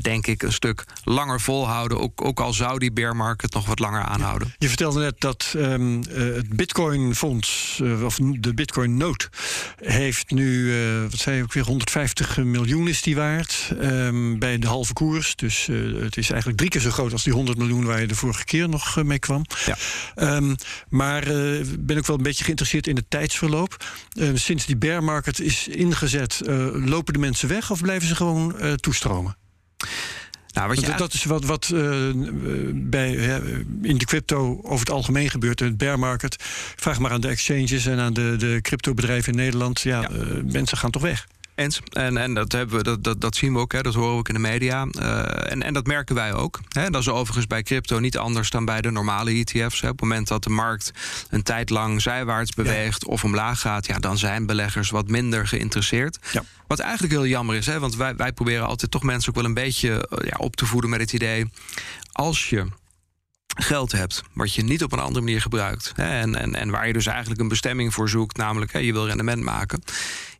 denk 0.00 0.26
ik, 0.26 0.42
een 0.42 0.52
stuk 0.52 0.84
langer 1.04 1.40
volhouden. 1.40 2.00
Ook, 2.00 2.24
ook 2.24 2.40
al 2.40 2.52
zou 2.52 2.78
die 2.78 2.92
bear 2.92 3.16
market 3.16 3.52
nog 3.52 3.66
wat 3.66 3.78
langer 3.78 4.02
aanhouden. 4.02 4.54
Je 4.58 4.68
vertelde 4.68 5.00
net 5.00 5.20
dat 5.20 5.52
um, 5.56 6.02
het 6.08 6.48
Bitcoin 6.48 7.14
Fonds, 7.14 7.80
of 8.02 8.18
de 8.20 8.54
Bitcoin 8.54 8.96
Note, 8.96 9.28
heeft 9.76 10.30
nu 10.30 10.69
uh, 10.70 11.02
wat 11.10 11.18
zei 11.18 11.36
je 11.36 11.42
ook 11.42 11.52
weer, 11.52 11.64
150 11.64 12.36
miljoen 12.36 12.88
is 12.88 13.02
die 13.02 13.16
waard 13.16 13.72
um, 13.80 14.38
bij 14.38 14.58
de 14.58 14.66
halve 14.66 14.92
koers. 14.92 15.36
Dus 15.36 15.68
uh, 15.68 16.02
het 16.02 16.16
is 16.16 16.28
eigenlijk 16.28 16.58
drie 16.58 16.70
keer 16.70 16.80
zo 16.80 16.90
groot 16.90 17.12
als 17.12 17.22
die 17.22 17.32
100 17.32 17.58
miljoen 17.58 17.84
waar 17.84 18.00
je 18.00 18.06
de 18.06 18.14
vorige 18.14 18.44
keer 18.44 18.68
nog 18.68 18.96
uh, 18.96 19.04
mee 19.04 19.18
kwam. 19.18 19.44
Ja. 19.66 19.76
Um, 20.36 20.56
maar 20.88 21.24
ben 21.78 21.98
ook 21.98 22.06
wel 22.06 22.16
een 22.16 22.22
beetje 22.22 22.44
geïnteresseerd 22.44 22.86
in 22.86 22.96
het 22.96 23.10
tijdsverloop. 23.10 23.84
Ehm, 24.12 24.36
sinds 24.36 24.66
die 24.66 24.76
bear 24.76 25.04
market 25.04 25.40
is 25.40 25.68
ingezet, 25.68 26.40
lopen 26.72 27.12
de 27.12 27.18
mensen 27.18 27.48
weg 27.48 27.70
of 27.70 27.80
blijven 27.80 28.08
ze 28.08 28.14
gewoon 28.14 28.76
toestromen? 28.76 29.36
Nou, 30.52 30.68
wat 30.68 30.80
je 30.80 30.94
dat 30.96 31.12
is 31.12 31.24
wat, 31.24 31.44
wat 31.44 31.70
uh, 31.74 32.10
bij, 32.74 33.12
in 33.82 33.98
de 33.98 34.04
crypto 34.04 34.60
over 34.62 34.78
het 34.78 34.90
algemeen 34.90 35.30
gebeurt, 35.30 35.60
in 35.60 35.66
het 35.66 35.76
bear 35.76 35.98
market. 35.98 36.36
Vraag 36.76 36.98
maar 36.98 37.10
aan 37.10 37.20
de 37.20 37.28
exchanges 37.28 37.86
en 37.86 37.98
aan 37.98 38.12
de, 38.12 38.36
de 38.38 38.58
cryptobedrijven 38.62 39.32
in 39.32 39.38
Nederland. 39.38 39.80
Ja, 39.80 40.00
ja. 40.00 40.10
Uh, 40.10 40.52
mensen 40.52 40.78
gaan 40.78 40.90
toch 40.90 41.02
weg. 41.02 41.26
Eens. 41.60 41.80
En, 41.92 42.16
en 42.16 42.34
dat, 42.34 42.52
hebben 42.52 42.76
we, 42.76 42.82
dat, 42.82 43.04
dat, 43.04 43.20
dat 43.20 43.36
zien 43.36 43.52
we 43.52 43.58
ook, 43.58 43.72
hè, 43.72 43.82
dat 43.82 43.94
horen 43.94 44.12
we 44.12 44.18
ook 44.18 44.28
in 44.28 44.34
de 44.34 44.40
media. 44.40 44.86
Uh, 44.98 45.52
en, 45.52 45.62
en 45.62 45.74
dat 45.74 45.86
merken 45.86 46.14
wij 46.14 46.34
ook. 46.34 46.60
Hè. 46.68 46.90
Dat 46.90 47.00
is 47.00 47.08
overigens 47.08 47.46
bij 47.46 47.62
crypto 47.62 47.98
niet 47.98 48.18
anders 48.18 48.50
dan 48.50 48.64
bij 48.64 48.80
de 48.80 48.90
normale 48.90 49.30
ETF's. 49.30 49.80
Hè. 49.80 49.88
Op 49.88 50.00
het 50.00 50.00
moment 50.00 50.28
dat 50.28 50.44
de 50.44 50.50
markt 50.50 50.92
een 51.30 51.42
tijd 51.42 51.70
lang 51.70 52.02
zijwaarts 52.02 52.54
beweegt 52.54 53.04
of 53.04 53.24
omlaag 53.24 53.60
gaat, 53.60 53.86
ja, 53.86 53.98
dan 53.98 54.18
zijn 54.18 54.46
beleggers 54.46 54.90
wat 54.90 55.08
minder 55.08 55.46
geïnteresseerd. 55.46 56.18
Ja. 56.32 56.42
Wat 56.66 56.78
eigenlijk 56.78 57.12
heel 57.12 57.26
jammer 57.26 57.56
is, 57.56 57.66
hè, 57.66 57.78
want 57.78 57.96
wij, 57.96 58.16
wij 58.16 58.32
proberen 58.32 58.66
altijd 58.66 58.90
toch 58.90 59.02
mensen 59.02 59.28
ook 59.28 59.36
wel 59.36 59.44
een 59.44 59.54
beetje 59.54 60.08
eh, 60.08 60.26
ja, 60.28 60.36
op 60.36 60.56
te 60.56 60.66
voeden 60.66 60.90
met 60.90 61.00
het 61.00 61.12
idee. 61.12 61.50
Als 62.12 62.48
je 62.48 62.66
geld 63.62 63.92
hebt, 63.92 64.22
wat 64.32 64.54
je 64.54 64.62
niet 64.62 64.82
op 64.82 64.92
een 64.92 64.98
andere 64.98 65.24
manier 65.24 65.40
gebruikt. 65.40 65.92
En, 65.96 66.34
en, 66.34 66.54
en 66.54 66.70
waar 66.70 66.86
je 66.86 66.92
dus 66.92 67.06
eigenlijk 67.06 67.40
een 67.40 67.48
bestemming 67.48 67.94
voor 67.94 68.08
zoekt, 68.08 68.36
namelijk 68.36 68.72
hè, 68.72 68.78
je 68.78 68.92
wil 68.92 69.06
rendement 69.06 69.42
maken 69.42 69.82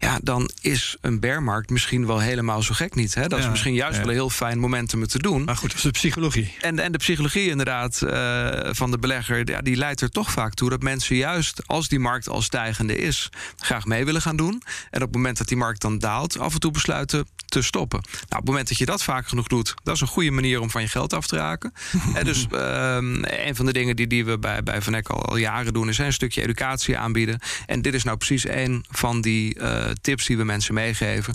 ja, 0.01 0.19
dan 0.23 0.51
is 0.61 0.97
een 1.01 1.21
bearmarkt 1.21 1.71
misschien 1.71 2.07
wel 2.07 2.19
helemaal 2.19 2.63
zo 2.63 2.75
gek 2.75 2.95
niet. 2.95 3.15
Hè? 3.15 3.27
Dat 3.27 3.39
is 3.39 3.49
misschien 3.49 3.75
juist 3.75 3.99
wel 3.99 4.07
een 4.07 4.13
heel 4.13 4.31
fijn 4.31 4.59
moment 4.59 4.95
om 4.95 5.01
het 5.01 5.11
te 5.11 5.19
doen. 5.19 5.45
Maar 5.45 5.57
goed, 5.57 5.69
dat 5.69 5.77
is 5.77 5.83
de 5.83 5.91
psychologie. 5.91 6.55
En, 6.61 6.79
en 6.79 6.93
de 6.93 6.99
psychologie 6.99 7.49
inderdaad 7.49 8.01
uh, 8.05 8.49
van 8.71 8.91
de 8.91 8.99
belegger, 8.99 9.51
ja, 9.51 9.61
die 9.61 9.77
leidt 9.77 10.01
er 10.01 10.11
toch 10.11 10.31
vaak 10.31 10.55
toe 10.55 10.71
dat 10.71 10.83
mensen 10.83 11.17
juist 11.17 11.67
als 11.67 11.89
die 11.89 11.99
markt 11.99 12.29
al 12.29 12.43
stijgende 12.43 12.97
is, 12.97 13.29
graag 13.57 13.85
mee 13.85 14.05
willen 14.05 14.23
gaan 14.23 14.37
doen. 14.37 14.63
En 14.91 15.03
op 15.03 15.07
het 15.07 15.17
moment 15.17 15.39
dat 15.39 15.49
die 15.49 15.57
markt 15.57 15.81
dan 15.81 15.99
daalt, 15.99 16.39
af 16.39 16.55
en 16.55 16.61
toe 16.61 16.71
besluiten 16.71 17.27
te 17.47 17.63
stoppen. 17.63 18.01
Nou, 18.03 18.25
op 18.29 18.37
het 18.37 18.45
moment 18.45 18.69
dat 18.69 18.79
je 18.79 18.87
dat 18.87 19.03
vaak 19.03 19.29
genoeg 19.29 19.47
doet, 19.47 19.75
dat 19.83 19.95
is 19.95 20.01
een 20.01 20.07
goede 20.07 20.31
manier 20.31 20.61
om 20.61 20.71
van 20.71 20.83
je 20.83 20.89
geld 20.89 21.13
af 21.13 21.27
te 21.27 21.37
raken. 21.37 21.73
en 22.15 22.25
dus 22.25 22.47
uh, 22.53 22.97
een 23.23 23.57
van 23.57 23.67
de 23.67 23.73
dingen 23.73 23.97
die, 23.97 24.07
die 24.07 24.25
we 24.25 24.39
bij, 24.39 24.63
bij 24.63 24.83
Van 24.83 24.95
Eck 24.95 25.09
al, 25.09 25.25
al 25.25 25.37
jaren 25.37 25.73
doen, 25.73 25.89
is 25.89 25.99
een 25.99 26.13
stukje 26.13 26.43
educatie 26.43 26.99
aanbieden. 26.99 27.39
En 27.67 27.83
dit 27.83 27.95
is 27.95 28.05
nou 28.05 28.17
precies 28.17 28.49
een 28.49 28.85
van 28.91 29.21
die 29.21 29.59
uh, 29.59 29.85
tips 30.01 30.27
die 30.27 30.37
we 30.37 30.45
mensen 30.45 30.75
meegeven. 30.75 31.35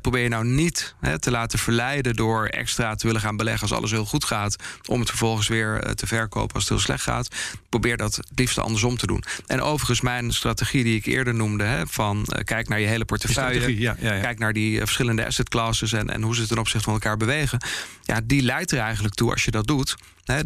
probeer 0.00 0.22
je 0.22 0.28
nou 0.28 0.44
niet 0.44 0.94
te 1.18 1.30
laten 1.30 1.58
verleiden 1.58 2.14
door 2.14 2.46
extra 2.46 2.94
te 2.94 3.06
willen 3.06 3.20
gaan 3.20 3.36
beleggen 3.36 3.62
als 3.62 3.72
alles 3.72 3.90
heel 3.90 4.04
goed 4.04 4.24
gaat, 4.24 4.56
om 4.86 5.00
het 5.00 5.08
vervolgens 5.08 5.48
weer 5.48 5.80
eh, 5.80 5.90
te 5.90 6.06
verkopen 6.06 6.54
als 6.54 6.62
het 6.62 6.72
heel 6.72 6.82
slecht 6.82 7.02
gaat. 7.02 7.28
Probeer 7.68 7.96
dat 7.96 8.16
het 8.16 8.30
liefst 8.34 8.58
andersom 8.58 8.96
te 8.96 9.06
doen. 9.06 9.24
En 9.46 9.60
overigens, 9.60 10.00
mijn 10.00 10.32
strategie 10.32 10.84
die 10.84 10.96
ik 10.96 11.06
eerder 11.06 11.34
noemde, 11.34 11.84
van 11.88 12.16
uh, 12.16 12.44
kijk 12.44 12.68
naar 12.68 12.80
je 12.80 12.86
hele 12.86 13.04
portefeuille, 13.04 13.80
ja, 13.80 13.96
ja, 14.00 14.14
ja. 14.14 14.20
kijk 14.20 14.38
naar 14.38 14.52
die 14.52 14.78
verschillende 14.78 15.26
asset 15.26 15.48
classes 15.48 15.92
en, 15.92 16.10
en 16.10 16.22
hoe 16.22 16.34
ze 16.34 16.46
ten 16.46 16.58
opzichte 16.58 16.84
van 16.84 16.92
elkaar 16.92 17.16
bewegen. 17.16 17.58
Ja, 18.04 18.20
die 18.24 18.42
leidt 18.42 18.70
er 18.70 18.78
eigenlijk 18.78 19.14
toe 19.14 19.30
als 19.30 19.44
je 19.44 19.50
dat 19.50 19.66
doet. 19.66 19.96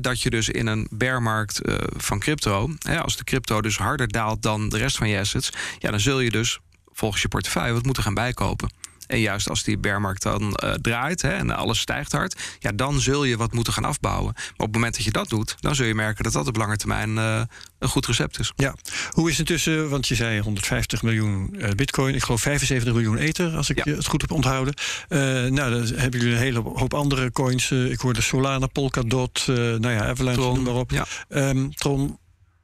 dat 0.00 0.22
je 0.22 0.30
dus 0.30 0.48
in 0.48 0.66
een 0.66 0.86
bearmarkt 0.90 1.68
uh, 1.68 1.76
van 1.96 2.18
crypto, 2.18 2.70
als 3.02 3.16
de 3.16 3.24
crypto 3.24 3.60
dus 3.60 3.76
harder 3.76 4.08
daalt 4.08 4.42
dan 4.42 4.68
de 4.68 4.78
rest 4.78 4.96
van 4.96 5.08
je 5.08 5.18
assets, 5.18 5.50
ja, 5.78 5.90
dan 5.90 6.00
zul 6.00 6.20
je 6.20 6.30
dus 6.30 6.58
volgens 6.92 7.22
je 7.22 7.28
portefeuille 7.28 7.72
wat 7.72 7.84
moeten 7.84 8.02
gaan 8.02 8.14
bijkopen. 8.14 8.70
En 9.08 9.20
juist 9.20 9.48
als 9.48 9.62
die 9.62 9.78
bearmarkt 9.78 10.22
dan 10.22 10.42
uh, 10.42 10.72
draait 10.72 11.22
hè, 11.22 11.28
en 11.28 11.50
alles 11.50 11.80
stijgt 11.80 12.12
hard, 12.12 12.40
ja, 12.58 12.72
dan 12.72 13.00
zul 13.00 13.24
je 13.24 13.36
wat 13.36 13.52
moeten 13.52 13.72
gaan 13.72 13.84
afbouwen. 13.84 14.32
Maar 14.34 14.52
op 14.56 14.60
het 14.66 14.72
moment 14.72 14.94
dat 14.94 15.04
je 15.04 15.10
dat 15.10 15.28
doet, 15.28 15.56
dan 15.60 15.74
zul 15.74 15.86
je 15.86 15.94
merken 15.94 16.24
dat 16.24 16.32
dat 16.32 16.46
op 16.46 16.56
lange 16.56 16.76
termijn 16.76 17.10
uh, 17.10 17.40
een 17.78 17.88
goed 17.88 18.06
recept 18.06 18.38
is. 18.38 18.52
Ja, 18.56 18.74
hoe 19.10 19.30
is 19.30 19.38
het 19.38 19.46
tussen, 19.46 19.88
want 19.88 20.08
je 20.08 20.14
zei 20.14 20.40
150 20.40 21.02
miljoen 21.02 21.48
uh, 21.52 21.70
bitcoin, 21.70 22.14
ik 22.14 22.22
geloof 22.22 22.40
75 22.40 22.92
miljoen 22.92 23.18
ether, 23.18 23.56
als 23.56 23.70
ik 23.70 23.84
ja. 23.84 23.94
het 23.94 24.06
goed 24.06 24.20
heb 24.20 24.30
onthouden. 24.30 24.74
nou, 25.08 25.54
dan 25.54 25.86
hebben 25.94 26.20
jullie 26.20 26.34
een 26.34 26.42
hele 26.42 26.60
hoop 26.60 26.94
andere 26.94 27.32
coins. 27.32 27.70
ik 27.70 28.00
hoorde 28.00 28.20
Solana, 28.20 28.66
Polkadot, 28.66 29.44
nou 29.46 29.90
ja, 29.90 30.06
Avalanche, 30.06 30.40
noem 30.40 30.62
maar 30.62 30.74
op. 30.74 30.90
Ja. 30.90 31.06
Um, 31.28 31.74
Tron, 31.74 32.18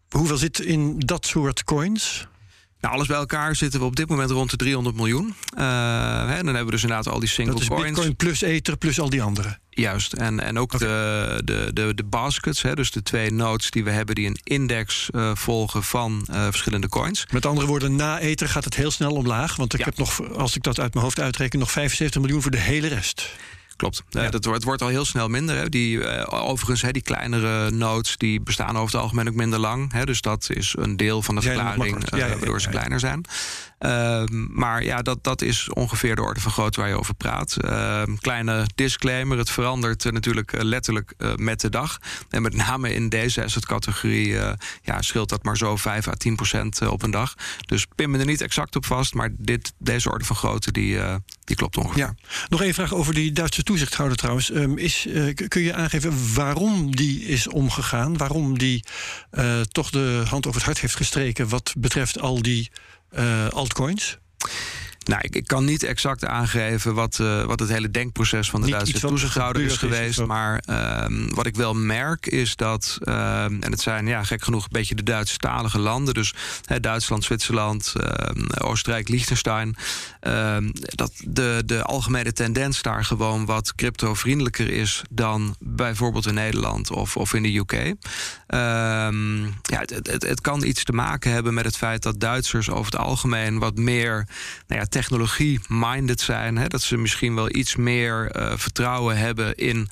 hoeveel 0.09 0.37
zit 0.37 0.61
in 0.61 0.99
dat 0.99 1.27
soort 1.27 1.65
coins? 1.65 2.27
Nou, 2.85 2.97
alles 2.97 3.09
bij 3.09 3.17
elkaar 3.17 3.57
zitten 3.57 3.81
we 3.81 3.87
op 3.87 3.97
dit 3.97 4.09
moment 4.09 4.31
rond 4.31 4.51
de 4.51 4.57
300 4.57 4.97
miljoen. 4.97 5.27
Uh, 5.27 5.61
hè, 6.29 6.37
dan 6.37 6.47
hebben 6.47 6.65
we 6.65 6.71
dus 6.71 6.83
inderdaad 6.83 7.09
al 7.09 7.21
die 7.21 7.29
single 7.29 7.53
dat 7.53 7.63
is 7.63 7.69
coins. 7.69 7.85
Bitcoin 7.85 8.17
plus 8.17 8.41
Ether 8.41 8.77
plus 8.77 9.01
al 9.01 9.11
die 9.11 9.23
andere. 9.23 9.59
Juist, 9.71 10.13
en, 10.13 10.41
en 10.41 10.59
ook 10.59 10.79
de, 10.79 11.41
de, 11.45 11.71
de, 11.73 11.95
de 11.95 12.05
baskets, 12.05 12.63
hè, 12.63 12.75
dus 12.75 12.91
de 12.91 13.03
twee 13.03 13.33
nodes 13.33 13.71
die 13.71 13.85
we 13.85 13.91
hebben 13.91 14.15
die 14.15 14.27
een 14.27 14.39
index 14.43 15.09
uh, 15.13 15.31
volgen 15.35 15.83
van 15.83 16.27
uh, 16.31 16.45
verschillende 16.45 16.89
coins. 16.89 17.27
Met 17.31 17.47
andere 17.47 17.67
woorden, 17.67 17.97
na 17.97 18.19
Ether 18.19 18.49
gaat 18.49 18.65
het 18.65 18.75
heel 18.75 18.91
snel 18.91 19.13
omlaag. 19.13 19.57
Want 19.57 19.73
ik 19.73 19.79
ja. 19.79 19.85
heb 19.85 19.97
nog, 19.99 20.33
als 20.33 20.57
ik 20.57 20.63
dat 20.63 20.81
uit 20.81 20.93
mijn 20.93 21.05
hoofd 21.05 21.21
uitreken, 21.21 21.59
nog 21.59 21.71
75 21.71 22.21
miljoen 22.21 22.43
voor 22.43 22.51
de 22.51 22.59
hele 22.59 22.87
rest. 22.89 23.31
Klopt. 23.77 24.03
Ja. 24.11 24.31
dat 24.31 24.45
wordt, 24.45 24.59
het 24.59 24.65
wordt 24.65 24.83
al 24.83 24.89
heel 24.89 25.05
snel 25.05 25.29
minder. 25.29 25.57
Hè. 25.57 25.69
Die, 25.69 25.97
uh, 25.97 26.27
overigens, 26.29 26.83
hè, 26.83 26.91
die 26.91 27.03
kleinere 27.03 27.71
nodes 27.71 28.17
die 28.17 28.41
bestaan 28.41 28.77
over 28.77 28.93
het 28.93 29.03
algemeen 29.03 29.29
ook 29.29 29.35
minder 29.35 29.59
lang. 29.59 29.93
Hè. 29.93 30.05
Dus 30.05 30.21
dat 30.21 30.51
is 30.51 30.75
een 30.79 30.97
deel 30.97 31.23
van 31.23 31.35
de 31.35 31.43
verklaring 31.43 32.17
ja, 32.17 32.29
waardoor 32.29 32.61
ze 32.61 32.69
kleiner 32.69 33.01
zijn. 33.01 33.25
Ehm, 33.85 34.47
maar 34.51 34.85
ja, 34.85 35.03
dat, 35.03 35.25
dat 35.25 35.43
is 35.43 35.69
ongeveer 35.69 36.17
de 36.17 36.23
orde 36.23 36.41
van 36.41 36.53
grootte 36.53 36.81
waar 36.81 36.89
je 36.89 36.99
over 36.99 37.15
praat. 37.15 37.57
Ehm, 37.57 38.15
kleine 38.17 38.67
disclaimer: 38.75 39.39
het 39.39 39.51
verandert 39.51 40.13
natuurlijk 40.13 40.53
eh, 40.53 40.63
letterlijk 40.63 41.15
uh, 41.19 41.35
met 41.35 41.61
de 41.61 41.71
dag. 41.71 41.99
En 42.31 42.43
met 42.43 42.55
name 42.55 42.95
in 42.95 43.09
deze 43.09 43.45
asset-categorie 43.45 44.29
ja, 44.83 45.03
scheelt 45.03 45.29
dat 45.29 45.43
maar 45.43 45.57
zo 45.57 45.77
5 45.77 46.09
à 46.09 46.13
10 46.13 46.37
procent 46.37 46.89
op 46.89 47.03
een 47.03 47.11
dag. 47.11 47.35
Dus 47.67 47.87
pin 47.95 48.11
me 48.11 48.19
er 48.19 48.27
niet 48.27 48.41
exact 48.41 48.77
op 48.77 48.87
vast, 48.87 49.15
maar 49.15 49.31
dit, 49.39 49.73
deze 49.79 50.11
orde 50.11 50.25
van 50.25 50.37
grootte 50.37 50.73
die, 50.73 50.99
die 51.45 51.57
klopt 51.57 51.77
ongeveer. 51.77 51.99
Ja. 51.99 52.15
Nog 52.49 52.63
één 52.63 52.75
vraag 52.75 52.95
over 52.95 53.15
die 53.15 53.33
Duitse 53.33 53.63
toezichthouder 53.63 54.17
trouwens. 54.17 54.55
Um, 54.55 54.79
is, 54.79 55.09
kun 55.49 55.63
je 55.63 55.75
aangeven 55.75 56.35
waarom 56.35 56.97
die 56.97 57.25
is 57.25 57.49
omgegaan? 57.49 58.17
Waarom 58.17 58.59
die 58.59 58.85
toch 59.73 59.91
de 59.91 60.23
hand 60.29 60.47
over 60.47 60.59
het 60.59 60.69
hart 60.69 60.81
heeft 60.81 60.97
gestreken 60.97 61.49
wat 61.49 61.75
betreft 61.79 62.21
al 62.21 62.43
die 62.43 62.71
altcoins? 63.53 64.19
Nou, 65.05 65.21
ik, 65.23 65.35
ik, 65.37 65.47
kan 65.47 65.65
niet 65.65 65.83
exact 65.83 66.25
aangeven 66.25 66.95
wat, 66.95 67.19
uh, 67.21 67.45
wat 67.45 67.61
het 67.61 67.69
hele 67.69 67.91
denkproces 67.91 68.51
van 68.51 68.61
de 68.61 68.67
niet 68.67 68.75
Duitse 68.75 69.01
toezichthouder 69.01 69.63
is 69.63 69.77
geweest. 69.77 70.21
Is 70.21 70.27
maar 70.27 70.63
um, 71.05 71.35
wat 71.35 71.47
ik 71.47 71.57
wel 71.57 71.75
merk 71.75 72.27
is 72.27 72.57
dat, 72.57 72.99
um, 73.01 73.15
en 73.63 73.71
het 73.71 73.81
zijn 73.81 74.07
ja, 74.07 74.25
gek 74.25 74.45
genoeg 74.45 74.63
een 74.63 74.69
beetje 74.73 74.95
de 74.95 75.03
Duitsstalige 75.03 75.79
landen, 75.79 76.15
dus 76.15 76.35
Duitsland, 76.81 77.25
Zwitserland, 77.25 77.93
um, 77.97 78.51
Oostenrijk, 78.51 79.09
Liechtenstein, 79.09 79.77
dat 80.77 81.13
de, 81.25 81.63
de 81.67 81.83
algemene 81.83 82.33
tendens 82.33 82.83
daar 82.83 83.05
gewoon 83.05 83.47
wat 83.47 83.75
crypto-vriendelijker 83.75 84.71
is 84.71 85.03
dan 85.11 85.57
bijvoorbeeld 85.59 86.27
in 86.27 86.35
Nederland 86.35 86.91
of, 86.91 87.17
of 87.17 87.35
in 87.35 87.43
de 87.43 87.57
UK. 87.57 87.95
ja, 89.63 89.79
het, 89.79 90.07
het, 90.07 90.23
het 90.23 90.41
kan 90.41 90.65
iets 90.65 90.85
te 90.85 90.93
maken 90.93 91.31
hebben 91.31 91.55
met 91.55 91.65
het 91.65 91.77
feit 91.77 92.03
dat 92.03 92.21
Duitsers 92.21 92.71
over 92.71 92.93
het 92.93 93.01
algemeen 93.01 93.59
wat 93.59 93.77
meer 93.77 94.27
nou 94.67 94.81
ja, 94.81 94.87
technologie-minded 94.95 96.21
zijn. 96.21 96.57
Hè, 96.57 96.69
dat 96.69 96.83
ze 96.83 96.97
misschien 96.97 97.35
wel 97.35 97.55
iets 97.55 97.77
meer 97.77 98.37
uh, 98.37 98.53
vertrouwen 98.57 99.17
hebben 99.17 99.55
in 99.55 99.89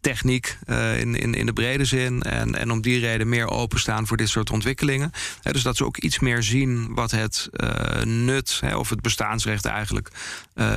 techniek 0.00 0.58
uh, 0.66 1.00
in, 1.00 1.14
in, 1.14 1.34
in 1.34 1.46
de 1.46 1.52
brede 1.52 1.84
zin. 1.84 2.22
En, 2.22 2.54
en 2.54 2.70
om 2.70 2.80
die 2.80 3.00
reden 3.00 3.28
meer 3.28 3.48
openstaan 3.48 4.06
voor 4.06 4.16
dit 4.16 4.28
soort 4.28 4.50
ontwikkelingen. 4.50 5.10
dus 5.42 5.62
dat 5.62 5.76
ze 5.76 5.84
ook 5.84 5.96
iets 5.96 6.18
meer 6.18 6.42
zien 6.42 6.94
wat 6.94 7.10
het 7.10 7.48
uh, 7.52 8.02
nut 8.02 8.60
of 8.76 8.90
het 8.90 9.00
bestaansrecht 9.00 9.64
eigenlijk 9.64 10.10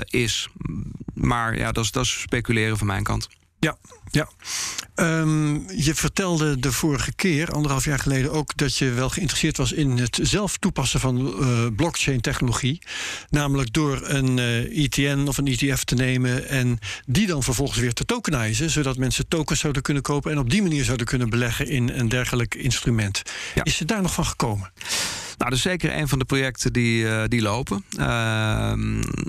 is. 0.06 0.50
Maar 1.14 1.58
ja, 1.58 1.72
dat 1.72 1.96
is 1.96 2.20
speculeren 2.22 2.78
van 2.78 2.88
mijn 2.88 3.04
kant. 3.04 3.28
Ja, 3.60 3.78
ja. 4.12 4.30
Um, 4.96 5.72
je 5.72 5.96
vertelde 5.96 6.60
de 6.60 6.72
vorige 6.72 7.14
keer, 7.14 7.52
anderhalf 7.52 7.86
jaar 7.86 8.00
geleden, 8.00 8.32
ook 8.32 8.58
dat 8.58 8.78
je 8.78 8.90
wel 8.90 9.10
geïnteresseerd 9.10 9.58
was 9.58 9.72
in 9.72 9.98
het 9.98 10.20
zelf 10.22 10.58
toepassen 10.58 11.00
van 11.00 11.28
uh, 11.28 11.68
blockchain-technologie. 11.76 12.82
Namelijk 13.30 13.74
door 13.74 14.02
een 14.04 14.38
uh, 14.38 14.84
ETN 14.84 15.28
of 15.28 15.38
een 15.38 15.48
ETF 15.48 15.84
te 15.84 15.96
nemen 15.96 16.48
en 16.48 16.80
die 17.06 17.28
dan 17.28 17.44
vervolgens 17.44 17.80
weer 17.80 17.94
te 17.94 18.06
tokenizen, 18.06 18.70
zodat 18.70 18.98
mensen 18.98 19.28
tokens 19.28 19.60
zouden 19.60 19.82
kunnen 19.82 20.04
kopen 20.04 20.32
en 20.32 20.40
op 20.40 20.50
die 20.50 20.62
manier 20.62 20.84
zouden 20.84 21.06
kunnen 21.06 21.30
beleggen 21.30 21.68
in 21.68 21.90
een 21.90 22.10
dergelijk 22.10 22.56
instrument. 22.56 23.22
Ja. 23.56 23.64
Is 23.64 23.80
het 23.80 23.88
daar 23.88 24.02
nog 24.02 24.14
van 24.14 24.26
gekomen? 24.26 24.72
Nou, 25.38 25.50
dat 25.50 25.60
is 25.60 25.62
zeker 25.62 25.98
een 25.98 26.08
van 26.08 26.20
de 26.20 26.26
projecten 26.26 26.74
die, 26.74 27.04
uh, 27.04 27.24
die 27.28 27.42
lopen. 27.42 27.84
Uh, 28.00 28.72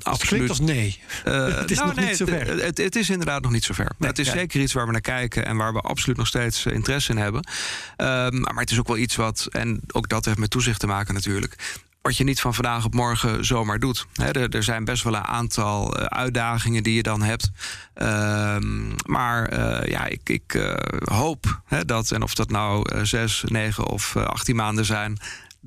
absoluut. 0.02 0.18
klinkt 0.20 0.48
als 0.48 0.60
nee. 0.60 1.00
Uh, 1.26 1.34
het 1.60 1.70
is 1.70 1.76
nou, 1.76 1.88
nog 1.88 1.96
nee, 1.96 2.06
niet 2.06 2.16
zover. 2.16 2.46
Het, 2.46 2.62
het, 2.62 2.78
het, 2.78 2.96
is 2.96 3.10
inderdaad 3.10 3.42
nog 3.42 3.52
niet 3.52 3.64
zover. 3.64 3.92
Nee, 3.98 4.10
het 4.10 4.18
is 4.18 4.26
ja. 4.26 4.32
zeker 4.32 4.60
iets 4.60 4.72
waar 4.72 4.86
we 4.86 4.92
naar 4.92 5.00
kijken 5.00 5.46
en 5.46 5.56
waar 5.56 5.72
we 5.72 5.80
absoluut 5.80 6.16
nog 6.16 6.26
steeds 6.26 6.66
eh, 6.66 6.72
interesse 6.72 7.10
in 7.10 7.18
hebben. 7.18 7.48
Ehm, 7.96 8.40
maar 8.40 8.60
het 8.62 8.70
is 8.70 8.78
ook 8.78 8.86
wel 8.86 8.96
iets 8.96 9.16
wat, 9.16 9.48
en 9.50 9.80
ook 9.92 10.08
dat 10.08 10.24
heeft 10.24 10.38
met 10.38 10.50
toezicht 10.50 10.80
te 10.80 10.86
maken 10.86 11.14
natuurlijk 11.14 11.56
wat 12.02 12.16
je 12.16 12.24
niet 12.24 12.40
van 12.40 12.54
vandaag 12.54 12.84
op 12.84 12.94
morgen 12.94 13.44
zomaar 13.44 13.78
doet. 13.78 14.06
er, 14.14 14.48
er, 14.48 14.62
zijn 14.62 14.84
best 14.84 15.02
wel 15.02 15.14
een 15.14 15.24
aantal 15.24 15.96
uitdagingen 15.96 16.82
die 16.82 16.94
je 16.94 17.02
dan 17.02 17.22
hebt. 17.22 17.50
Um, 17.94 18.94
maar 19.04 19.52
uh, 19.52 19.90
ja, 19.90 20.06
ik, 20.06 20.28
ik 20.28 20.54
uh, 20.54 20.74
hoop 21.04 21.60
dat, 21.86 22.10
en 22.10 22.22
of 22.22 22.34
dat 22.34 22.50
nou 22.50 23.04
zes, 23.06 23.44
negen 23.46 23.86
of 23.86 24.16
achttien 24.16 24.56
maanden 24.56 24.84
zijn 24.84 25.18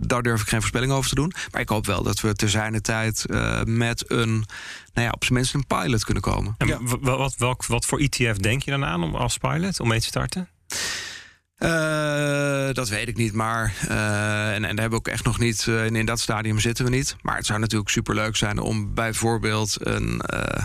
daar 0.08 0.22
durf 0.22 0.41
ik 0.41 0.47
geen 0.47 0.60
voorspelling 0.60 0.91
over 0.91 1.10
te 1.10 1.16
doen. 1.16 1.34
Maar 1.52 1.62
ik 1.62 1.70
hoop 1.70 1.86
wel 1.86 2.04
dat 2.04 2.20
we 2.20 2.34
te 2.34 2.49
zijner 2.49 2.82
tijd 2.82 3.26
uh, 3.28 3.62
met 3.64 4.12
een, 4.12 4.45
nou 4.93 5.08
ja, 5.08 5.10
op 5.10 5.24
zijn 5.24 5.34
minst 5.34 5.54
een 5.54 5.68
pilot 5.68 6.04
kunnen 6.04 6.24
komen. 6.24 6.56
En 6.58 6.68
ja. 6.68 6.78
wat, 6.99 7.36
welk, 7.38 7.66
wat 7.66 7.86
voor 7.86 7.99
ETF 7.99 8.38
denk 8.38 8.64
je 8.64 8.72
dan 8.72 8.86
aan 8.86 9.04
om 9.04 9.16
als 9.16 9.38
pilot 9.38 9.80
om 9.80 9.88
mee 9.88 9.99
te 9.99 10.06
starten? 10.06 10.49
Uh, 11.58 12.74
dat 12.74 12.89
weet 12.89 13.08
ik 13.08 13.18
niet, 13.18 13.34
maar 13.34 13.74
uh, 13.89 14.54
en, 14.54 14.54
en 14.54 14.62
daar 14.62 14.70
hebben 14.70 14.89
we 14.89 14.95
ook 14.95 15.08
echt 15.08 15.24
nog 15.24 15.39
niet 15.39 15.66
uh, 15.70 15.86
in, 15.86 15.95
in 15.95 16.06
dat 16.06 16.20
stadium 16.20 16.60
zitten 16.60 16.86
we 16.86 16.91
niet. 16.91 17.16
Maar 17.22 17.36
het 17.36 17.45
zou 17.45 17.60
natuurlijk 17.60 17.89
superleuk 17.89 18.36
zijn 18.36 18.60
om 18.60 18.93
bijvoorbeeld 18.93 19.78
een 19.80 20.22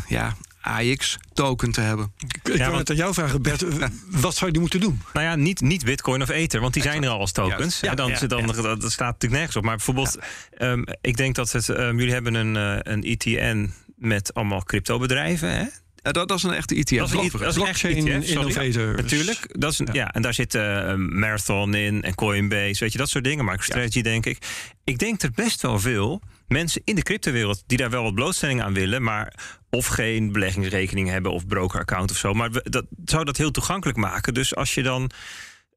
ja, 0.09 0.37
AX-token 0.67 1.73
te 1.73 1.81
hebben. 1.81 2.13
Ik 2.19 2.57
ja, 2.57 2.69
kan 2.69 2.79
het 2.79 2.91
aan 2.91 2.97
jou 2.97 3.15
vragen, 3.15 3.43
Bert. 3.43 3.65
wat 4.11 4.35
zou 4.35 4.47
je 4.47 4.53
die 4.53 4.61
moeten 4.61 4.81
doen? 4.81 5.01
Nou 5.13 5.27
ja, 5.27 5.37
niet, 5.37 5.61
niet 5.61 5.85
Bitcoin 5.85 6.23
of 6.23 6.29
Ether, 6.29 6.61
want 6.61 6.75
die 6.75 6.83
zijn 6.83 7.05
er 7.05 7.09
al 7.09 7.19
als 7.19 7.33
tokens. 7.33 7.81
Ja, 7.81 7.95
dan, 7.95 8.09
ja, 8.09 8.27
dan, 8.27 8.47
Dat 8.47 8.93
staat 8.93 9.13
natuurlijk 9.13 9.33
nergens 9.33 9.57
op. 9.57 9.63
Maar 9.63 9.77
bijvoorbeeld, 9.77 10.19
um, 10.59 10.85
ik 11.01 11.17
denk 11.17 11.35
dat 11.35 11.53
het, 11.53 11.69
um, 11.69 11.99
jullie 11.99 12.13
hebben 12.13 12.35
een, 12.35 12.55
uh, 12.55 12.79
een 12.83 13.03
ETN 13.03 13.73
met 13.97 14.35
allemaal 14.35 14.63
cryptobedrijven. 14.63 15.51
Hè? 15.51 15.65
Ja, 16.07 16.13
dat, 16.13 16.29
dat, 16.29 16.37
is 16.37 16.43
een 16.43 16.53
echte 16.53 16.75
ETF. 16.75 16.99
Dat 16.99 17.09
is 17.09 17.33
een, 17.33 17.39
dat 17.39 17.49
is 17.49 17.55
blockchain 17.55 18.09
ETF, 18.09 18.29
innovator. 18.29 18.95
Natuurlijk. 18.95 19.61
Dat 19.61 19.73
is 19.73 19.79
een, 19.79 19.89
ja. 19.93 20.13
en 20.13 20.23
daar 20.23 20.35
zit 20.35 20.55
uh, 20.55 20.95
Marathon 20.95 21.75
in 21.75 22.03
en 22.03 22.15
Coinbase, 22.15 22.85
weet 22.85 22.93
je, 22.93 22.99
dat 22.99 23.09
soort 23.09 23.25
dingen. 23.25 23.45
MicroStrategy, 23.45 24.03
denk 24.03 24.27
ik. 24.27 24.39
Ik 24.85 24.99
denk 24.99 25.23
er 25.23 25.31
best 25.31 25.63
wel 25.63 25.79
veel 25.79 26.23
mensen 26.49 26.83
in 26.85 26.95
de 26.95 27.03
cryptowereld 27.03 27.63
die 27.67 27.79
daar 27.79 27.91
wel 27.91 28.03
wat 28.03 28.15
blootstelling 28.15 28.63
aan 28.63 28.75
willen, 28.75 29.03
maar 29.03 29.35
of 29.71 29.87
geen 29.87 30.33
beleggingsrekening 30.33 31.09
hebben 31.09 31.33
of 31.33 31.47
broker-account 31.47 32.11
of 32.11 32.17
zo. 32.17 32.33
Maar 32.33 32.51
dat 32.53 32.85
zou 33.05 33.25
dat 33.25 33.37
heel 33.37 33.51
toegankelijk 33.51 33.99
maken. 33.99 34.35
Dus 34.35 34.55
als 34.55 34.75
je 34.75 34.83
dan 34.83 35.11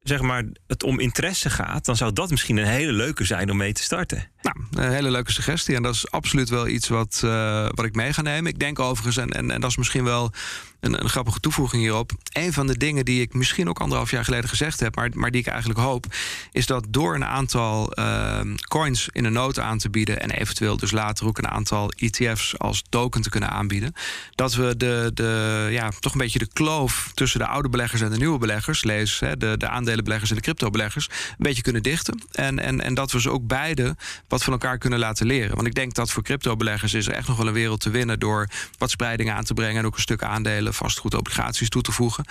zeg 0.02 0.20
maar, 0.20 0.44
het 0.66 0.82
om 0.82 1.00
interesse 1.00 1.50
gaat, 1.50 1.84
dan 1.84 1.96
zou 1.96 2.12
dat 2.12 2.30
misschien 2.30 2.56
een 2.56 2.66
hele 2.66 2.92
leuke 2.92 3.24
zijn 3.24 3.50
om 3.50 3.56
mee 3.56 3.72
te 3.72 3.82
starten. 3.82 4.30
Nou, 4.42 4.56
een 4.70 4.92
hele 4.92 5.10
leuke 5.10 5.32
suggestie. 5.32 5.76
En 5.76 5.82
dat 5.82 5.94
is 5.94 6.10
absoluut 6.10 6.48
wel 6.48 6.68
iets 6.68 6.88
wat, 6.88 7.22
uh, 7.24 7.68
wat 7.70 7.84
ik 7.84 7.94
mee 7.94 8.12
ga 8.12 8.22
nemen. 8.22 8.52
Ik 8.52 8.58
denk 8.58 8.78
overigens, 8.78 9.16
en, 9.16 9.30
en, 9.30 9.50
en 9.50 9.60
dat 9.60 9.70
is 9.70 9.76
misschien 9.76 10.04
wel 10.04 10.32
een, 10.80 11.02
een, 11.02 11.08
grappige 11.08 11.40
toevoeging 11.40 11.82
hierop. 11.82 12.12
Een 12.32 12.52
van 12.52 12.66
de 12.66 12.76
dingen 12.76 13.04
die 13.04 13.20
ik 13.20 13.34
misschien 13.34 13.68
ook 13.68 13.80
anderhalf 13.80 14.10
jaar 14.10 14.24
geleden 14.24 14.48
gezegd 14.48 14.80
heb, 14.80 14.96
maar, 14.96 15.10
maar 15.14 15.30
die 15.30 15.40
ik 15.40 15.46
eigenlijk 15.46 15.80
hoop, 15.80 16.06
is 16.52 16.66
dat 16.66 16.86
door 16.88 17.14
een 17.14 17.24
aantal 17.24 17.98
uh, 17.98 18.40
coins 18.68 19.08
in 19.12 19.24
een 19.24 19.32
nood 19.32 19.58
aan 19.58 19.78
te 19.78 19.90
bieden 19.90 20.20
en 20.20 20.30
eventueel 20.30 20.76
dus 20.76 20.90
later 20.90 21.26
ook 21.26 21.38
een 21.38 21.48
aantal 21.48 21.90
ETF's 21.96 22.54
als 22.58 22.82
token 22.88 23.22
te 23.22 23.30
kunnen 23.30 23.50
aanbieden, 23.50 23.92
dat 24.34 24.54
we 24.54 24.76
de, 24.76 25.10
de, 25.14 25.68
ja, 25.70 25.90
toch 26.00 26.12
een 26.12 26.18
beetje 26.18 26.38
de 26.38 26.48
kloof 26.52 27.10
tussen 27.14 27.40
de 27.40 27.46
oude 27.46 27.68
beleggers 27.68 28.00
en 28.00 28.10
de 28.10 28.16
nieuwe 28.16 28.38
beleggers, 28.38 28.84
lees 28.84 29.20
hè, 29.20 29.36
de, 29.36 29.56
de 29.56 29.68
aandelenbeleggers 29.68 30.30
en 30.30 30.36
de 30.36 30.42
cryptobeleggers, 30.42 31.08
een 31.08 31.34
beetje 31.38 31.62
kunnen 31.62 31.82
dichten. 31.82 32.22
En, 32.32 32.58
en, 32.58 32.80
en 32.80 32.94
dat 32.94 33.12
we 33.12 33.20
ze 33.20 33.30
ook 33.30 33.46
beide 33.46 33.96
wat 34.28 34.44
van 34.44 34.52
elkaar 34.52 34.78
kunnen 34.78 34.98
laten 34.98 35.26
leren. 35.26 35.54
Want 35.54 35.66
ik 35.66 35.74
denk 35.74 35.94
dat 35.94 36.10
voor 36.10 36.22
cryptobeleggers 36.22 36.94
is 36.94 37.06
er 37.06 37.14
echt 37.14 37.28
nog 37.28 37.36
wel 37.36 37.46
een 37.46 37.52
wereld 37.52 37.80
te 37.80 37.90
winnen 37.90 38.18
door 38.18 38.48
wat 38.78 38.90
spreiding 38.90 39.30
aan 39.30 39.44
te 39.44 39.54
brengen 39.54 39.78
en 39.78 39.86
ook 39.86 39.94
een 39.94 40.00
stuk 40.00 40.22
aandelen 40.22 40.69
vastgoed, 40.72 41.14
obligaties 41.14 41.68
toe 41.68 41.82
te 41.82 41.92
voegen. 41.92 42.24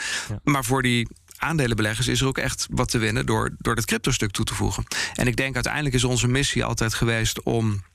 Maar 0.44 0.66
voor 0.66 0.82
die 0.82 1.08
aandelenbeleggers 1.38 2.08
is 2.08 2.22
er 2.22 2.28
ook 2.28 2.38
echt 2.38 2.68
wat 2.70 2.90
te 2.90 2.98
winnen 2.98 3.26
door, 3.26 3.56
door 3.58 3.76
dat 3.76 3.86
crypto-stuk 3.86 4.32
toe 4.32 4.46
te 4.46 4.54
voegen. 4.54 4.84
En 5.14 5.28
ik 5.28 5.36
denk 5.36 5.56
uiteindelijk 5.56 5.96
is 5.96 6.04
onze 6.04 6.28
missie 6.28 6.66
altijd 6.66 6.94
geweest 6.94 7.44
om. 7.44 7.88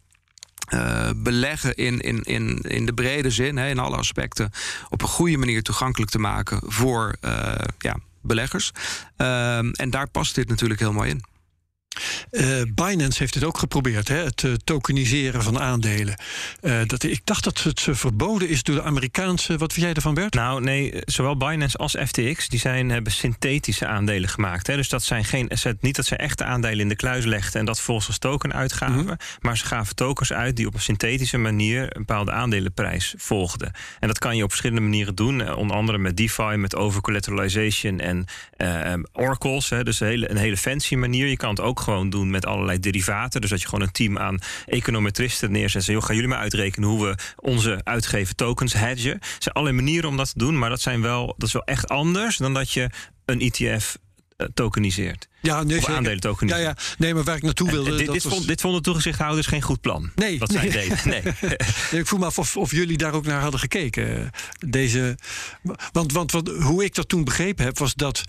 Uh, 0.75 1.11
beleggen 1.17 1.75
in, 1.75 2.01
in, 2.01 2.23
in, 2.23 2.59
in 2.59 2.87
de 2.87 2.95
brede 2.95 3.31
zin, 3.31 3.57
hè, 3.57 3.69
in 3.69 3.79
alle 3.79 3.97
aspecten, 3.97 4.51
op 4.89 5.03
een 5.03 5.09
goede 5.09 5.37
manier 5.37 5.63
toegankelijk 5.63 6.11
te 6.11 6.19
maken 6.19 6.61
voor 6.65 7.17
uh, 7.21 7.55
ja, 7.79 7.97
beleggers. 8.23 8.71
Uh, 9.17 9.57
en 9.57 9.91
daar 9.91 10.09
past 10.09 10.35
dit 10.35 10.49
natuurlijk 10.49 10.81
heel 10.81 10.93
mooi 10.93 11.11
in. 11.11 11.25
Uh, 12.31 12.63
Binance 12.75 13.19
heeft 13.19 13.35
het 13.35 13.45
ook 13.45 13.59
geprobeerd, 13.59 14.09
hè, 14.09 14.17
het 14.17 14.43
uh, 14.43 14.55
tokeniseren 14.65 15.43
van 15.43 15.59
aandelen. 15.59 16.15
Uh, 16.63 16.81
dat, 16.87 17.03
ik 17.03 17.21
dacht 17.25 17.45
dat 17.45 17.63
het 17.63 17.87
verboden 17.91 18.49
is 18.49 18.63
door 18.63 18.75
de 18.75 18.83
Amerikaanse. 18.83 19.59
Wat 19.59 19.73
vind 19.73 19.85
jij 19.85 19.95
ervan, 19.95 20.15
Bert? 20.15 20.35
Nou, 20.35 20.61
nee, 20.61 20.93
zowel 21.05 21.37
Binance 21.37 21.77
als 21.77 21.97
FTX 22.07 22.49
die 22.49 22.59
zijn, 22.59 22.91
hebben 22.91 23.13
synthetische 23.13 23.87
aandelen 23.87 24.29
gemaakt. 24.29 24.67
Hè. 24.67 24.77
Dus 24.77 24.89
dat 24.89 25.03
zijn 25.03 25.25
geen, 25.25 25.51
niet 25.81 25.97
dat 25.97 26.07
ze 26.07 26.17
echte 26.17 26.45
aandelen 26.45 26.81
in 26.81 26.89
de 26.89 26.97
kluis 26.97 27.25
legden 27.25 27.61
en 27.61 27.67
dat 27.67 27.81
volgens 27.81 28.07
als 28.07 28.19
token 28.19 28.53
uitgaven. 28.53 29.05
Mhm. 29.05 29.15
Maar 29.41 29.57
ze 29.57 29.67
gaven 29.67 29.95
tokens 29.95 30.33
uit 30.33 30.57
die 30.57 30.67
op 30.67 30.75
een 30.75 30.81
synthetische 30.81 31.39
manier 31.39 31.83
een 31.83 32.05
bepaalde 32.07 32.33
aandelenprijs 32.33 33.15
volgden. 33.17 33.73
En 34.01 34.09
dat 34.09 34.19
kan 34.19 34.37
je 34.37 34.43
op 34.43 34.49
verschillende 34.49 34.83
manieren 34.83 35.15
doen. 35.15 35.55
Onder 35.55 35.77
andere 35.77 35.99
met 35.99 36.17
DeFi, 36.17 36.57
met 36.57 36.77
overcollateralization 36.77 38.01
en 38.01 38.27
oracles. 39.13 39.71
Hè. 39.71 39.85
Dus 39.85 40.01
een 40.01 40.07
hele, 40.07 40.31
een 40.31 40.37
hele 40.37 40.57
fancy 40.57 40.95
manier. 40.95 41.27
Je 41.27 41.37
kan 41.37 41.51
het 41.51 41.61
ook 41.61 41.81
gewoon 41.85 42.11
doen 42.11 42.31
met 42.31 42.47
allerlei 42.47 42.79
derivaten. 42.79 43.41
Dus 43.41 43.51
dat 43.51 43.61
je 43.61 43.69
gewoon 43.69 43.85
een 43.87 43.93
team 43.93 44.19
aan 44.19 44.39
econometristen 44.67 45.53
neerzet. 45.53 45.85
Joh, 45.85 46.03
gaan 46.03 46.15
jullie 46.15 46.31
maar 46.31 46.39
uitrekenen 46.39 46.89
hoe 46.89 47.07
we 47.07 47.15
onze 47.37 47.81
uitgeven 47.83 48.37
tokens 48.37 48.73
hedgen. 48.73 49.13
Er 49.13 49.37
zijn 49.39 49.55
allerlei 49.55 49.83
manieren 49.83 50.09
om 50.09 50.17
dat 50.17 50.33
te 50.33 50.39
doen, 50.39 50.59
maar 50.59 50.71
dat, 50.71 50.81
zijn 50.81 51.01
wel, 51.03 51.27
dat 51.27 51.47
is 51.49 51.53
wel 51.53 51.65
echt 51.65 51.89
anders 51.89 52.37
dan 52.37 52.55
dat 52.55 52.71
je 52.71 52.91
een 53.25 53.41
ETF 53.41 53.99
uh, 54.37 54.47
tokeniseert. 54.55 55.29
Ja, 55.45 55.63
nee, 55.63 55.79
of 55.79 55.89
aandelen 55.89 56.21
tokeniseert. 56.21 56.63
Ja, 56.63 56.69
ja, 56.69 56.77
nee, 56.99 57.15
maar 57.15 57.25
waar 57.25 57.37
ik 57.37 57.43
naartoe 57.43 57.71
wilde. 57.71 57.97
dit, 57.97 58.13
dit, 58.13 58.23
vond, 58.23 58.47
dit 58.47 58.61
vonden 58.61 58.83
toegezichthouders 58.83 59.47
geen 59.47 59.63
goed 59.63 59.81
plan. 59.81 60.11
Nee, 60.15 60.39
wat 60.39 60.51
nee. 60.51 60.71
zij 60.71 60.71
deden. 60.71 60.99
Nee. 61.05 61.23
nee. 61.91 62.01
ik 62.01 62.07
voel 62.07 62.19
me 62.19 62.25
af 62.25 62.39
of, 62.39 62.57
of, 62.57 62.71
jullie 62.71 62.97
daar 62.97 63.13
ook 63.13 63.27
naar 63.27 63.41
hadden 63.41 63.61
gekeken. 63.61 64.31
Deze, 64.67 65.19
want, 65.93 66.13
want 66.13 66.33
wat, 66.33 66.49
hoe 66.49 66.85
ik 66.85 66.95
dat 66.95 67.09
toen 67.09 67.25
begrepen 67.25 67.65
heb, 67.65 67.79
was 67.79 67.95
dat 67.95 68.23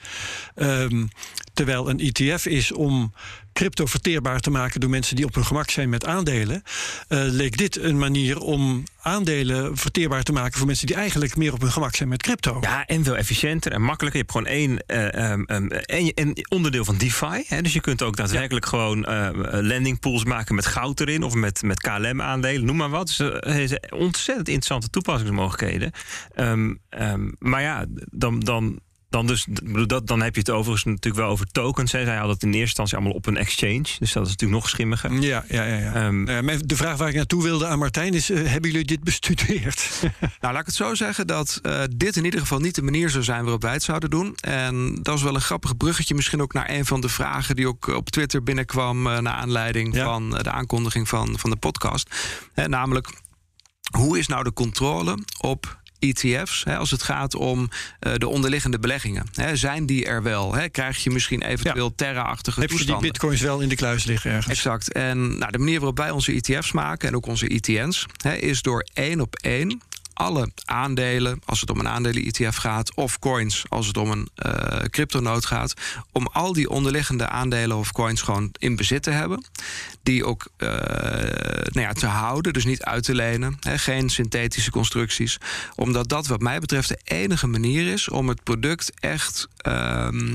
um, 0.55 1.09
terwijl 1.53 1.89
een 1.89 1.99
ETF 1.99 2.45
is 2.45 2.72
om 2.72 3.13
crypto 3.55 3.86
verteerbaar 3.86 4.39
te 4.39 4.49
maken 4.49 4.80
door 4.80 4.89
mensen 4.89 5.16
die 5.16 5.26
op 5.26 5.36
hun 5.36 5.45
gemak 5.45 5.70
zijn 5.70 5.89
met 5.89 6.05
aandelen, 6.05 6.63
uh, 7.09 7.20
leek 7.24 7.57
dit 7.57 7.78
een 7.78 7.97
manier 7.97 8.39
om 8.39 8.84
aandelen 9.01 9.78
verteerbaar 9.78 10.24
te 10.24 10.32
maken 10.32 10.57
voor 10.57 10.68
mensen 10.68 10.88
die 10.88 10.95
eigenlijk 10.95 11.36
meer 11.36 11.53
op 11.53 11.61
hun 11.61 11.72
gemak 11.72 11.95
zijn 11.95 12.09
met 12.09 12.22
crypto. 12.22 12.57
Ja, 12.61 12.86
en 12.86 13.03
veel 13.03 13.16
efficiënter 13.18 13.72
en 13.72 13.82
makkelijker. 13.82 14.20
Je 14.20 14.26
hebt 14.26 14.38
gewoon 14.38 14.57
één, 14.57 14.84
uh, 14.88 15.32
um, 15.32 15.45
um, 15.47 15.72
één, 15.72 16.13
één 16.13 16.47
onderdeel 16.49 16.86
van 16.86 16.97
DeFi. 17.06 17.43
Hè? 17.47 17.62
Dus 17.62 17.74
je 17.74 17.82
kunt 17.82 18.01
ook 18.01 18.16
daadwerkelijk 18.16 18.66
gewoon 18.66 19.10
uh, 19.10 19.30
landing 19.62 19.99
pools 19.99 20.24
maken 20.26 20.56
met 20.56 20.66
goud 20.66 20.99
erin 20.99 21.24
of 21.24 21.34
met, 21.34 21.62
met 21.62 21.80
KLM-aandelen, 21.82 22.66
noem 22.66 22.76
maar 22.76 22.89
wat. 22.89 23.08
Dus 23.08 23.20
er 23.20 23.60
is 23.60 23.78
ontzettend 23.89 24.47
interessante 24.47 24.89
toepassingsmogelijkheden. 24.89 25.91
Um, 26.36 26.80
um, 26.89 27.36
maar 27.39 27.62
ja, 27.62 27.86
dan, 28.12 28.39
dan 28.39 28.80
dan, 29.10 29.28
dus, 29.28 29.45
dat, 29.86 30.08
dan 30.08 30.22
heb 30.22 30.34
je 30.34 30.39
het 30.39 30.49
overigens 30.49 30.84
natuurlijk 30.84 31.24
wel 31.24 31.32
over 31.32 31.45
tokens. 31.45 31.91
Hè. 31.91 32.03
Zij 32.03 32.16
hadden 32.16 32.34
het 32.34 32.43
in 32.43 32.47
eerste 32.47 32.66
instantie 32.66 32.95
allemaal 32.95 33.14
op 33.14 33.26
een 33.26 33.38
exchange. 33.38 33.84
Dus 33.99 34.14
dat 34.14 34.26
is 34.26 34.32
natuurlijk 34.32 34.62
nog 34.62 34.70
schimmiger. 34.70 35.12
Ja, 35.12 35.43
ja, 35.47 35.64
ja. 35.64 35.78
ja. 35.78 36.06
Um, 36.06 36.26
de 36.66 36.76
vraag 36.76 36.97
waar 36.97 37.10
ik 37.10 37.16
naartoe 37.16 37.43
wilde 37.43 37.68
aan 37.68 37.80
Martijn 37.80 38.14
is... 38.14 38.30
Uh, 38.30 38.47
hebben 38.51 38.72
jullie 38.72 38.86
dit 38.86 39.03
bestudeerd? 39.03 39.89
nou, 40.41 40.53
laat 40.53 40.60
ik 40.60 40.66
het 40.66 40.76
zo 40.76 40.95
zeggen 40.95 41.28
dat 41.28 41.60
uh, 41.64 41.82
dit 41.95 42.16
in 42.16 42.26
ieder 42.26 42.39
geval 42.39 42.60
niet 42.60 42.76
de 42.76 42.82
manier 42.82 43.10
zou 43.10 43.24
zijn... 43.24 43.41
waarop 43.43 43.62
wij 43.62 43.74
het 43.74 43.84
zouden 43.84 44.10
doen. 44.10 44.36
En 44.36 44.99
dat 45.01 45.18
is 45.18 45.24
wel 45.24 45.36
een 45.36 45.41
grappig 45.41 45.78
bruggetje 45.78 46.16
misschien 46.16 46.41
ook 46.41 46.53
naar 46.53 46.70
een 46.70 46.86
van 46.86 47.01
de 47.01 47.10
vragen... 47.10 47.56
die 47.56 47.68
ook 47.68 47.88
op 47.88 48.10
Twitter 48.10 48.43
binnenkwam... 48.43 49.08
Uh, 49.08 49.18
naar 49.18 49.34
aanleiding 49.34 49.95
ja. 49.95 50.03
van 50.03 50.30
de 50.30 50.51
aankondiging 50.51 51.10
van, 51.10 51.39
van 51.39 51.49
de 51.49 51.56
podcast. 51.56 52.16
namelijk, 52.53 53.10
hoe 53.97 54.20
is 54.20 54.28
nou 54.28 54.43
de 54.43 54.53
controle 54.53 55.18
op 55.38 55.84
ETF's, 56.14 56.64
hè, 56.64 56.78
als 56.78 56.91
het 56.91 57.03
gaat 57.03 57.36
om 57.36 57.60
uh, 57.60 58.14
de 58.16 58.28
onderliggende 58.28 58.80
beleggingen. 58.80 59.26
Hè, 59.34 59.56
zijn 59.56 59.86
die 59.86 60.06
er 60.06 60.24
wel? 60.24 60.53
Hè? 60.53 60.70
Krijg 60.70 61.03
je 61.03 61.10
misschien 61.10 61.41
eventueel 61.41 61.86
ja. 61.86 61.93
Terra-achtige 61.95 62.60
Heb 62.60 62.70
toestanden? 62.70 62.95
je 62.95 63.01
die 63.01 63.12
bitcoins 63.12 63.41
wel 63.41 63.60
in 63.60 63.70
de 63.70 63.76
kluis 63.76 64.03
liggen 64.03 64.32
ergens? 64.32 64.53
Exact. 64.53 64.91
En 64.91 65.38
nou, 65.38 65.51
de 65.51 65.58
manier 65.58 65.78
waarop 65.80 65.97
wij 65.97 66.12
onze 66.12 66.32
ETF's 66.32 66.72
maken 66.72 67.08
en 67.08 67.16
ook 67.16 67.26
onze 67.26 67.47
ETN's... 67.47 68.06
Hè, 68.22 68.36
is 68.36 68.62
door 68.62 68.88
één 68.93 69.22
op 69.22 69.36
één 69.36 69.82
alle 70.16 70.51
aandelen, 70.66 71.41
als 71.45 71.62
het 71.62 71.70
om 71.70 71.80
een 71.80 71.88
aandelen-ETF 71.88 72.56
gaat, 72.56 72.95
of 72.95 73.20
coins, 73.20 73.66
als 73.70 73.88
het 73.88 73.97
om 73.97 74.12
een 74.12 74.30
uh, 74.45 74.80
cryptonoot 74.89 75.45
gaat, 75.45 75.74
om 76.12 76.28
al 76.28 76.53
die 76.53 76.70
onderliggende 76.70 77.28
aandelen 77.28 77.78
of 77.78 77.91
coins 77.91 78.22
gewoon 78.22 78.49
in 78.58 78.76
bezit 78.76 79.03
te 79.03 79.12
hebben. 79.12 79.45
Die 80.06 80.26
ook 80.26 80.47
uh, 80.58 80.70
nou 80.70 81.80
ja, 81.88 81.93
te 81.93 82.06
houden, 82.06 82.53
dus 82.53 82.66
niet 82.66 82.84
uit 82.84 83.03
te 83.03 83.16
lenen. 83.16 83.58
Geen 83.60 84.10
synthetische 84.10 84.72
constructies. 84.72 85.38
Omdat 85.76 86.10
dat, 86.10 86.28
wat 86.28 86.41
mij 86.41 86.60
betreft, 86.60 86.89
de 86.89 86.99
enige 87.03 87.47
manier 87.47 87.93
is 87.93 88.10
om 88.10 88.28
het 88.28 88.43
product 88.43 88.91
echt 88.99 89.47
um, 89.68 90.26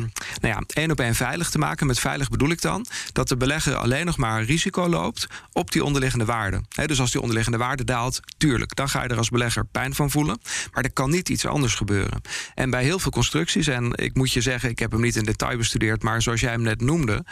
nou 0.40 0.54
ja, 0.54 0.62
één 0.66 0.90
op 0.90 1.00
één 1.00 1.14
veilig 1.14 1.50
te 1.50 1.58
maken. 1.58 1.86
Met 1.86 1.98
veilig 2.00 2.28
bedoel 2.28 2.50
ik 2.50 2.60
dan 2.60 2.86
dat 3.12 3.28
de 3.28 3.36
belegger 3.36 3.74
alleen 3.74 4.06
nog 4.06 4.16
maar 4.16 4.42
risico 4.42 4.88
loopt 4.88 5.26
op 5.52 5.72
die 5.72 5.84
onderliggende 5.84 6.24
waarde. 6.24 6.60
Dus 6.86 7.00
als 7.00 7.10
die 7.10 7.20
onderliggende 7.20 7.58
waarde 7.58 7.84
daalt, 7.84 8.20
tuurlijk, 8.38 8.76
dan 8.76 8.88
ga 8.88 9.02
je 9.02 9.08
er 9.08 9.18
als 9.18 9.28
belegger 9.28 9.64
pijn 9.64 9.94
van 9.94 10.10
voelen. 10.10 10.40
Maar 10.72 10.84
er 10.84 10.92
kan 10.92 11.10
niet 11.10 11.28
iets 11.28 11.46
anders 11.46 11.74
gebeuren. 11.74 12.20
En 12.54 12.70
bij 12.70 12.82
heel 12.82 12.98
veel 12.98 13.10
constructies, 13.10 13.66
en 13.66 13.92
ik 13.94 14.14
moet 14.14 14.32
je 14.32 14.40
zeggen, 14.40 14.70
ik 14.70 14.78
heb 14.78 14.90
hem 14.90 15.00
niet 15.00 15.16
in 15.16 15.24
detail 15.24 15.56
bestudeerd, 15.56 16.02
maar 16.02 16.22
zoals 16.22 16.40
jij 16.40 16.50
hem 16.50 16.62
net 16.62 16.80
noemde, 16.80 17.24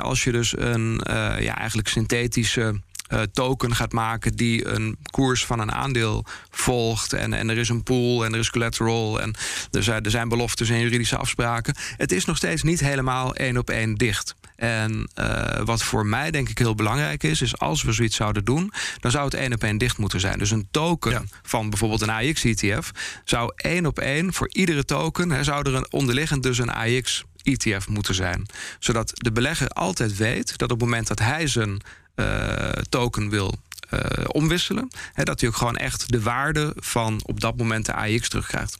als 0.00 0.24
je 0.24 0.32
dus 0.32 0.58
een 0.58 1.00
uh, 1.10 1.40
ja, 1.40 1.56
eigenlijk 1.58 1.79
synthetische 1.88 2.80
uh, 3.12 3.22
token 3.32 3.74
gaat 3.74 3.92
maken 3.92 4.36
die 4.36 4.66
een 4.66 4.96
koers 5.10 5.46
van 5.46 5.60
een 5.60 5.72
aandeel 5.72 6.24
volgt. 6.50 7.12
En, 7.12 7.32
en 7.32 7.48
er 7.48 7.58
is 7.58 7.68
een 7.68 7.82
pool 7.82 8.24
en 8.24 8.32
er 8.32 8.38
is 8.38 8.50
collateral 8.50 9.20
en 9.20 9.34
er 9.70 9.82
zijn, 9.82 10.04
er 10.04 10.10
zijn 10.10 10.28
beloftes 10.28 10.68
en 10.68 10.80
juridische 10.80 11.16
afspraken. 11.16 11.74
Het 11.96 12.12
is 12.12 12.24
nog 12.24 12.36
steeds 12.36 12.62
niet 12.62 12.80
helemaal 12.80 13.34
één 13.34 13.56
op 13.56 13.70
één 13.70 13.94
dicht. 13.94 14.34
En 14.56 15.10
uh, 15.18 15.60
wat 15.64 15.82
voor 15.82 16.06
mij 16.06 16.30
denk 16.30 16.48
ik 16.48 16.58
heel 16.58 16.74
belangrijk 16.74 17.22
is, 17.22 17.42
is 17.42 17.58
als 17.58 17.82
we 17.82 17.92
zoiets 17.92 18.16
zouden 18.16 18.44
doen, 18.44 18.72
dan 18.98 19.10
zou 19.10 19.24
het 19.24 19.34
één 19.34 19.52
op 19.52 19.62
één 19.62 19.78
dicht 19.78 19.98
moeten 19.98 20.20
zijn. 20.20 20.38
Dus 20.38 20.50
een 20.50 20.68
token 20.70 21.10
ja. 21.10 21.22
van 21.42 21.70
bijvoorbeeld 21.70 22.00
een 22.00 22.10
AX-ETF 22.10 22.90
zou 23.24 23.52
één 23.56 23.86
op 23.86 23.98
één 23.98 24.32
voor 24.32 24.48
iedere 24.52 24.84
token, 24.84 25.30
hè, 25.30 25.44
zou 25.44 25.68
er 25.68 25.74
een 25.74 25.92
onderliggend 25.92 26.42
dus 26.42 26.58
een 26.58 26.70
AX 26.70 27.24
ETF 27.42 27.88
moeten 27.88 28.14
zijn. 28.14 28.46
Zodat 28.78 29.12
de 29.14 29.32
belegger 29.32 29.68
altijd 29.68 30.16
weet 30.16 30.58
dat 30.58 30.72
op 30.72 30.80
het 30.80 30.88
moment 30.88 31.06
dat 31.06 31.18
hij 31.18 31.46
zijn 31.46 31.80
uh, 32.16 32.70
token 32.70 33.30
wil 33.30 33.54
uh, 33.94 34.00
omwisselen, 34.26 34.88
hè, 35.12 35.24
dat 35.24 35.40
hij 35.40 35.48
ook 35.48 35.56
gewoon 35.56 35.76
echt 35.76 36.12
de 36.12 36.22
waarde 36.22 36.72
van 36.76 37.20
op 37.24 37.40
dat 37.40 37.56
moment 37.56 37.86
de 37.86 37.94
AX 37.94 38.28
terugkrijgt. 38.28 38.78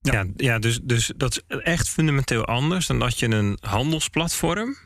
Ja, 0.00 0.12
ja, 0.12 0.26
ja 0.36 0.58
dus, 0.58 0.80
dus 0.82 1.12
dat 1.16 1.42
is 1.48 1.56
echt 1.58 1.88
fundamenteel 1.88 2.44
anders 2.44 2.86
dan 2.86 2.98
dat 2.98 3.18
je 3.18 3.26
een 3.26 3.58
handelsplatform 3.60 4.76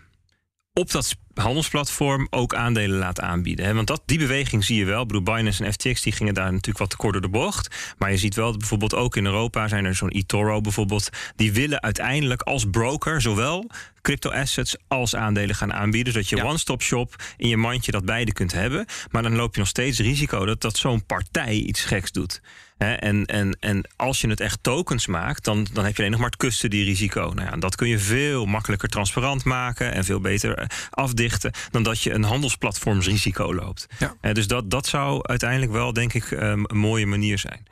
op 0.72 0.90
dat 0.90 1.16
handelsplatform 1.38 2.26
ook 2.30 2.54
aandelen 2.54 2.98
laat 2.98 3.20
aanbieden. 3.20 3.64
Hè? 3.64 3.74
Want 3.74 3.86
dat, 3.86 4.02
die 4.06 4.18
beweging 4.18 4.64
zie 4.64 4.78
je 4.78 4.84
wel. 4.84 5.00
Ik 5.02 5.06
bedoel, 5.06 5.22
Binance 5.22 5.64
en 5.64 5.72
FTX 5.72 6.02
die 6.02 6.12
gingen 6.12 6.34
daar 6.34 6.50
natuurlijk 6.50 6.78
wat 6.78 6.90
te 6.90 6.96
kort 6.96 7.12
door 7.12 7.22
de 7.22 7.28
bocht. 7.28 7.94
Maar 7.98 8.10
je 8.10 8.16
ziet 8.16 8.34
wel 8.34 8.50
dat 8.50 8.58
bijvoorbeeld 8.58 8.94
ook 8.94 9.16
in 9.16 9.24
Europa 9.24 9.68
zijn 9.68 9.84
er 9.84 9.94
zo'n 9.94 10.08
eToro 10.08 10.60
bijvoorbeeld. 10.60 11.08
Die 11.36 11.52
willen 11.52 11.82
uiteindelijk 11.82 12.42
als 12.42 12.64
broker 12.70 13.20
zowel 13.20 13.66
crypto 14.02 14.30
assets 14.30 14.76
als 14.88 15.14
aandelen 15.14 15.54
gaan 15.54 15.72
aanbieden. 15.72 16.12
Zodat 16.12 16.28
je 16.28 16.36
ja. 16.36 16.44
one-stop 16.44 16.82
shop 16.82 17.14
in 17.36 17.48
je 17.48 17.56
mandje 17.56 17.92
dat 17.92 18.04
beide 18.04 18.32
kunt 18.32 18.52
hebben. 18.52 18.86
Maar 19.10 19.22
dan 19.22 19.36
loop 19.36 19.54
je 19.54 19.60
nog 19.60 19.68
steeds 19.68 19.98
risico 19.98 20.44
dat, 20.44 20.60
dat 20.60 20.76
zo'n 20.76 21.06
partij 21.06 21.54
iets 21.54 21.84
geks 21.84 22.12
doet. 22.12 22.40
He, 22.78 22.92
en, 22.92 23.26
en, 23.26 23.56
en 23.60 23.88
als 23.96 24.20
je 24.20 24.28
het 24.28 24.40
echt 24.40 24.62
tokens 24.62 25.06
maakt, 25.06 25.44
dan, 25.44 25.66
dan 25.72 25.84
heb 25.84 25.92
je 25.92 25.98
alleen 25.98 26.10
nog 26.10 26.20
maar 26.20 26.30
het 26.30 26.38
custody-risico. 26.38 27.32
Nou 27.34 27.48
ja, 27.50 27.56
dat 27.56 27.76
kun 27.76 27.88
je 27.88 27.98
veel 27.98 28.46
makkelijker 28.46 28.88
transparant 28.88 29.44
maken 29.44 29.92
en 29.92 30.04
veel 30.04 30.20
beter 30.20 30.70
afdichten 30.90 31.52
dan 31.70 31.82
dat 31.82 32.02
je 32.02 32.12
een 32.12 32.22
handelsplatformsrisico 32.22 33.54
loopt. 33.54 33.86
Ja. 33.98 34.16
He, 34.20 34.34
dus 34.34 34.46
dat, 34.46 34.70
dat 34.70 34.86
zou 34.86 35.20
uiteindelijk 35.22 35.72
wel, 35.72 35.92
denk 35.92 36.12
ik, 36.14 36.30
um, 36.30 36.64
een 36.66 36.78
mooie 36.78 37.06
manier 37.06 37.38
zijn. 37.38 37.66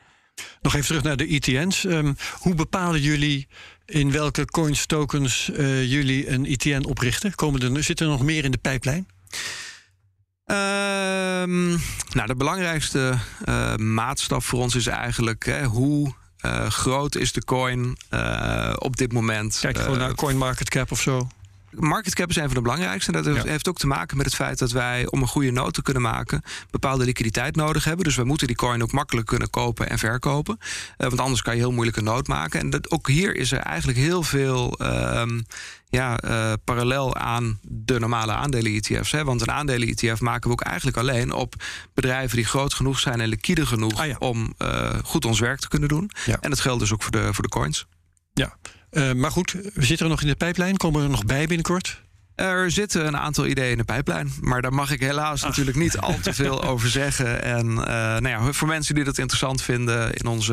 Nog 0.61 0.75
even 0.75 0.87
terug 0.87 1.03
naar 1.03 1.17
de 1.17 1.27
ETN's. 1.27 1.85
Um, 1.85 2.17
hoe 2.39 2.55
bepalen 2.55 3.01
jullie 3.01 3.49
in 3.87 4.13
welke 4.13 4.45
coins, 4.45 4.87
tokens 4.87 5.51
uh, 5.53 5.91
jullie 5.91 6.29
een 6.29 6.47
ETN 6.47 6.85
oprichten? 6.85 7.35
Komen 7.35 7.77
er, 7.77 7.85
zit 7.85 8.01
er 8.01 8.07
nog 8.07 8.23
meer 8.23 8.45
in 8.45 8.51
de 8.51 8.59
pijplijn? 8.59 9.07
Um, 11.47 11.81
nou, 12.13 12.27
de 12.27 12.35
belangrijkste 12.35 13.19
uh, 13.49 13.75
maatstaf 13.75 14.45
voor 14.45 14.61
ons 14.61 14.75
is 14.75 14.87
eigenlijk 14.87 15.45
hè, 15.47 15.65
hoe 15.65 16.15
uh, 16.43 16.67
groot 16.67 17.17
is 17.17 17.33
de 17.33 17.45
coin 17.45 17.97
uh, 18.11 18.73
op 18.79 18.97
dit 18.97 19.13
moment. 19.13 19.59
Kijk 19.61 19.79
gewoon 19.79 19.99
naar 19.99 20.15
CoinMarketCap 20.15 20.91
of 20.91 21.01
zo. 21.01 21.29
Market 21.79 22.15
cap 22.15 22.31
is 22.31 22.37
een 22.37 22.45
van 22.45 22.55
de 22.55 22.61
belangrijkste. 22.61 23.13
En 23.13 23.23
dat 23.23 23.35
ja. 23.35 23.43
heeft 23.43 23.69
ook 23.69 23.79
te 23.79 23.87
maken 23.87 24.17
met 24.17 24.27
het 24.27 24.35
feit 24.35 24.59
dat 24.59 24.71
wij, 24.71 25.07
om 25.11 25.23
een 25.23 25.29
goede 25.29 25.51
noot 25.51 25.75
te 25.75 25.83
kunnen 25.83 26.03
maken, 26.03 26.43
bepaalde 26.71 27.05
liquiditeit 27.05 27.57
nodig 27.57 27.85
hebben. 27.85 28.05
Dus 28.05 28.17
we 28.17 28.25
moeten 28.25 28.47
die 28.47 28.57
coin 28.57 28.83
ook 28.83 28.93
makkelijk 28.93 29.27
kunnen 29.27 29.51
kopen 29.51 29.91
en 29.91 29.99
verkopen. 29.99 30.59
Uh, 30.61 30.67
want 30.97 31.21
anders 31.21 31.43
kan 31.43 31.55
je 31.55 31.61
heel 31.61 31.73
moeilijk 31.73 31.97
een 31.97 32.05
noot 32.05 32.29
maken. 32.29 32.61
En 32.61 32.71
dat, 32.71 32.91
ook 32.91 33.09
hier 33.09 33.37
is 33.37 33.53
er 33.53 33.59
eigenlijk 33.59 33.99
heel 33.99 34.23
veel. 34.23 34.79
Um, 34.83 35.45
ja, 35.89 36.25
uh, 36.25 36.53
parallel 36.65 37.17
aan 37.17 37.59
de 37.63 37.99
normale 37.99 38.33
aandelen-ETF's. 38.33 39.11
Want 39.11 39.41
een 39.41 39.51
aandelen-ETF 39.51 40.21
maken 40.21 40.47
we 40.47 40.53
ook 40.53 40.61
eigenlijk 40.61 40.97
alleen 40.97 41.33
op 41.33 41.55
bedrijven 41.95 42.37
die 42.37 42.47
groot 42.47 42.75
genoeg 42.75 42.99
zijn 42.99 43.21
en 43.21 43.29
liquide 43.29 43.67
genoeg 43.67 44.01
ah, 44.01 44.07
ja. 44.07 44.17
om 44.19 44.55
uh, 44.59 44.91
goed 45.05 45.25
ons 45.25 45.41
werk 45.41 45.61
te 45.61 45.69
kunnen 45.69 45.89
doen. 45.89 46.11
Ja. 46.27 46.37
En 46.41 46.51
dat 46.51 46.61
geldt 46.61 46.81
dus 46.81 46.93
ook 46.93 47.03
voor 47.03 47.13
de, 47.13 47.35
voor 47.35 47.43
de 47.43 47.51
coins. 47.51 47.87
Ja, 48.33 48.57
uh, 48.97 49.13
maar 49.13 49.31
goed, 49.31 49.53
we 49.75 49.85
zitten 49.85 50.07
er 50.07 50.13
nog 50.13 50.23
in 50.23 50.29
de 50.29 50.37
pijplijn. 50.37 50.77
Komen 50.77 51.03
er 51.03 51.11
nog 51.11 51.25
bij 51.25 51.47
binnenkort? 51.47 52.05
Er 52.37 52.71
zitten 52.71 53.07
een 53.07 53.17
aantal 53.17 53.47
ideeën 53.47 53.71
in 53.71 53.79
de 53.79 53.85
pijplijn. 53.85 54.33
Maar 54.41 54.63
daar 54.63 54.73
mag 54.73 54.91
ik 54.91 55.01
helaas 55.01 55.43
Ach. 55.43 55.49
natuurlijk 55.49 55.77
niet 55.77 55.99
al 55.99 56.19
te 56.23 56.33
veel 56.33 56.63
over 56.71 56.89
zeggen. 56.89 57.43
En 57.43 57.67
uh, 57.67 57.85
nou 57.85 58.29
ja, 58.29 58.53
voor 58.53 58.69
mensen 58.69 58.95
die 58.95 59.05
dat 59.05 59.19
interessant 59.19 59.63
vinden, 59.63 60.13
in 60.13 60.27
onze, 60.27 60.53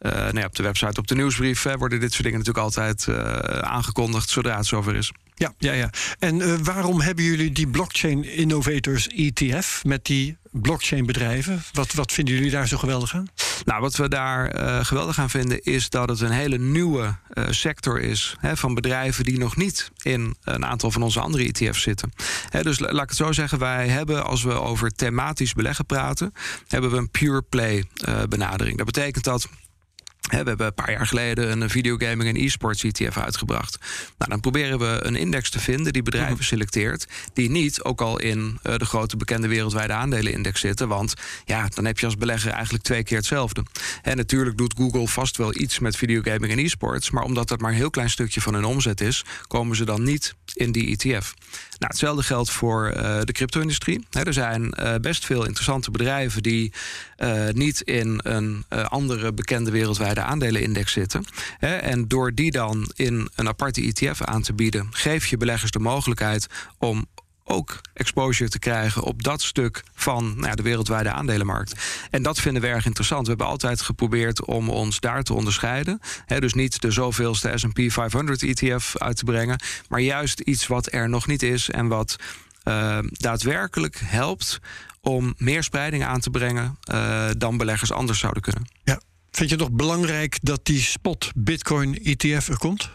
uh, 0.00 0.12
nou 0.12 0.38
ja, 0.38 0.44
op 0.44 0.54
de 0.54 0.62
website, 0.62 1.00
op 1.00 1.06
de 1.06 1.14
nieuwsbrief, 1.14 1.62
hè, 1.62 1.76
worden 1.76 2.00
dit 2.00 2.12
soort 2.12 2.24
dingen 2.24 2.38
natuurlijk 2.38 2.64
altijd 2.64 3.06
uh, 3.08 3.16
aangekondigd 3.58 4.28
zodra 4.28 4.56
het 4.56 4.66
zover 4.66 4.94
is. 4.96 5.12
Ja, 5.34 5.54
ja, 5.58 5.72
ja. 5.72 5.90
En 6.18 6.40
uh, 6.40 6.54
waarom 6.62 7.00
hebben 7.00 7.24
jullie 7.24 7.52
die 7.52 7.66
Blockchain 7.66 8.24
Innovators 8.24 9.08
ETF 9.08 9.84
met 9.84 10.04
die 10.04 10.36
blockchain 10.50 11.06
bedrijven? 11.06 11.62
Wat, 11.72 11.92
wat 11.92 12.12
vinden 12.12 12.34
jullie 12.34 12.50
daar 12.50 12.68
zo 12.68 12.76
geweldig 12.76 13.14
aan? 13.14 13.26
Nou, 13.64 13.80
wat 13.80 13.96
we 13.96 14.08
daar 14.08 14.56
uh, 14.56 14.84
geweldig 14.84 15.18
aan 15.18 15.30
vinden 15.30 15.62
is 15.62 15.88
dat 15.88 16.08
het 16.08 16.20
een 16.20 16.30
hele 16.30 16.58
nieuwe 16.58 17.16
uh, 17.34 17.44
sector 17.50 18.00
is 18.00 18.36
hè, 18.38 18.56
van 18.56 18.74
bedrijven 18.74 19.24
die 19.24 19.38
nog 19.38 19.56
niet 19.56 19.90
in 20.02 20.36
een 20.44 20.64
aantal 20.64 20.90
van 20.90 21.02
onze 21.02 21.20
andere 21.20 21.44
ETF's 21.44 21.82
zitten. 21.82 22.12
Hè, 22.48 22.62
dus 22.62 22.78
laat 22.78 23.02
ik 23.02 23.08
het 23.08 23.16
zo 23.16 23.32
zeggen, 23.32 23.58
wij 23.58 23.88
hebben 23.88 24.24
als 24.24 24.42
we 24.42 24.52
over 24.52 24.90
thematisch 24.90 25.52
beleggen 25.52 25.86
praten, 25.86 26.32
hebben 26.68 26.90
we 26.90 26.96
een 26.96 27.10
pure 27.10 27.42
play 27.42 27.84
benadering. 28.28 28.76
Dat 28.76 28.86
betekent 28.86 29.24
dat 29.24 29.48
we 30.30 30.36
hebben 30.36 30.66
een 30.66 30.74
paar 30.74 30.90
jaar 30.90 31.06
geleden 31.06 31.60
een 31.60 31.70
videogaming 31.70 32.28
en 32.28 32.44
e-sports 32.44 32.84
ETF 32.84 33.16
uitgebracht. 33.16 33.78
Nou, 34.18 34.30
dan 34.30 34.40
proberen 34.40 34.78
we 34.78 34.98
een 35.02 35.16
index 35.16 35.50
te 35.50 35.60
vinden 35.60 35.92
die 35.92 36.02
bedrijven 36.02 36.34
mm. 36.34 36.42
selecteert. 36.42 37.06
die 37.32 37.50
niet 37.50 37.82
ook 37.82 38.00
al 38.00 38.20
in 38.20 38.58
uh, 38.62 38.76
de 38.76 38.84
grote 38.84 39.16
bekende 39.16 39.48
wereldwijde 39.48 39.92
aandelenindex 39.92 40.60
zitten. 40.60 40.88
Want 40.88 41.14
ja, 41.44 41.68
dan 41.68 41.84
heb 41.84 41.98
je 41.98 42.06
als 42.06 42.16
belegger 42.16 42.50
eigenlijk 42.50 42.84
twee 42.84 43.02
keer 43.02 43.16
hetzelfde. 43.16 43.64
En 44.02 44.16
natuurlijk 44.16 44.56
doet 44.56 44.74
Google 44.76 45.08
vast 45.08 45.36
wel 45.36 45.56
iets 45.56 45.78
met 45.78 45.96
videogaming 45.96 46.52
en 46.52 46.58
e-sports. 46.58 47.10
Maar 47.10 47.22
omdat 47.22 47.48
dat 47.48 47.60
maar 47.60 47.70
een 47.70 47.76
heel 47.76 47.90
klein 47.90 48.10
stukje 48.10 48.40
van 48.40 48.54
hun 48.54 48.64
omzet 48.64 49.00
is. 49.00 49.24
komen 49.46 49.76
ze 49.76 49.84
dan 49.84 50.02
niet 50.02 50.34
in 50.54 50.72
die 50.72 50.96
ETF. 50.96 51.34
Nou, 51.84 51.96
hetzelfde 51.96 52.22
geldt 52.22 52.50
voor 52.50 52.94
uh, 52.96 53.20
de 53.20 53.32
crypto-industrie. 53.32 54.06
er 54.10 54.32
zijn 54.32 54.74
uh, 54.78 54.94
best 55.00 55.24
veel 55.24 55.44
interessante 55.44 55.90
bedrijven 55.90 56.42
die 56.42 56.72
uh, 57.18 57.48
niet 57.52 57.80
in 57.80 58.20
een 58.22 58.64
andere 58.68 59.32
bekende 59.32 59.70
wereldwijde 59.70 60.20
aandelenindex 60.20 60.92
zitten. 60.92 61.24
en 61.58 62.08
door 62.08 62.34
die 62.34 62.50
dan 62.50 62.90
in 62.94 63.28
een 63.34 63.48
aparte 63.48 63.80
ETF 63.80 64.22
aan 64.22 64.42
te 64.42 64.52
bieden, 64.52 64.88
geef 64.90 65.26
je 65.26 65.36
beleggers 65.36 65.70
de 65.70 65.78
mogelijkheid 65.78 66.46
om 66.78 67.06
ook 67.44 67.80
exposure 67.94 68.50
te 68.50 68.58
krijgen 68.58 69.02
op 69.02 69.22
dat 69.22 69.42
stuk 69.42 69.82
van 69.94 70.34
nou 70.34 70.46
ja, 70.46 70.54
de 70.54 70.62
wereldwijde 70.62 71.10
aandelenmarkt. 71.10 71.72
En 72.10 72.22
dat 72.22 72.40
vinden 72.40 72.62
we 72.62 72.68
erg 72.68 72.86
interessant. 72.86 73.22
We 73.22 73.28
hebben 73.28 73.46
altijd 73.46 73.80
geprobeerd 73.80 74.44
om 74.44 74.70
ons 74.70 75.00
daar 75.00 75.22
te 75.22 75.34
onderscheiden. 75.34 76.00
dus 76.26 76.54
niet 76.54 76.80
de 76.80 76.90
zoveelste 76.90 77.52
SP 77.62 77.78
500 77.86 78.42
ETF 78.42 78.94
uit 78.96 79.16
te 79.16 79.24
brengen, 79.24 79.60
maar 79.88 80.00
juist 80.00 80.40
iets 80.40 80.66
wat 80.66 80.92
er 80.92 81.08
nog 81.08 81.26
niet 81.26 81.42
is 81.42 81.70
en 81.70 81.88
wat 81.88 82.16
uh, 82.64 82.98
daadwerkelijk 83.02 84.00
helpt 84.04 84.60
om 85.00 85.34
meer 85.36 85.62
spreiding 85.62 86.04
aan 86.04 86.20
te 86.20 86.30
brengen 86.30 86.78
uh, 86.92 87.30
dan 87.36 87.56
beleggers 87.56 87.92
anders 87.92 88.18
zouden 88.18 88.42
kunnen. 88.42 88.68
Ja. 88.84 89.00
Vind 89.30 89.50
je 89.50 89.54
het 89.56 89.64
nog 89.64 89.76
belangrijk 89.76 90.38
dat 90.42 90.64
die 90.64 90.80
spot 90.80 91.30
Bitcoin 91.34 92.04
ETF 92.04 92.48
er 92.48 92.58
komt? 92.58 92.90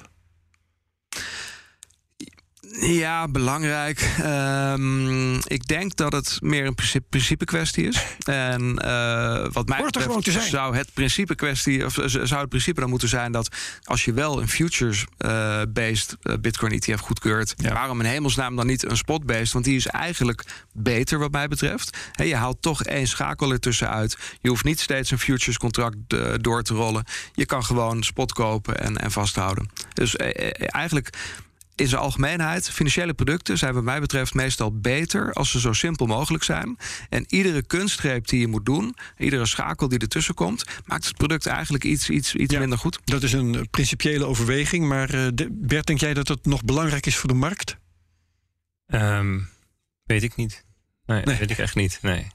Ja, 2.71 3.27
belangrijk. 3.27 4.15
Um, 4.23 5.35
ik 5.35 5.67
denk 5.67 5.95
dat 5.95 6.11
het 6.11 6.37
meer 6.41 6.65
een 6.65 6.75
principe, 6.75 7.05
principe 7.09 7.45
kwestie 7.45 7.87
is. 7.87 8.05
En 8.23 8.61
uh, 8.85 9.45
wat 9.51 9.67
mij 9.67 9.81
betreft 9.83 10.49
zou 10.49 10.75
het 10.75 10.93
principe 10.93 11.35
kwestie, 11.35 11.85
of 11.85 11.93
zou 12.05 12.39
het 12.39 12.49
principe 12.49 12.79
dan 12.79 12.89
moeten 12.89 13.07
zijn 13.07 13.31
dat 13.31 13.55
als 13.83 14.05
je 14.05 14.13
wel 14.13 14.41
een 14.41 14.49
futures-based 14.49 16.17
uh, 16.23 16.33
Bitcoin 16.41 16.71
ETF 16.71 16.99
goedkeurt, 16.99 17.53
waarom 17.73 17.99
in 17.99 18.05
hemelsnaam 18.05 18.55
dan 18.55 18.67
niet 18.67 18.89
een 18.89 18.97
spot-based? 18.97 19.51
Want 19.51 19.65
die 19.65 19.75
is 19.75 19.87
eigenlijk 19.87 20.45
beter 20.73 21.19
wat 21.19 21.31
mij 21.31 21.47
betreft. 21.47 21.97
He, 22.11 22.23
je 22.23 22.35
haalt 22.35 22.61
toch 22.61 22.83
één 22.83 23.07
schakel 23.07 23.51
ertussen 23.51 23.89
uit. 23.89 24.17
Je 24.41 24.49
hoeft 24.49 24.63
niet 24.63 24.79
steeds 24.79 25.11
een 25.11 25.19
futures 25.19 25.57
contract 25.57 25.97
uh, 26.07 26.33
door 26.41 26.63
te 26.63 26.73
rollen. 26.73 27.03
Je 27.33 27.45
kan 27.45 27.63
gewoon 27.63 28.03
spot 28.03 28.33
kopen 28.33 28.79
en, 28.79 28.97
en 28.97 29.11
vasthouden. 29.11 29.69
Dus 29.93 30.15
eigenlijk 30.15 31.09
in 31.79 31.87
zijn 31.87 32.01
algemeenheid, 32.01 32.69
financiële 32.69 33.13
producten 33.13 33.57
zijn 33.57 33.73
wat 33.73 33.83
mij 33.83 33.99
betreft 33.99 34.33
meestal 34.33 34.79
beter 34.79 35.33
als 35.33 35.51
ze 35.51 35.59
zo 35.59 35.73
simpel 35.73 36.05
mogelijk 36.05 36.43
zijn. 36.43 36.77
En 37.09 37.25
iedere 37.27 37.63
kunstgreep 37.63 38.27
die 38.27 38.39
je 38.39 38.47
moet 38.47 38.65
doen, 38.65 38.95
iedere 39.17 39.45
schakel 39.45 39.87
die 39.87 39.99
ertussen 39.99 40.33
komt, 40.33 40.63
maakt 40.85 41.05
het 41.05 41.17
product 41.17 41.45
eigenlijk 41.45 41.83
iets, 41.83 42.09
iets, 42.09 42.35
iets 42.35 42.57
minder 42.57 42.77
goed. 42.77 42.99
Dat 43.05 43.23
is 43.23 43.33
een 43.33 43.67
principiële 43.69 44.25
overweging. 44.25 44.87
Maar 44.87 45.13
uh, 45.13 45.27
Bert, 45.51 45.87
denk 45.87 45.99
jij 45.99 46.13
dat 46.13 46.27
het 46.27 46.45
nog 46.45 46.63
belangrijk 46.63 47.05
is 47.05 47.15
voor 47.15 47.29
de 47.29 47.35
markt? 47.35 47.77
Um, 48.87 49.49
weet 50.03 50.23
ik 50.23 50.35
niet. 50.35 50.65
Nee, 51.05 51.23
nee, 51.23 51.37
weet 51.37 51.51
ik 51.51 51.57
echt 51.57 51.75
niet. 51.75 51.99
Nee. 52.01 52.27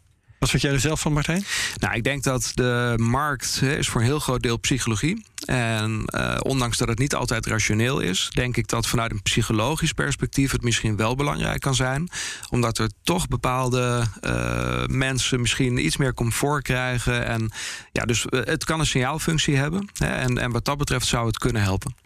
Wat 0.45 0.53
vind 0.53 0.65
jij 0.65 0.73
er 0.73 0.81
zelf 0.81 1.01
van, 1.01 1.13
Martijn? 1.13 1.45
Nou, 1.77 1.95
ik 1.95 2.05
denk 2.05 2.23
dat 2.23 2.53
de 2.55 2.95
markt 2.97 3.63
is 3.63 3.89
voor 3.89 4.01
een 4.01 4.07
heel 4.07 4.19
groot 4.19 4.43
deel 4.43 4.59
psychologie. 4.59 5.25
En 5.45 6.05
uh, 6.07 6.37
ondanks 6.43 6.79
dat 6.79 6.89
het 6.89 6.99
niet 6.99 7.15
altijd 7.15 7.47
rationeel 7.47 8.01
is, 8.01 8.31
denk 8.35 8.57
ik 8.57 8.69
dat 8.69 8.87
vanuit 8.87 9.11
een 9.11 9.23
psychologisch 9.23 9.93
perspectief 9.93 10.53
het 10.53 10.63
misschien 10.63 10.97
wel 10.97 11.15
belangrijk 11.15 11.61
kan 11.61 11.75
zijn. 11.75 12.09
Omdat 12.51 12.79
er 12.79 12.91
toch 13.03 13.29
bepaalde 13.29 14.05
uh, 14.21 14.85
mensen 14.87 15.41
misschien 15.41 15.85
iets 15.85 15.97
meer 15.97 16.15
comfort 16.15 16.63
krijgen. 16.63 17.27
En 17.27 17.51
ja, 17.93 18.05
dus 18.05 18.27
uh, 18.31 18.41
het 18.45 18.65
kan 18.65 18.81
een 18.81 18.87
signaalfunctie 18.87 19.57
hebben. 19.57 19.89
En, 19.99 20.39
en 20.39 20.51
wat 20.51 20.65
dat 20.65 20.79
betreft 20.79 21.07
zou 21.07 21.27
het 21.27 21.39
kunnen 21.39 21.63
helpen. 21.63 22.04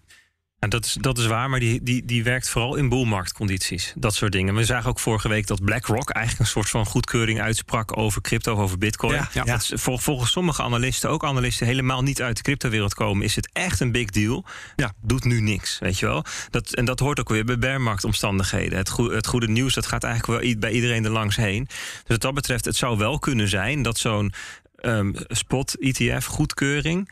En 0.59 0.69
dat 0.69 0.85
is, 0.85 0.97
dat 1.01 1.19
is 1.19 1.27
waar, 1.27 1.51
maar 1.51 1.61
die, 1.61 1.83
die, 1.83 2.05
die 2.05 2.25
werkt 2.25 2.49
vooral 2.49 2.77
in 2.77 2.89
boelmarktcondities. 2.89 3.93
Dat 3.97 4.15
soort 4.15 4.33
dingen. 4.33 4.55
We 4.55 4.65
zagen 4.65 4.91
ook 4.91 4.99
vorige 4.99 5.29
week 5.29 5.47
dat 5.47 5.65
BlackRock 5.65 6.11
eigenlijk 6.11 6.45
een 6.45 6.53
soort 6.53 6.69
van 6.69 6.87
goedkeuring 6.87 7.41
uitsprak 7.41 7.97
over 7.97 8.21
crypto, 8.21 8.57
over 8.57 8.79
bitcoin. 8.79 9.15
Ja, 9.15 9.29
ja. 9.33 9.45
Dat 9.45 9.61
is, 9.61 9.73
volgens 9.75 10.31
sommige 10.31 10.63
analisten, 10.63 11.11
ook 11.11 11.25
analisten 11.25 11.67
helemaal 11.67 12.03
niet 12.03 12.23
uit 12.23 12.37
de 12.37 12.43
cryptowereld 12.43 12.95
komen, 12.95 13.25
is 13.25 13.37
het 13.37 13.51
echt 13.53 13.81
een 13.81 13.93
big 13.93 14.11
deal. 14.11 14.45
Ja. 14.77 14.93
Doet 15.03 15.25
nu 15.25 15.41
niks, 15.41 15.79
weet 15.79 15.99
je 15.99 16.07
wel. 16.07 16.25
Dat, 16.51 16.75
en 16.75 16.85
dat 16.85 16.99
hoort 16.99 17.21
ook 17.21 17.29
weer 17.29 17.45
bij 17.45 17.59
bearmarktomstandigheden. 17.59 18.79
Het, 18.79 18.89
goede, 18.89 19.15
het 19.15 19.27
goede 19.27 19.49
nieuws, 19.49 19.75
dat 19.75 19.87
gaat 19.87 20.05
eigenlijk 20.05 20.43
wel 20.43 20.55
bij 20.59 20.73
iedereen 20.73 21.05
er 21.05 21.11
langs 21.11 21.37
heen. 21.37 21.65
Dus 21.65 22.03
wat 22.07 22.21
dat 22.21 22.35
betreft, 22.35 22.65
het 22.65 22.77
zou 22.77 22.99
wel 22.99 23.19
kunnen 23.19 23.49
zijn 23.49 23.83
dat 23.83 23.99
zo'n 23.99 24.33
um, 24.81 25.15
spot 25.29 25.79
ETF 25.79 26.25
goedkeuring 26.25 27.11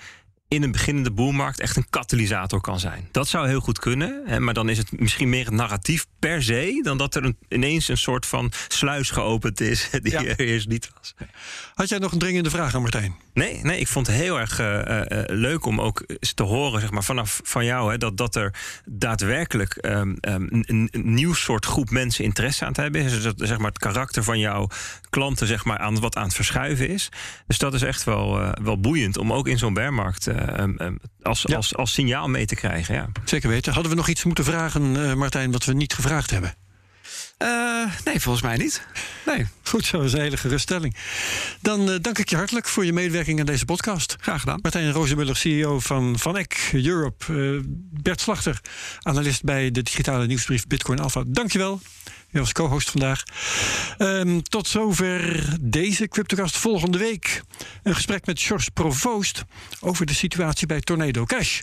in 0.49 0.62
een 0.62 0.72
beginnende 0.72 1.11
boelmarkt 1.11 1.61
echt 1.61 1.76
een 1.76 1.90
katalysator 1.90 2.61
kan 2.61 2.80
zijn. 2.80 3.09
Dat 3.12 3.28
zou 3.28 3.49
heel 3.49 3.61
goed 3.61 3.78
kunnen, 3.78 4.22
hè, 4.26 4.40
maar 4.40 4.55
dan 4.55 4.68
is 4.68 4.78
het 4.78 5.01
misschien 5.01 5.28
meer 5.28 5.44
het 5.44 5.55
narratief 5.55 6.07
per 6.18 6.42
se... 6.42 6.80
dan 6.82 6.99
dat 6.99 7.14
er 7.14 7.24
een, 7.24 7.36
ineens 7.49 7.88
een 7.88 7.99
soort 7.99 8.26
van 8.26 8.53
sluis 8.68 9.11
geopend 9.11 9.61
is 9.61 9.90
die 10.03 10.16
er 10.16 10.40
eerst 10.40 10.68
niet 10.68 10.90
was. 10.99 11.14
Had 11.74 11.88
jij 11.88 11.99
nog 11.99 12.12
een 12.12 12.18
dringende 12.18 12.51
vraag 12.51 12.74
aan 12.74 12.82
Martijn? 12.82 13.25
Nee, 13.37 13.61
nee 13.62 13.80
ik 13.80 13.89
vond 13.89 14.07
het 14.07 14.16
heel 14.16 14.41
erg 14.41 14.61
uh, 14.61 14.66
uh, 14.66 15.03
leuk 15.26 15.64
om 15.64 15.80
ook 15.80 16.05
te 16.34 16.43
horen 16.43 16.80
zeg 16.80 16.91
maar, 16.91 17.05
vanaf 17.05 17.41
van 17.45 17.64
jou... 17.64 17.91
Hè, 17.91 17.99
dat, 17.99 18.16
dat 18.16 18.34
er 18.34 18.55
daadwerkelijk 18.84 19.78
um, 19.87 20.16
um, 20.20 20.49
een, 20.51 20.91
nieuw 20.93 21.34
soort 21.34 21.66
groep 21.66 21.91
mensen 21.91 22.24
interesse 22.24 22.62
aan 22.62 22.68
het 22.68 22.76
hebben 22.76 23.01
is. 23.01 23.12
Dus 23.12 23.22
dat 23.22 23.34
zeg 23.37 23.59
maar, 23.59 23.68
het 23.68 23.78
karakter 23.78 24.22
van 24.24 24.39
jouw 24.39 24.68
klanten 25.11 25.47
zeg 25.47 25.64
maar, 25.64 25.78
aan, 25.78 26.01
wat 26.01 26.16
aan 26.16 26.24
het 26.24 26.34
verschuiven 26.34 26.89
is. 26.89 27.09
Dus 27.47 27.59
dat 27.59 27.74
is 27.74 27.82
echt 27.82 28.05
wel, 28.05 28.41
uh, 28.41 28.53
wel 28.62 28.80
boeiend 28.80 29.16
om 29.16 29.32
ook 29.32 29.49
in 29.49 29.59
zo'n 29.59 29.74
bearmarkt 29.74 30.26
um, 30.26 30.99
als, 31.22 31.55
als, 31.55 31.76
als 31.76 31.93
signaal 31.93 32.28
mee 32.28 32.47
te 32.47 32.55
krijgen. 32.55 32.95
Ja. 32.95 33.09
Zeker 33.24 33.49
weten. 33.49 33.72
Hadden 33.72 33.91
we 33.91 33.97
nog 33.97 34.09
iets 34.09 34.24
moeten 34.24 34.45
vragen, 34.45 35.18
Martijn, 35.18 35.53
wat 35.53 35.64
we 35.64 35.72
niet 35.72 35.95
gevraagd 35.95 36.30
hebben? 36.30 36.55
Uh, 37.43 37.91
nee, 38.05 38.20
volgens 38.20 38.45
mij 38.45 38.57
niet. 38.57 38.87
Nee. 39.26 39.47
Goed 39.62 39.84
zo, 39.84 39.97
dat 39.97 40.07
is 40.07 40.12
een 40.12 40.20
hele 40.20 40.37
geruststelling. 40.37 40.97
Dan 41.61 41.91
uh, 41.91 41.97
dank 42.01 42.18
ik 42.18 42.28
je 42.28 42.37
hartelijk 42.37 42.66
voor 42.66 42.84
je 42.84 42.93
medewerking 42.93 43.41
aan 43.41 43.47
deze 43.47 43.64
podcast. 43.64 44.16
Graag 44.20 44.41
gedaan. 44.41 44.59
Martijn 44.62 44.93
Rozenmuller, 44.93 45.37
CEO 45.37 45.80
van 45.80 46.18
Van 46.18 46.37
Eck 46.37 46.70
Europe. 46.72 47.32
Uh, 47.32 47.61
Bert 48.03 48.20
Slachter, 48.20 48.61
analist 49.03 49.45
bij 49.45 49.70
de 49.70 49.82
digitale 49.82 50.26
nieuwsbrief 50.26 50.66
Bitcoin 50.66 50.99
Alpha. 50.99 51.22
Dankjewel. 51.26 51.80
Was 52.41 52.53
co-host 52.53 52.91
vandaag. 52.91 53.22
Um, 53.99 54.43
tot 54.43 54.68
zover 54.68 55.45
deze 55.61 56.09
CryptoCast. 56.09 56.57
Volgende 56.57 56.99
week 56.99 57.43
een 57.82 57.95
gesprek 57.95 58.26
met 58.26 58.43
George 58.43 58.70
Provoost 58.70 59.45
over 59.80 60.07
de 60.07 60.14
situatie 60.14 60.66
bij 60.66 60.80
Tornado 60.80 61.24
Cash. 61.24 61.61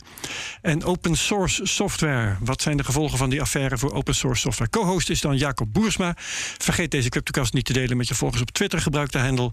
En 0.62 0.84
open 0.84 1.16
source 1.16 1.66
software. 1.66 2.36
Wat 2.40 2.62
zijn 2.62 2.76
de 2.76 2.84
gevolgen 2.84 3.18
van 3.18 3.30
die 3.30 3.40
affaire 3.40 3.78
voor 3.78 3.92
open 3.92 4.14
source 4.14 4.40
software? 4.40 4.70
Co-host 4.70 5.10
is 5.10 5.20
dan 5.20 5.36
Jacob 5.36 5.72
Boersma. 5.72 6.14
Vergeet 6.58 6.90
deze 6.90 7.08
CryptoCast 7.08 7.52
niet 7.52 7.64
te 7.64 7.72
delen 7.72 7.96
met 7.96 8.08
je 8.08 8.14
volgers 8.14 8.42
op 8.42 8.50
Twitter. 8.50 8.80
Gebruik 8.80 9.12
de 9.12 9.18
handle 9.18 9.52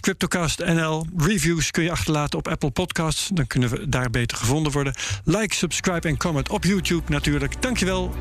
CryptoCastNL. 0.00 1.06
Reviews 1.16 1.70
kun 1.70 1.82
je 1.82 1.90
achterlaten 1.90 2.38
op 2.38 2.48
Apple 2.48 2.70
Podcasts. 2.70 3.30
Dan 3.32 3.46
kunnen 3.46 3.68
we 3.70 3.88
daar 3.88 4.10
beter 4.10 4.36
gevonden 4.36 4.72
worden. 4.72 4.94
Like, 5.24 5.54
subscribe 5.54 6.08
en 6.08 6.16
comment 6.16 6.48
op 6.48 6.64
YouTube 6.64 7.10
natuurlijk. 7.10 7.62
Dankjewel. 7.62 8.14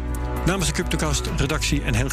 Namens 0.45 0.67
de 0.67 0.73
CryptoCast 0.73 1.29
redactie 1.37 1.81
en 1.81 1.93
heel 1.93 2.09